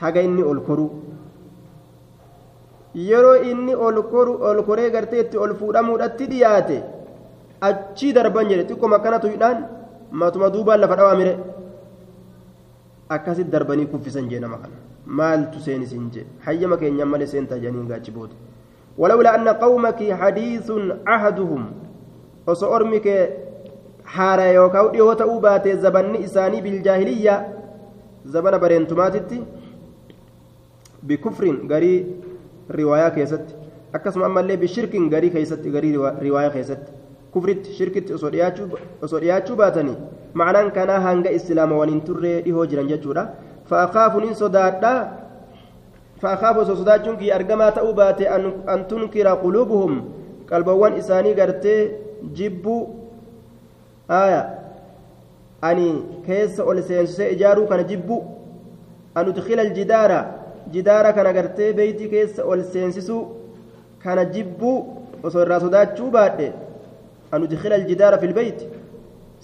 haga 0.00 0.20
inni 0.22 0.42
ol 0.42 0.60
koruu 0.60 1.03
yeroo 2.94 3.36
inni 3.50 3.74
ol 3.74 4.62
koree 4.68 4.90
gartee 4.90 5.20
itti 5.24 5.36
ol 5.38 5.54
fuudhamuudhatti 5.60 6.26
dhiyaate 6.32 6.76
achii 7.68 8.12
darban 8.12 8.48
jedhe 8.48 8.64
xiqqoom 8.70 8.92
akkana 8.98 9.18
tuyidhaan 9.24 9.58
matuma 10.22 10.50
duubaan 10.54 10.80
lafa 10.80 10.96
dhawaamire 11.00 11.34
akkasitti 13.16 13.50
darbanii 13.50 13.86
kuffisan 13.86 14.28
jee 14.30 14.40
nama 14.40 14.56
kana. 14.58 14.76
Maaltu 15.06 15.60
seenisin 15.60 16.10
jee? 16.12 16.26
Hayyama 16.44 16.76
keenyaan 16.82 17.08
malee 17.08 17.26
seentaa 17.32 17.58
jedhanii 17.64 17.88
gaachi 17.88 18.10
booda. 18.10 18.34
Walawlaa 18.98 19.32
anna 19.38 19.54
qawmakii 19.54 20.10
hadiisun 20.10 20.92
ahaduhum. 21.16 21.64
Osoo 22.46 22.70
ormi 22.76 23.00
kee 23.00 23.20
haara 24.16 24.46
yookaan 24.52 24.88
dhihoo 24.94 25.14
ta'uu 25.20 25.40
baate 25.40 25.76
zabanni 25.84 26.18
isaanii 26.28 26.62
biljaahiliyyaa 26.66 27.42
zabana 28.36 28.58
bareentumaatitti 28.58 29.42
bikufrin 31.02 31.56
garii 31.68 31.98
riwaayaa 32.68 33.10
keessatti 33.10 33.54
akkasuma 33.92 34.26
ammallee 34.26 34.56
bishirkin 34.56 35.08
garii 35.10 35.30
keessatti 35.30 35.70
garii 35.70 35.92
riwaayaa 36.26 36.50
keessatti 36.56 36.92
kufritti 37.32 37.72
shirkitti 37.78 38.12
osoo 38.14 38.30
dhiyaachuu 39.20 39.56
baatanii 39.56 39.96
macnaan 40.34 40.70
kanaa 40.78 41.00
hanga 41.06 41.30
islaama 41.38 41.76
waliin 41.82 42.00
turree 42.08 42.40
dhihoo 42.46 42.66
jiran 42.72 42.88
jechuudha 42.88 43.24
fa'akaafu 43.70 44.20
nin 44.24 44.34
sodaadhaa 44.42 44.98
fa'akaafu 46.24 46.60
osoo 46.60 46.76
sodaachuun 46.82 47.16
kiyya 47.22 47.36
argamaa 47.36 47.70
ta'uu 47.78 47.94
baate 48.00 48.28
an 48.74 48.84
tunkira 48.92 49.36
quluubuhum 49.44 50.02
qalbawwan 50.50 50.98
isaanii 51.02 51.34
gartee 51.40 51.80
jibbuu 52.38 52.80
aya 54.08 54.40
ani 55.62 55.88
keessa 56.26 56.64
ol 56.64 56.82
seensisee 56.82 57.28
ijaaruu 57.36 57.66
kana 57.66 57.82
jibbu 57.90 58.22
an 59.14 59.28
udkila 59.28 59.62
aljidaara 59.62 60.20
jidaara 60.72 61.12
kana 61.12 61.32
gartee 61.32 61.72
beeyti 61.72 62.08
keessa 62.08 62.44
ol 62.44 62.62
seensisuu 62.72 63.22
kana 64.02 64.24
jibbuu 64.24 64.78
osoo 65.22 65.42
irraa 65.44 65.60
sodaachuu 65.66 66.10
baadhe 66.16 66.48
an 67.32 67.42
udkila 67.46 67.74
aljidaara 67.80 68.18
fi 68.18 68.26
lbeyti 68.32 68.66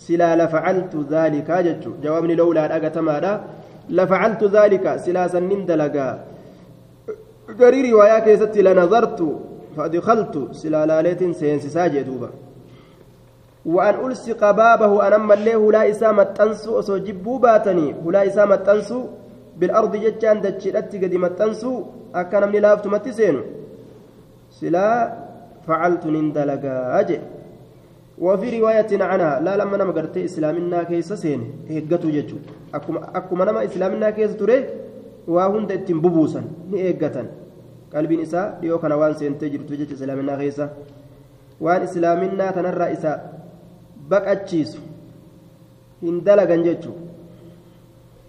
silaa 0.05 0.37
lafacaltu 0.43 1.05
dhaalika 1.13 1.63
jechu 1.69 1.95
jawaabni 2.03 2.35
lowlaa 2.43 2.69
dhagatamaadha 2.73 3.33
lafacaltu 3.99 4.49
dhaalika 4.57 4.99
silaa 5.05 5.29
sannin 5.35 5.67
dalagaa 5.71 6.13
garii 7.61 7.83
riwaayaa 7.89 8.21
keessatti 8.27 8.63
lanazartu 8.69 9.31
فأدخلت 9.77 10.49
سلالالات 10.53 11.25
سينسسا 11.41 11.87
جدوبا 11.87 12.31
وأن 13.67 13.95
ألصق 14.07 14.51
بابه 14.51 15.07
أنا 15.07 15.19
مليه 15.19 15.57
هلا 15.57 15.91
إسامة 15.91 16.23
تنسو 16.23 16.79
أسو 16.79 16.97
جبو 16.97 17.39
باتني 17.39 17.95
إسامة 18.15 18.57
تنسو 18.57 19.01
بالأرض 19.61 19.93
جتان 20.05 20.41
دجلت 20.45 20.93
قد 21.03 21.15
متنسو 21.25 21.73
أكان 22.21 22.45
من 22.53 22.61
لافت 22.65 22.87
متسينو 22.95 23.43
سلا 24.59 24.87
فعلت 25.67 26.05
نندلقا 26.15 26.75
أجي. 27.01 27.19
وفي 28.25 28.47
رواية 28.61 28.93
عنها 29.11 29.41
لا 29.45 29.53
لما 29.61 29.77
نما 29.81 29.93
قرت 29.97 30.17
إسلامنا 30.29 30.79
كيس 30.89 31.13
سين 31.23 31.41
هجتو 31.71 32.09
جتو 32.17 32.37
أكما 33.19 33.45
نما 33.49 33.61
إسلامنا 33.69 34.11
كيس 34.17 34.33
تري 34.41 34.57
وهند 35.35 35.71
اتنبوبوسا 35.73 36.43
نئجتن 36.71 37.27
qalbiin 37.91 38.23
isaa 38.23 38.47
dhiyoo 38.63 38.79
kana 38.79 38.97
waan 38.97 39.15
seentee 39.21 39.51
jirtu 39.53 39.77
jecha 39.79 39.95
islaaminaa 39.99 40.37
keessa 40.41 40.69
waan 41.67 41.87
islaaminaa 41.87 42.53
tanarraa 42.59 42.91
isa 42.97 43.15
baqachiisu 44.13 44.83
hin 46.03 46.21
dalagan 46.29 46.63
jechu 46.67 46.93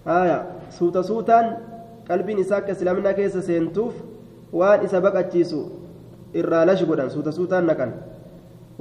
haya 0.05 0.37
suuta 0.77 1.03
suutaan 1.03 1.45
qalbiin 2.07 2.39
isaa 2.43 2.57
akka 2.61 2.71
islaaminaa 2.77 3.13
keessa 3.19 3.41
seentuuf 3.49 3.93
waan 4.53 4.85
isa 4.87 5.01
baqachiisu 5.01 5.59
irraa 6.43 6.65
lashi 6.65 6.85
godhan 6.85 7.09
suuta 7.17 7.31
suutaan 7.31 7.65
naqan 7.73 7.93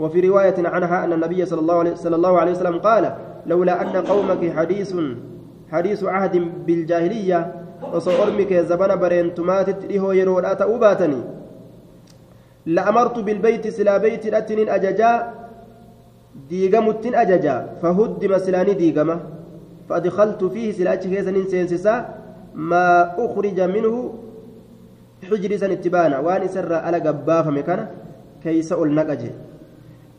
وفي 0.01 0.21
رواية 0.21 0.57
عنها 0.65 1.05
أن 1.05 1.13
النبي 1.13 1.45
صلى 1.47 1.61
الله 1.61 1.79
عليه, 1.79 1.95
صلى 1.95 2.17
الله 2.17 2.35
عليه 2.41 2.53
وسلم 2.53 2.79
قال 2.79 3.05
لولا 3.47 3.83
أن 3.83 3.97
قومك 4.07 4.53
حديث 4.57 4.91
حديث 5.73 6.01
عهد 6.05 6.35
بالجاهلية 6.67 7.41
ormi 8.23 8.45
kee 8.47 8.63
zabana 8.63 8.97
bareentumaatitti 8.97 9.89
dhihoo 9.89 10.13
yeroodhaa 10.13 10.55
ta'uu 10.63 10.79
baatanii 10.79 11.23
la'amartu 12.77 13.23
bilbeyti 13.23 13.73
silaa 13.73 13.99
beytidhatinin 13.99 14.69
ajajaa 14.69 15.33
diigamuttin 16.51 17.17
ajajaa 17.23 17.63
fahuddima 17.83 18.39
silaanii 18.39 18.75
diigama 18.83 19.17
فأدخلت 19.91 20.45
فيه 20.55 20.73
سلاج 20.79 21.03
كيسن 21.11 21.35
سينسسا 21.51 21.95
ما 22.55 23.19
أخرج 23.19 23.59
منه 23.61 23.95
حجر 25.27 25.51
سن 25.59 25.71
اتبانا 25.75 26.23
وان 26.23 26.47
سر 26.47 26.71
على 26.71 26.99
قبافة 27.03 27.51
مكانه 27.51 27.87
كيس 28.39 28.71
النقجه 28.73 29.33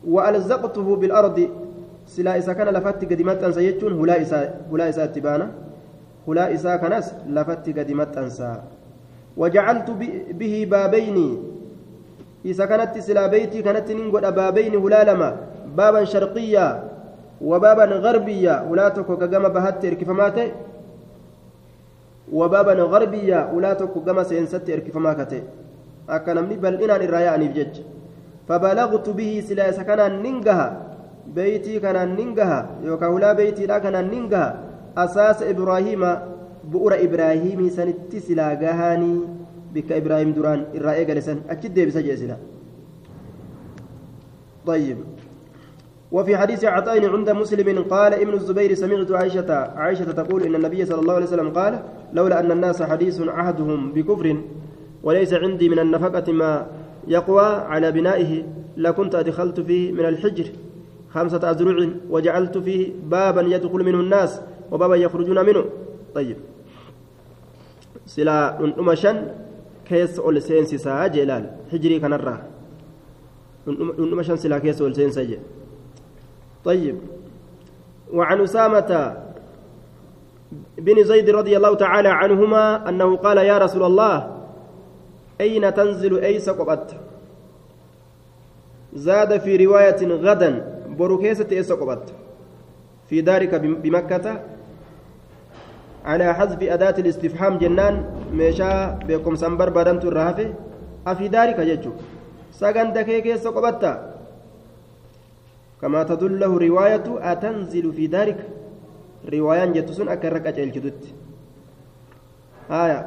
وألزقته 0.04 0.88
بالأرض. 1.00 1.38
سلا 2.06 2.38
إسا 2.38 2.52
كان 2.52 2.68
لفت 2.68 3.00
قدمت 3.08 3.40
أنسى 3.40 3.60
يجون. 3.64 3.92
هلا 3.96 4.20
إسا 4.20 4.38
هلا 4.68 4.84
إسا 6.54 6.76
kanas 6.78 7.14
lafatti 7.26 7.72
gadi 7.72 7.94
maxxansaa 7.94 8.62
wajacaltu 9.36 9.94
bihi 10.38 10.66
baabayni 10.66 11.38
isa 12.44 12.66
kanatti 12.66 13.02
silaa 13.02 13.28
beeytii 13.28 13.62
kanatti 13.62 13.94
nin 13.94 14.10
godha 14.10 14.30
baabayni 14.30 14.76
hulaa 14.76 15.04
lama 15.04 15.28
baaban 15.74 16.06
hulaa 17.42 18.90
tokko 18.90 19.16
ka 19.16 19.26
gama 19.26 19.50
bahatti 19.50 19.86
erkifamaa 19.86 20.30
ta'e 20.30 20.52
wabaaban 22.32 22.84
garbiyyaa 22.92 23.48
hulaa 23.54 23.74
tokko 23.74 24.00
gama 24.00 24.24
seensatti 24.24 24.72
erkifamaa 24.72 25.14
ka 25.14 25.26
ta'e 25.32 25.42
akka 26.18 26.34
namni 26.34 26.56
bal'inaan 26.66 27.02
irraa 27.08 27.24
yaa'aniif 27.28 27.54
jecha 27.58 27.82
فبلغت 28.48 29.06
به 29.08 29.32
سلا 29.48 29.70
سكنان 29.72 30.22
ننجها 30.22 30.66
بيتي 31.34 31.80
كان 31.80 31.96
ننجها 32.18 32.58
يوكا 32.82 33.06
ولا 33.06 33.32
بيتي 33.32 33.66
لا 33.70 33.78
كان 33.78 33.96
ننجها 34.10 34.46
أساس 34.98 35.42
إبراهيم 35.42 36.02
بؤر 36.72 36.92
إبراهيم 37.06 37.60
سنت 37.68 38.12
سلا 38.26 38.54
جهاني 38.62 39.14
بك 39.74 39.88
إبراهيم 39.92 40.30
دران 40.36 40.60
الرأي 40.74 41.04
جلسان 41.04 41.38
أكيد 41.50 41.80
بسجل 41.80 42.32
طيب 44.66 44.98
وفي 46.12 46.36
حديث 46.36 46.64
عطاء 46.64 47.06
عند 47.06 47.30
مسلم 47.30 47.82
قال 47.82 48.14
ابن 48.14 48.34
الزبير 48.34 48.74
سمعت 48.74 49.12
عائشة 49.12 49.54
عائشة 49.54 50.12
تقول 50.12 50.42
إن 50.42 50.54
النبي 50.54 50.84
صلى 50.84 51.00
الله 51.00 51.14
عليه 51.14 51.26
وسلم 51.26 51.50
قال 51.50 51.82
لولا 52.12 52.40
أن 52.40 52.50
الناس 52.52 52.82
حديث 52.82 53.20
عهدهم 53.20 53.92
بكفر 53.92 54.36
وليس 55.02 55.34
عندي 55.34 55.68
من 55.68 55.78
النفقة 55.78 56.32
ما 56.32 56.66
يقوى 57.08 57.44
على 57.44 57.92
بنائه 57.92 58.42
لكنت 58.76 59.14
أدخلت 59.14 59.60
فيه 59.60 59.92
من 59.92 60.04
الحجر 60.04 60.44
خمسة 61.10 61.50
أزرع 61.50 61.88
وجعلت 62.10 62.58
فيه 62.58 62.92
بابا 63.10 63.40
يدخل 63.40 63.84
منه 63.84 64.00
الناس 64.00 64.40
وبابا 64.70 64.96
يخرجون 64.96 65.46
منه. 65.46 65.64
طيب. 66.14 66.36
سلا 68.06 68.58
نمشن 68.78 69.28
كيس 69.88 70.18
أول 70.18 70.42
سينسيسا 70.42 71.06
جلال 71.06 71.50
حجري 71.72 72.00
كنرا 72.00 72.42
نمشن 73.98 74.36
سلا 74.36 74.58
كيس 74.58 74.80
أول 74.80 74.94
سينسا 74.94 75.38
طيب. 76.64 76.98
وعن 78.12 78.40
أسامة 78.40 79.16
بن 80.78 81.04
زيد 81.04 81.30
رضي 81.30 81.56
الله 81.56 81.74
تعالى 81.74 82.08
عنهما 82.08 82.88
أنه 82.88 83.16
قال 83.16 83.38
يا 83.38 83.58
رسول 83.58 83.82
الله 83.82 84.36
أين 85.40 85.74
تنزل 85.74 86.18
أيس 86.18 86.50
قبت 86.50 86.96
زاد 88.94 89.40
في 89.40 89.66
رواية 89.66 90.06
غدا. 90.06 90.50
بروكيسة 90.98 91.46
أيس 91.52 91.72
قبت 91.72 92.12
في 93.08 93.20
دارك 93.20 93.54
بمكة. 93.54 94.40
على 96.04 96.34
حذف 96.34 96.62
أداة 96.62 96.94
الاستفهام 96.98 97.58
جنان 97.58 98.04
ميشا 98.32 98.98
بكم 99.08 99.34
سنبر 99.36 99.70
بدنت 99.70 100.04
الرهفة 100.04 100.54
أفي 101.06 101.28
دارك 101.28 101.60
ججو 101.60 101.90
سجن 102.52 102.92
دكيكيس 102.92 103.46
قبت 103.46 104.11
كما 105.82 106.02
تدله 106.02 106.58
رواية 106.58 107.04
أتنزل 107.32 107.92
في 107.92 108.06
دارك 108.06 108.38
رواية 109.32 109.64
جتسون 109.64 110.08
أكرك 110.08 110.46
أجل 110.46 110.70
جدت. 110.70 111.04
آية. 112.70 113.00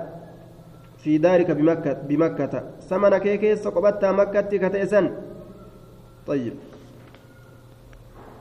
في 0.98 1.18
دارك 1.18 1.52
بمكة 1.52 1.94
بمكة. 1.94 2.64
سمن 2.80 3.18
كيكيس 3.18 3.68
قبت 3.68 4.06
مكة 4.06 4.42
كتئسن. 4.42 5.12
طيب. 6.28 6.54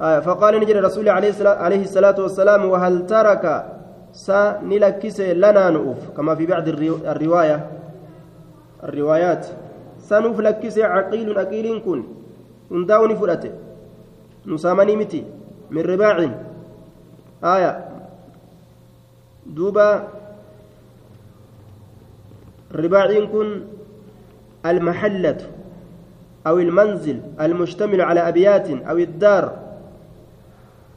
آية. 0.01 0.21
فقال 0.21 0.61
نجري 0.61 0.81
رسول 0.81 1.09
عليه 1.09 1.83
الصلاة 1.83 2.19
والسلام 2.23 2.65
وهل 2.65 3.07
ترك 3.07 3.45
سنلكس 4.13 5.21
لنا 5.21 5.71
نؤف 5.71 6.11
كما 6.17 6.35
في 6.35 6.47
بعض 6.47 6.69
الرواية. 6.69 7.71
الروايات. 8.85 9.47
سنوف 9.99 10.41
لكس 10.41 10.79
عقيل 10.79 11.39
أقيل 11.39 11.83
كن. 11.85 12.05
هنداوني 12.71 13.17
فرأته 13.17 13.64
نسامني 14.47 14.97
متي 14.97 15.25
من 15.71 15.83
رباع. 15.83 16.17
آية. 17.45 17.89
دوبا. 19.47 20.09
رباعين 22.75 23.27
كن 23.27 23.61
المحلة 24.67 25.41
أو 26.47 26.59
المنزل 26.59 27.21
المشتمل 27.41 28.01
على 28.01 28.21
أبيات 28.29 28.69
أو 28.71 28.97
الدار. 28.99 29.45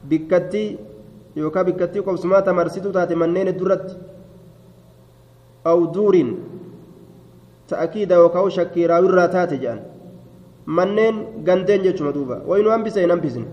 بكتي 0.04 0.78
يوكا 1.36 1.62
بكتي 1.62 2.00
قبسمات 2.00 2.50
مرسيتو 2.50 2.92
تاتي 2.92 3.16
منين 3.16 3.48
الدرت. 3.48 3.98
أو 5.68 5.86
دور 5.86 6.36
تأكيد 7.68 8.14
وكاو 8.14 8.50
شكيرا 8.50 9.00
وراتات 9.00 9.54
جان. 9.54 9.97
منين 10.68 11.16
غندين 11.48 11.82
جتشما 11.84 12.12
دوبا 12.12 12.38
وإنو 12.48 12.70
أنبسين 12.76 13.12
أنبسين 13.12 13.46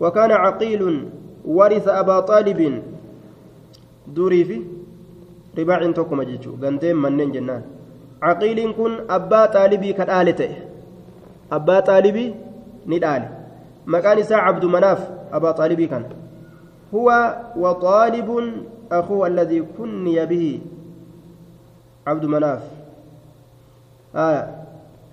وكان 0.00 0.30
عقيل 0.32 0.82
ورث 1.44 1.88
أبا 1.88 2.20
طالب 2.20 2.82
دوري 4.06 4.44
في 4.44 4.58
رباع 5.58 5.90
توكما 5.90 6.24
جتشو 6.24 6.50
غندين 6.62 6.96
منين 6.96 7.32
جنان 7.32 7.62
عقيل 8.22 8.72
كن 8.72 8.92
أبا 9.10 9.46
طالبي 9.46 9.92
كالآلته 9.92 10.50
أبا 11.52 11.80
طالبي 11.80 12.34
ندالي 12.86 13.28
مكان 13.86 14.22
ساعة 14.22 14.40
عبد 14.48 14.64
مناف 14.64 15.00
أبا 15.32 15.50
طالبي 15.50 15.86
كان 15.86 16.04
هو 16.94 17.08
وطالب 17.56 18.28
أخوه 18.92 19.26
الذي 19.26 19.60
كني 19.78 20.26
به 20.26 20.60
عبد 22.06 22.24
مناف 22.24 22.62
آية 24.16 24.44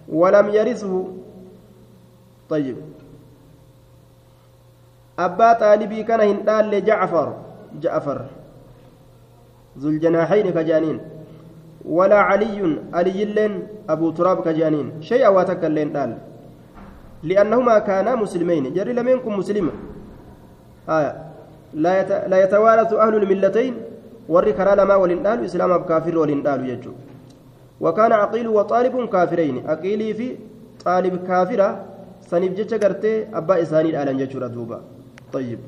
ولم 0.10 0.50
يرثه 0.50 0.94
طيب. 2.50 2.78
أبا 5.20 5.54
طالبي 5.54 6.04
كان 6.04 6.22
هندال 6.22 6.66
لجعفر 6.72 7.28
جعفر. 7.82 8.20
ذو 9.78 9.90
الجناحين 9.90 10.50
كجانين. 10.50 11.00
ولا 11.86 12.20
علي 12.20 12.78
علي 12.94 13.26
لين 13.26 13.68
أبو 13.90 14.12
تراب 14.12 14.42
كجانين. 14.46 15.02
شيء 15.02 15.28
واتك 15.28 15.66
اللين 15.66 15.92
دال 15.94 16.18
لأنهما 17.24 17.80
كانا 17.80 18.16
مسلمين. 18.16 18.74
جري 18.74 18.94
لم 18.94 19.08
يكن 19.08 19.32
مسلما 19.34 19.72
آية. 20.90 21.12
لا 21.74 22.02
يت... 22.02 22.12
لا 22.32 22.44
يتوارث 22.44 22.94
أهل 22.94 23.16
الملتين. 23.16 23.74
وري 24.30 24.54
كرا 24.54 24.76
لما 24.76 24.96
ولندال 24.96 25.46
إسلام 25.46 25.78
بكافر 25.78 26.18
ولندال 26.18 26.70
يجو. 26.70 26.92
وكان 27.82 28.12
عقيل 28.12 28.48
وطالب 28.48 29.10
كافرين. 29.10 29.70
عقيلي 29.70 30.14
في 30.14 30.36
طالب 30.86 31.28
كافرة. 31.28 31.86
سنيف 32.32 32.52
جتشا 32.58 32.78
قرتي 32.84 33.14
أبا 33.40 33.62
إساني 33.62 33.90
الآلان 33.90 34.18
جتشورا 34.22 34.48
دوبا 34.48 34.80
طيب 35.34 35.60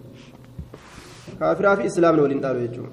كافرة 1.39 1.75
في 1.75 1.85
إسلام 1.85 2.19
ولندال 2.19 2.57
يجو 2.65 2.83